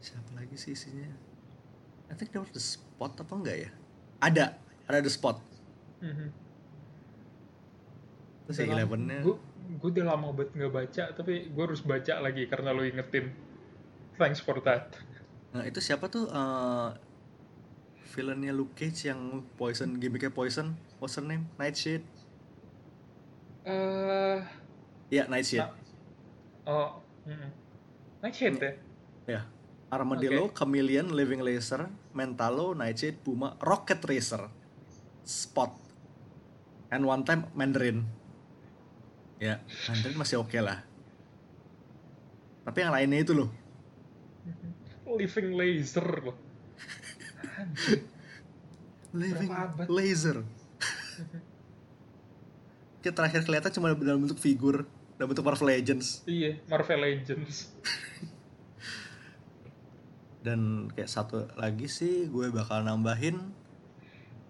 Siapa 0.00 0.30
lagi 0.36 0.56
sih 0.56 0.76
isinya? 0.76 1.08
I 2.08 2.14
think 2.14 2.30
there 2.30 2.44
was 2.44 2.52
the 2.52 2.60
spot 2.62 3.16
apa 3.16 3.32
enggak 3.32 3.56
ya? 3.68 3.70
Ada 4.20 4.44
ada 4.84 4.98
the 5.00 5.08
spot. 5.08 5.40
Terus 8.44 8.56
ya 8.60 8.68
Elevennya? 8.68 9.24
Gue 9.24 9.40
gue 9.80 9.88
udah 9.96 10.04
lama 10.12 10.28
banget 10.36 10.52
nggak 10.60 10.72
baca, 10.72 11.04
tapi 11.16 11.48
gue 11.48 11.62
harus 11.64 11.80
baca 11.80 12.20
lagi 12.20 12.44
karena 12.44 12.76
lo 12.76 12.84
ingetin. 12.84 13.32
Thanks 14.20 14.38
for 14.38 14.60
that. 14.62 14.92
nah 15.54 15.62
itu 15.62 15.78
siapa 15.78 16.10
tuh 16.10 16.26
eh 16.26 16.88
villainnya 18.10 18.50
Luke 18.50 18.74
Cage 18.74 19.06
yang 19.06 19.46
poison 19.54 20.02
gimmicknya 20.02 20.34
poison 20.34 20.74
what's 21.04 21.20
her 21.20 21.26
name 21.28 21.44
Nightshade 21.60 22.00
Eh, 23.64 24.40
ya 25.12 25.28
Nightshade 25.28 25.68
Nah. 25.68 26.72
oh, 26.72 26.88
mm 27.28 27.48
Nightshade 28.24 28.56
ya? 28.60 28.72
ya 29.28 29.40
Armadillo, 29.94 30.50
Chameleon, 30.50 31.14
Living 31.14 31.38
Laser, 31.38 31.86
Mentalo, 32.10 32.74
Nightshade, 32.74 33.14
Puma, 33.22 33.54
Rocket 33.62 34.02
Racer, 34.02 34.50
Spot, 35.22 35.70
and 36.90 37.06
one 37.06 37.22
time 37.22 37.46
Mandarin. 37.54 38.02
Ya, 39.38 39.62
Android 39.86 40.18
masih 40.18 40.42
oke 40.42 40.58
lah. 40.58 40.82
Tapi 42.66 42.78
yang 42.82 42.90
lainnya 42.90 43.22
itu 43.22 43.38
loh. 43.38 43.54
Living 45.06 45.54
laser 45.54 46.08
loh. 46.26 46.36
Living 49.14 49.50
laser. 49.86 50.42
Kayak 53.04 53.14
terakhir 53.20 53.40
kelihatan 53.44 53.70
cuma 53.76 53.92
dalam 53.92 54.20
bentuk 54.24 54.40
figur, 54.40 54.88
dalam 55.20 55.28
bentuk 55.28 55.44
Marvel 55.44 55.68
Legends. 55.68 56.24
Iya, 56.24 56.56
Marvel 56.66 57.00
Legends. 57.04 57.68
Dan 60.44 60.92
kayak 60.92 61.08
satu 61.08 61.48
lagi 61.56 61.88
sih 61.88 62.28
gue 62.28 62.52
bakal 62.52 62.84
nambahin 62.84 63.40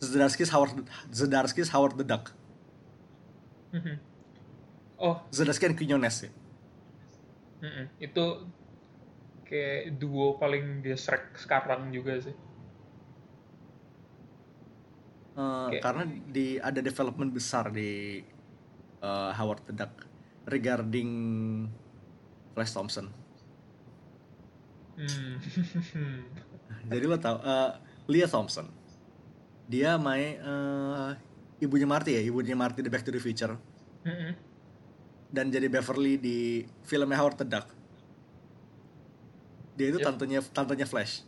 Zdarsky's 0.02 0.50
Howard 0.50 0.86
Zdarsky's 1.10 1.70
Howard 1.70 1.94
the 1.94 2.06
Duck. 2.06 2.34
Mhm. 3.74 3.98
oh, 5.02 5.18
Zdarsky 5.34 5.66
dan 5.66 5.74
Quinones 5.74 6.16
ya. 6.22 6.30
mm-mm. 7.58 7.86
itu 7.98 8.24
kayak 9.42 9.98
duo 9.98 10.38
paling 10.38 10.82
gesrek 10.82 11.34
sekarang 11.34 11.90
juga 11.90 12.22
sih. 12.22 12.34
Eh, 15.34 15.66
Kayak- 15.68 15.82
karena 15.82 16.02
di 16.24 16.46
ada 16.56 16.78
development 16.78 17.30
besar 17.30 17.68
di 17.68 18.22
eh, 19.00 19.30
Howard 19.34 19.66
the 19.66 19.74
Duck 19.74 19.92
regarding 20.46 21.10
Flash 22.52 22.70
Thompson. 22.70 23.10
Hmm. 24.94 25.34
Jadi 26.90 27.04
lo 27.04 27.18
tau 27.18 27.42
eh, 27.42 27.70
Leah 28.06 28.30
Thompson. 28.30 28.70
Dia 29.66 29.98
main 29.98 30.38
eh, 30.38 31.10
ibunya 31.58 31.88
Marty 31.88 32.14
ya, 32.14 32.22
ibunya 32.22 32.54
Marty 32.54 32.78
di 32.78 32.90
Back 32.92 33.02
to 33.02 33.10
the 33.10 33.18
Future 33.18 33.56
Mm-mm. 34.04 34.36
dan 35.32 35.48
jadi 35.48 35.66
Beverly 35.66 36.14
di 36.14 36.38
filmnya 36.84 37.16
Howard 37.16 37.40
the 37.40 37.46
Duck. 37.48 37.66
Dia 39.74 39.90
itu 39.90 39.98
Yep. 39.98 40.06
tantenya 40.06 40.38
tantenya 40.44 40.86
Flash. 40.86 41.26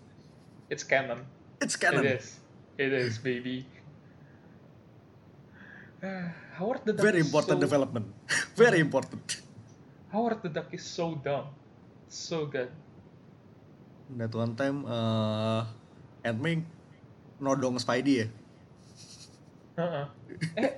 It's 0.69 0.85
canon. 0.85 1.25
It's 1.59 1.75
canon. 1.75 2.05
It 2.05 2.21
is. 2.21 2.27
It 2.77 2.93
is, 2.93 3.17
baby. 3.17 3.65
Ah, 5.99 6.29
Howard 6.55 6.85
the 6.85 6.93
Duck 6.93 7.03
Very 7.03 7.21
important 7.21 7.59
so- 7.59 7.65
development. 7.65 8.07
Very 8.61 8.79
important. 8.79 9.25
Howard 10.09 10.41
the 10.41 10.51
Duck 10.51 10.69
is 10.71 10.85
so 10.85 11.17
dumb. 11.17 11.49
So 12.07 12.47
good. 12.47 12.71
That 14.13 14.31
one 14.31 14.55
time 14.55 14.87
uh, 14.87 15.67
Ant-Man 16.23 16.63
nodong 17.37 17.77
Spidey 17.77 18.25
ya. 18.25 18.29
Heeh. 19.77 20.05
Eh, 20.59 20.73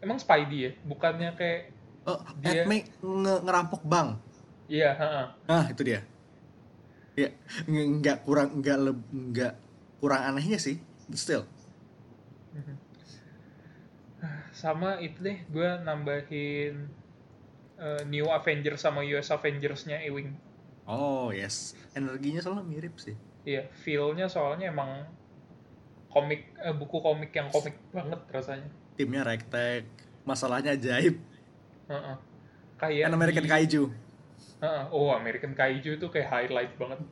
emang 0.00 0.16
Spidey 0.16 0.58
ya? 0.60 0.72
Bukannya 0.82 1.32
kayak 1.34 1.72
Oh, 2.04 2.22
Dia- 2.38 2.62
Ant-Man 2.62 2.86
nge- 3.02 3.42
ngerampok 3.42 3.82
bank. 3.82 4.20
iya, 4.66 4.94
heeh. 4.94 5.26
Nah, 5.44 5.64
itu 5.66 5.82
dia. 5.82 6.00
Ya, 7.14 7.32
nge- 7.64 7.88
nggak 7.98 8.18
kurang 8.22 8.60
nggak 8.60 8.78
nggak 9.10 9.52
kurang 9.98 10.22
anehnya 10.22 10.56
sih. 10.56 10.78
But 11.06 11.18
still. 11.18 11.42
Sama 14.56 14.96
itu 15.04 15.20
deh, 15.20 15.44
gue 15.52 15.68
nambahin 15.84 16.88
eh, 17.76 18.02
New 18.08 18.24
Avengers 18.32 18.80
sama 18.80 19.04
US 19.04 19.28
Avengers-nya 19.28 20.00
Ewing. 20.00 20.32
Oh, 20.88 21.28
yes. 21.28 21.76
Energinya 21.92 22.40
soalnya 22.40 22.64
mirip 22.64 22.96
sih. 22.96 23.12
Iya, 23.44 23.68
feel-nya 23.84 24.32
soalnya 24.32 24.72
emang 24.72 25.04
komik, 26.08 26.56
eh, 26.56 26.72
buku 26.72 27.04
komik 27.04 27.36
yang 27.36 27.52
komik 27.52 27.76
banget 27.92 28.20
rasanya. 28.32 28.70
Timnya 28.96 29.28
ragtag, 29.28 29.84
masalahnya 30.24 30.72
ajaib. 30.72 31.20
Heeh. 31.92 32.16
Kayak 32.80 33.12
Kan 33.12 33.14
American 33.14 33.44
di- 33.44 33.52
Kaiju. 33.52 33.82
Heeh, 34.56 34.84
oh 34.88 35.12
American 35.12 35.52
Kaiju 35.52 36.00
itu 36.00 36.06
kayak 36.08 36.32
highlight 36.32 36.72
banget. 36.80 37.04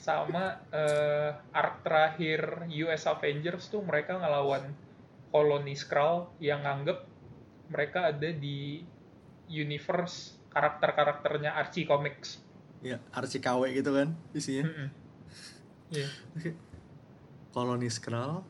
Sama 0.00 0.64
eh, 0.72 1.28
arc 1.52 1.84
terakhir 1.84 2.64
US 2.88 3.04
Avengers 3.04 3.68
tuh 3.68 3.84
mereka 3.84 4.16
ngelawan 4.16 4.72
koloni 5.30 5.74
Skrull 5.74 6.30
yang 6.40 6.62
nganggep 6.62 6.98
mereka 7.70 8.14
ada 8.14 8.30
di 8.30 8.82
universe 9.50 10.38
karakter-karakternya 10.50 11.54
Archie 11.54 11.84
Comics. 11.84 12.40
Ya, 12.80 13.02
Archie 13.12 13.42
KW 13.42 13.68
gitu 13.74 13.90
kan 13.92 14.14
isinya. 14.32 14.64
Mm-mm. 14.66 14.88
Iya. 15.90 16.08
Koloni 17.54 17.88
Skrull 17.90 18.42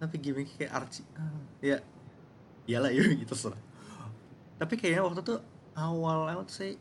tapi 0.00 0.16
gimmick 0.16 0.56
kayak 0.56 0.72
Archie. 0.72 1.06
Ah, 1.16 1.28
ya. 1.60 1.78
Iyalah 2.64 2.90
ya 2.96 3.04
gitu 3.14 3.34
serah. 3.36 3.60
Tapi 4.60 4.76
kayaknya 4.76 5.04
waktu 5.04 5.20
itu 5.24 5.36
awal 5.76 6.28
I 6.28 6.34
would 6.36 6.52
say 6.52 6.76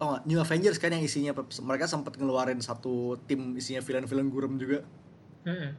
oh 0.00 0.16
New 0.24 0.40
Avengers 0.40 0.80
kan 0.80 0.90
yang 0.90 1.04
isinya 1.04 1.36
mereka 1.62 1.84
sempat 1.86 2.16
ngeluarin 2.16 2.58
satu 2.64 3.20
tim 3.28 3.54
isinya 3.54 3.84
villain-villain 3.84 4.32
gurem 4.32 4.56
juga 4.56 4.80
Mm-mm. 5.44 5.70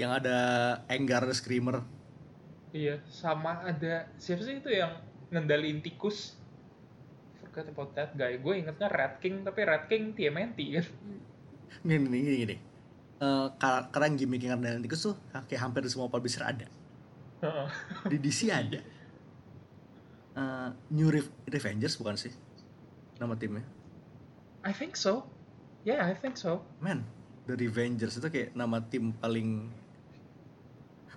Yang 0.00 0.16
ada 0.16 0.36
Enggar 0.88 1.28
Screamer. 1.36 1.84
Iya, 2.72 3.04
sama 3.04 3.60
ada 3.60 4.08
siapa 4.16 4.40
sih 4.40 4.64
itu 4.64 4.72
yang 4.72 4.96
ngendaliin 5.28 5.84
tikus? 5.84 6.40
Forgot 7.36 7.68
about 7.68 7.92
that 7.92 8.16
guy. 8.16 8.40
Gue 8.40 8.64
ingetnya 8.64 8.88
Rat 8.88 9.20
King, 9.20 9.44
tapi 9.44 9.60
Rat 9.68 9.84
King 9.92 10.16
TMNT 10.16 10.58
kan. 10.80 10.86
Gini 11.84 12.00
gini 12.00 12.18
gini. 12.24 12.36
gini. 12.40 12.56
Eh, 13.20 13.46
kar- 13.60 13.92
karena 13.92 14.16
gimmick 14.16 14.40
yang 14.40 14.56
ada 14.56 14.80
tikus 14.80 15.04
tuh 15.04 15.14
kayak 15.44 15.60
hampir 15.60 15.84
semua 15.92 16.08
publisher 16.08 16.40
ada. 16.40 16.64
Di 18.08 18.16
DC 18.16 18.48
ada. 18.48 18.80
Eh, 20.30 20.68
New 20.94 21.12
Re- 21.12 21.34
Revengers 21.44 22.00
bukan 22.00 22.16
sih 22.16 22.32
nama 23.20 23.36
timnya? 23.36 23.66
I 24.64 24.72
think 24.72 24.96
so. 24.96 25.28
Yeah, 25.84 26.04
I 26.06 26.16
think 26.16 26.36
so. 26.36 26.64
Man, 26.80 27.04
The 27.44 27.56
Revengers 27.56 28.16
itu 28.16 28.28
kayak 28.30 28.54
nama 28.54 28.80
tim 28.80 29.12
paling 29.16 29.68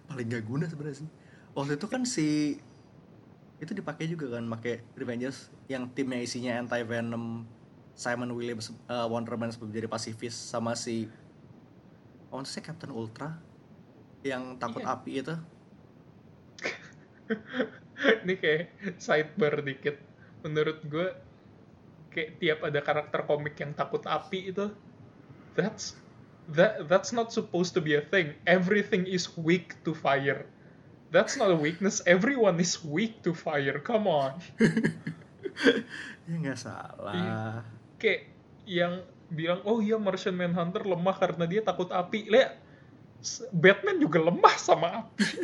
paling 0.10 0.28
gak 0.30 0.46
guna 0.46 0.66
sebenarnya 0.68 1.06
sih. 1.06 1.10
Waktu 1.54 1.78
itu 1.78 1.88
kan 1.88 2.02
si 2.04 2.58
itu 3.62 3.72
dipakai 3.72 4.12
juga 4.12 4.36
kan 4.36 4.44
pakai 4.50 4.84
Revengers 5.00 5.48
yang 5.72 5.88
timnya 5.96 6.20
isinya 6.20 6.60
anti 6.60 6.84
Venom, 6.84 7.48
Simon 7.96 8.36
Williams, 8.36 8.74
eh, 8.74 9.08
Wonder 9.08 9.40
Man 9.40 9.54
sebelum 9.56 9.72
jadi 9.72 9.88
pasifis 9.88 10.36
sama 10.36 10.76
si 10.76 11.08
oh 12.34 12.42
itu 12.42 12.50
sih 12.50 12.66
Captain 12.66 12.92
Ultra 12.92 13.38
yang 14.26 14.58
takut 14.58 14.82
Iya. 14.82 14.96
api 14.98 15.12
itu. 15.22 15.36
Ini 18.26 18.34
kayak 18.36 18.64
sidebar 18.98 19.62
dikit. 19.62 19.96
Menurut 20.44 20.82
gue, 20.84 21.08
kayak 22.12 22.42
tiap 22.42 22.60
ada 22.68 22.80
karakter 22.84 23.24
komik 23.24 23.56
yang 23.60 23.72
takut 23.78 24.04
api 24.04 24.52
itu, 24.52 24.74
that's 25.56 25.96
that 26.52 26.90
that's 26.92 27.16
not 27.16 27.32
supposed 27.32 27.74
to 27.76 27.82
be 27.82 27.96
a 27.96 28.04
thing. 28.04 28.36
Everything 28.44 29.08
is 29.08 29.32
weak 29.38 29.80
to 29.88 29.96
fire. 29.96 30.46
That's 31.14 31.38
not 31.38 31.54
a 31.54 31.56
weakness. 31.56 32.02
Everyone 32.10 32.60
is 32.60 32.82
weak 32.84 33.22
to 33.24 33.34
fire. 33.38 33.80
Come 33.80 34.08
on. 34.08 34.42
Ya 36.24 36.40
nggak 36.40 36.56
salah. 36.56 37.62
Kayak 38.00 38.32
yang 38.64 39.04
bilang, 39.28 39.60
oh 39.68 39.84
iya 39.84 40.00
Martian 40.00 40.34
Manhunter 40.40 40.82
lemah 40.88 41.14
karena 41.20 41.44
dia 41.46 41.62
takut 41.62 41.92
api. 41.92 42.32
Lihat, 42.32 42.58
Batman 43.52 44.00
juga 44.00 44.24
lemah 44.24 44.56
sama 44.56 45.04
api. 45.04 45.26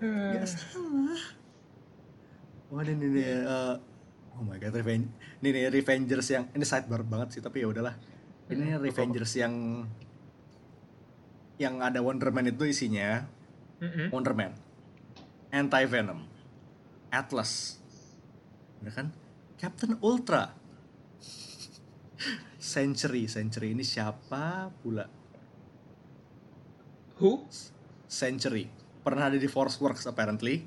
Nggak 0.00 0.48
salah. 0.48 1.20
Wah 2.72 2.82
ini 2.82 2.94
nih, 2.94 3.08
nih, 3.10 3.26
eh, 3.44 3.74
oh 4.34 4.42
my 4.42 4.58
god, 4.58 4.74
Reven 4.74 5.06
ini 5.44 5.52
nih 5.52 5.68
Revengers 5.68 6.32
yang 6.32 6.48
ini 6.56 6.64
sidebar 6.64 7.04
banget 7.04 7.36
sih 7.36 7.42
tapi 7.44 7.60
ya 7.60 7.68
udahlah. 7.68 7.92
Ini 8.48 8.80
Hmm, 8.80 8.80
Revengers 8.80 9.36
yang 9.36 9.84
yang 11.60 11.84
ada 11.84 12.00
Wonder 12.00 12.32
Man 12.32 12.48
itu 12.48 12.64
isinya 12.64 13.28
Mm-mm. 13.84 14.08
Wonder 14.08 14.32
Man, 14.32 14.56
Anti 15.52 15.84
Venom, 15.84 16.24
Atlas, 17.12 17.76
ya 18.80 18.88
kan? 18.88 19.12
Captain 19.60 20.00
Ultra, 20.00 20.48
Century, 22.74 23.28
Century 23.28 23.76
ini 23.76 23.84
siapa 23.84 24.72
pula? 24.80 25.04
Who? 27.20 27.44
Century 28.08 28.72
pernah 29.04 29.28
ada 29.28 29.36
di 29.36 29.46
Force 29.46 29.76
Works 29.84 30.08
apparently. 30.08 30.64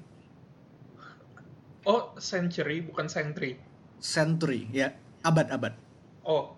Oh, 1.88 2.14
Century, 2.22 2.86
bukan 2.86 3.10
Sentry. 3.10 3.58
Century 3.98 4.70
ya 4.70 4.94
abad-abad. 5.22 5.74
Oh. 6.22 6.54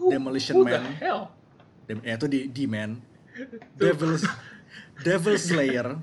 Who, 0.00 0.08
Demolition 0.10 0.56
who 0.56 0.64
Man. 0.64 0.72
the 0.72 0.80
hell? 0.96 1.22
Dem- 1.84 2.00
ya 2.00 2.16
itu 2.16 2.26
di 2.26 2.48
D-Man. 2.48 2.96
Devil 3.80 4.16
Devil 5.00 5.36
Slayer. 5.36 5.96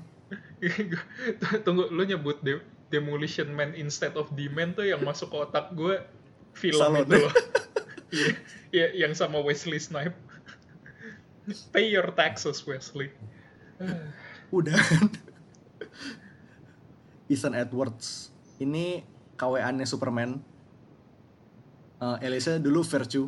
Tunggu, 1.66 1.90
lu 1.90 2.02
nyebut 2.02 2.38
De- 2.42 2.62
Demolition 2.88 3.50
Man 3.52 3.74
instead 3.74 4.14
of 4.14 4.30
Demon 4.34 4.72
tuh 4.72 4.86
yang 4.86 5.02
masuk 5.02 5.30
ke 5.30 5.36
otak 5.38 5.74
gue 5.74 5.98
film 6.54 6.78
Stallone. 6.78 7.06
itu 7.06 7.16
loh. 7.26 7.34
Iya, 8.08 8.32
iya, 8.72 8.86
yang 9.04 9.12
sama 9.12 9.36
Wesley 9.36 9.76
Snipe. 9.76 10.16
Pay 11.76 11.92
your 11.92 12.08
taxes, 12.16 12.64
Wesley. 12.64 13.12
Udah. 14.48 14.80
Ethan 17.28 17.52
Edwards. 17.52 18.32
Ini 18.56 19.04
KWA-nya 19.36 19.84
Superman. 19.84 20.40
Uh, 21.98 22.16
Elisa 22.20 22.56
dulu 22.56 22.80
Virtue. 22.80 23.26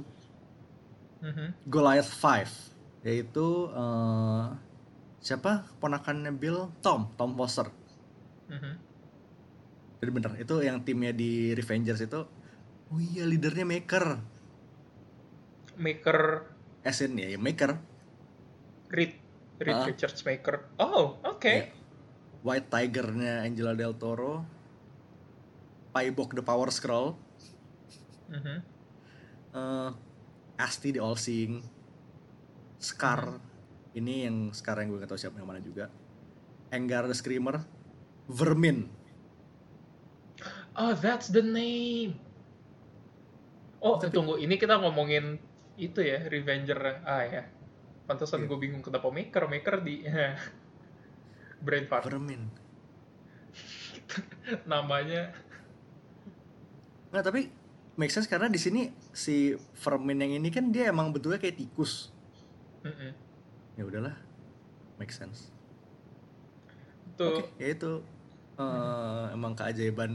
Mhm. 1.21 1.69
Goliath 1.69 2.09
5 2.09 2.71
yaitu 3.01 3.69
uh, 3.69 4.57
siapa 5.19 5.69
ponakannya 5.77 6.33
Bill 6.33 6.69
Tom 6.81 7.13
Tom 7.17 7.33
Foster 7.33 7.69
Mhm. 8.49 8.73
jadi 9.97 10.11
bener 10.11 10.33
itu 10.37 10.55
yang 10.61 10.81
timnya 10.81 11.13
di 11.13 11.53
Revengers 11.53 12.01
itu 12.01 12.25
oh 12.89 13.01
iya 13.01 13.25
leadernya 13.25 13.65
Maker 13.65 14.17
Maker 15.77 16.19
Asin 16.81 17.17
ya, 17.17 17.29
ya 17.29 17.39
Maker 17.41 17.77
Reed 18.89 19.13
Reed 19.61 19.77
Ah. 19.77 19.85
Richards 19.85 20.25
Maker. 20.25 20.73
Oh, 20.81 21.21
oke. 21.21 21.45
Ya. 21.45 21.69
White 22.41 22.73
Tigernya 22.73 23.45
Angela 23.45 23.77
Del 23.77 23.93
Toro 23.93 24.41
Paibok 25.93 26.33
the 26.33 26.41
Power 26.41 26.73
Scroll 26.73 27.13
Mhm. 28.31 28.57
uh, 29.53 29.91
Asti 30.57 30.95
the 30.95 31.01
All 31.01 31.17
Seeing 31.17 31.59
Scar 32.79 33.37
ini 33.93 34.25
yang 34.25 34.55
sekarang 34.55 34.87
gue 34.87 34.99
gak 34.99 35.11
tahu 35.11 35.19
siapa 35.19 35.37
yang 35.37 35.51
mana 35.51 35.59
juga 35.59 35.91
Engar 36.71 37.05
the 37.05 37.17
Screamer 37.17 37.59
Vermin 38.27 38.87
Oh, 40.71 40.95
that's 40.95 41.29
the 41.29 41.43
name. 41.43 42.15
Oh, 43.83 43.99
tunggu. 43.99 44.39
Ini 44.39 44.55
kita 44.55 44.79
ngomongin 44.79 45.37
itu 45.75 45.99
ya, 45.99 46.23
Revenger. 46.25 47.03
Ah 47.03 47.27
ya. 47.27 47.43
Pantesan 48.07 48.47
Iya. 48.47 48.49
gue 48.49 48.59
bingung 48.63 48.81
kenapa 48.81 49.11
Maker. 49.11 49.51
Maker 49.51 49.83
di 49.83 50.07
Brain 51.67 51.85
fart. 51.85 52.07
Vermin 52.07 52.49
Namanya 54.71 55.35
Nah 57.11 57.21
tapi 57.21 57.51
make 58.01 58.09
sense 58.09 58.25
karena 58.25 58.49
di 58.49 58.57
sini 58.57 58.89
si 59.13 59.53
Vermin 59.85 60.25
yang 60.25 60.41
ini 60.41 60.49
kan 60.49 60.73
dia 60.73 60.89
emang 60.89 61.13
betulnya 61.13 61.37
kayak 61.37 61.61
tikus. 61.61 62.09
Mm-mm. 62.81 63.13
Ya 63.77 63.85
udahlah, 63.85 64.17
make 64.97 65.13
sense. 65.13 65.53
tuh 67.21 67.45
Oke, 67.45 67.53
ya 67.61 67.77
itu 67.77 68.01
eh, 68.57 69.25
emang 69.37 69.53
keajaiban 69.53 70.13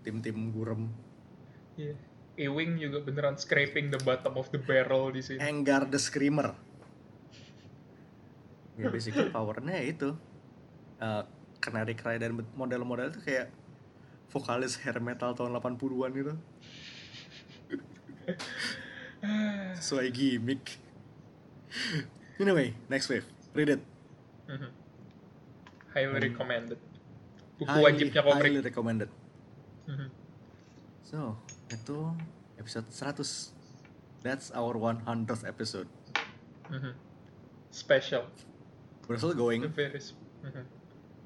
tim-tim 0.00 0.48
gurem. 0.48 0.88
iya. 1.76 1.92
Ewing 2.40 2.80
juga 2.80 3.04
beneran 3.04 3.36
scraping 3.36 3.92
the 3.92 4.00
bottom 4.00 4.40
of 4.40 4.48
the 4.48 4.56
barrel 4.56 5.12
di 5.12 5.20
sini. 5.20 5.44
Engar 5.44 5.84
the 5.92 6.00
Screamer. 6.00 6.56
Ya 8.80 8.88
basically 8.88 9.28
powernya 9.28 9.76
ya 9.76 9.84
itu. 9.84 10.16
Eh, 11.04 11.24
Canary 11.60 11.92
Cry 11.92 12.16
dan 12.16 12.40
model-model 12.56 13.12
itu 13.12 13.20
kayak 13.20 13.52
vokalis 14.32 14.80
hair 14.80 14.96
metal 15.04 15.36
tahun 15.36 15.52
80-an 15.60 16.10
gitu. 16.16 16.34
Sesuai 19.76 20.08
gimmick. 20.10 20.80
Anyway, 22.36 22.72
next 22.88 23.06
wave. 23.06 23.26
Read 23.52 23.76
it. 23.76 23.82
Highly 25.90 26.16
Hmm. 26.16 26.24
recommended. 26.24 26.80
Buku 27.58 27.68
Highly- 27.68 27.84
wajibnya 27.84 28.22
komik. 28.22 28.42
Highly 28.46 28.62
recommended. 28.62 29.10
Mhm. 29.84 30.08
So, 31.04 31.36
itu 31.68 32.14
episode 32.56 32.88
100. 32.88 33.52
That's 34.20 34.48
our 34.52 34.76
100th 34.76 35.44
episode. 35.44 35.90
Mhm. 36.70 36.94
Special. 37.68 38.30
We're 39.04 39.18
still 39.18 39.34
going. 39.34 39.66
Very 39.68 39.98
s- 39.98 40.14
Mhm. 40.40 40.64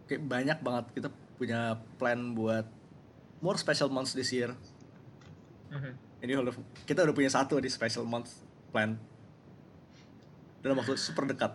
Kayak 0.04 0.22
banyak 0.24 0.58
banget 0.60 0.84
kita 0.92 1.08
punya 1.36 1.60
plan 1.96 2.32
buat 2.32 2.64
more 3.38 3.56
special 3.56 3.88
months 3.88 4.16
this 4.16 4.32
year. 4.32 4.56
Mhm. 5.68 5.92
Ini 6.24 6.40
udah 6.40 6.56
kita 6.88 7.04
udah 7.04 7.12
punya 7.12 7.28
satu 7.28 7.60
di 7.60 7.68
special 7.68 8.08
month 8.08 8.32
plan. 8.72 8.96
Dalam 10.64 10.80
waktu 10.80 10.96
super 10.96 11.28
dekat. 11.28 11.52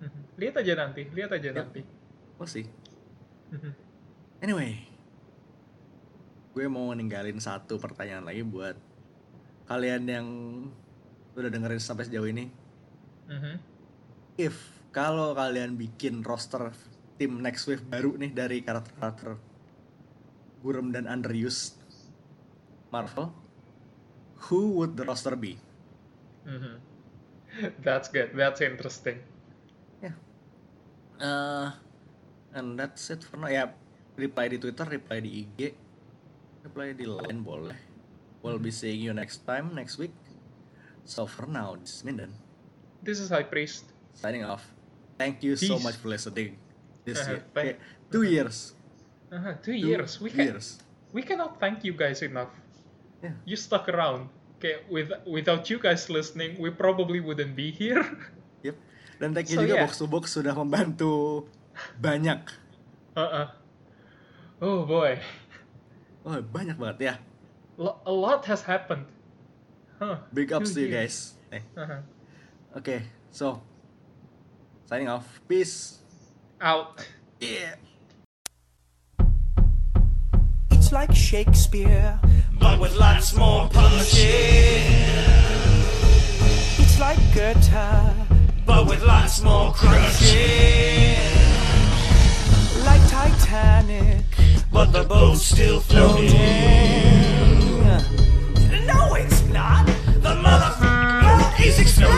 Mhm. 0.00 0.20
Lihat 0.40 0.54
aja 0.64 0.72
nanti, 0.80 1.02
lihat 1.12 1.30
aja 1.36 1.52
Yep. 1.52 1.56
nanti. 1.60 1.80
We'll 2.40 2.48
see. 2.48 2.64
Mhm. 3.52 3.72
Anyway, 4.40 4.80
gue 6.56 6.64
mau 6.72 6.88
ninggalin 6.96 7.36
satu 7.36 7.76
pertanyaan 7.76 8.24
lagi 8.24 8.40
buat 8.40 8.80
kalian 9.68 10.02
yang 10.08 10.26
udah 11.36 11.50
dengerin 11.52 11.82
sampai 11.82 12.08
sejauh 12.08 12.32
ini. 12.32 12.48
Mhm. 13.28 13.54
If 14.40 14.56
kalau 14.88 15.36
kalian 15.36 15.76
bikin 15.76 16.24
roster 16.24 16.72
tim 17.20 17.44
Next 17.44 17.68
Wave 17.68 17.84
baru 17.84 18.16
nih 18.16 18.32
dari 18.32 18.64
karakter-karakter 18.64 19.36
Gurem 20.64 20.96
dan 20.96 21.04
underused 21.04 21.76
Marvel, 22.88 23.28
who 24.46 24.70
would 24.78 24.96
the 24.96 25.04
roster 25.04 25.34
be? 25.34 25.58
Mhm. 26.46 26.78
That's 27.84 28.08
good. 28.08 28.30
That's 28.34 28.60
interesting. 28.60 29.18
Yeah. 30.02 30.14
Uh, 31.18 31.72
and 32.54 32.78
that's 32.78 33.10
it 33.10 33.24
for 33.24 33.36
now. 33.36 33.48
Ya, 33.50 33.72
reply 34.16 34.48
di 34.48 34.58
Twitter, 34.58 34.86
reply 34.86 35.18
di 35.20 35.42
IG, 35.42 35.74
reply 36.62 36.92
di 36.94 37.04
line 37.04 37.42
boleh. 37.42 37.74
We'll 38.42 38.62
be 38.62 38.70
seeing 38.70 39.02
you 39.02 39.10
next 39.12 39.42
time, 39.42 39.74
next 39.74 39.98
week. 39.98 40.14
So 41.04 41.26
for 41.26 41.48
now, 41.50 41.74
this 41.74 41.98
is 41.98 42.04
Minden. 42.06 42.30
This 43.02 43.18
is 43.18 43.30
High 43.34 43.48
Priest. 43.48 43.90
Signing 44.14 44.44
off. 44.46 44.62
Thank 45.18 45.42
you 45.42 45.56
so 45.58 45.78
much 45.82 45.98
for 45.98 46.08
listening. 46.14 46.54
This 47.02 47.18
Uh-huh, 47.18 47.32
year. 47.32 47.42
thank- 47.50 47.68
Okay, 47.74 47.76
two 48.14 48.22
years. 48.22 48.56
Uh-huh, 49.32 49.58
two 49.58 49.74
Two 49.74 49.88
years. 49.90 50.20
We 50.22 50.30
can 50.30 50.46
years. 50.54 50.78
we 51.10 51.22
cannot 51.26 51.58
thank 51.58 51.82
you 51.82 51.92
guys 51.92 52.22
enough. 52.22 52.52
Yeah. 53.18 53.34
You 53.44 53.56
stuck 53.56 53.88
around. 53.88 54.30
Okay, 54.58 54.82
with 54.90 55.14
without 55.22 55.70
you 55.70 55.78
guys 55.78 56.10
listening, 56.10 56.58
we 56.58 56.70
probably 56.70 57.18
wouldn't 57.18 57.54
be 57.54 57.70
here. 57.70 58.02
Yep. 58.66 58.74
Dan 59.22 59.30
thank 59.30 59.46
you 59.50 59.58
So, 59.58 59.62
juga 59.62 59.74
yeah. 59.78 59.84
Box 59.86 59.92
to 59.98 60.06
Box 60.10 60.24
sudah 60.34 60.50
membantu 60.50 61.46
banyak. 61.94 62.42
Uh-uh. 63.14 63.54
Oh 64.58 64.82
boy. 64.82 65.14
Oh, 66.26 66.42
banyak 66.42 66.74
banget 66.74 66.98
ya. 66.98 67.14
Lo- 67.78 68.02
a 68.02 68.10
lot 68.10 68.42
has 68.50 68.66
happened. 68.66 69.06
Huh. 70.02 70.18
Big 70.34 70.50
ups 70.50 70.74
to 70.74 70.82
you 70.82 70.90
guys. 70.90 71.38
Eh, 71.54 71.62
Uh-huh. 71.78 72.02
okay. 72.74 73.06
So, 73.30 73.62
signing 74.90 75.06
off. 75.06 75.26
Peace. 75.46 76.02
Out. 76.58 77.06
Yeah. 77.38 77.78
It's 80.74 80.90
like 80.90 81.14
Shakespeare, 81.14 82.18
but 82.58 82.78
with 82.80 82.94
lots 82.96 83.34
more 83.34 83.68
punching. 83.68 84.84
it's 86.78 86.98
like 86.98 87.18
Goethe, 87.34 87.70
But 88.66 88.86
with 88.86 89.02
lots 89.04 89.42
more 89.42 89.72
crunching. 89.72 91.16
like 92.84 93.02
Titanic. 93.08 94.24
But 94.72 94.92
the 94.92 95.04
boat's 95.04 95.42
still 95.42 95.80
floating. 95.80 96.32
No, 98.86 99.14
it's 99.14 99.42
not. 99.44 99.86
The 99.86 100.34
motherfucker 100.44 101.60
is 101.66 101.78
exploding. 101.78 102.16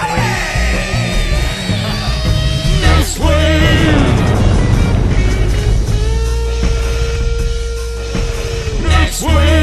Next 2.82 3.18
wave. 3.18 4.00
Next 8.82 9.22
wave. 9.22 9.59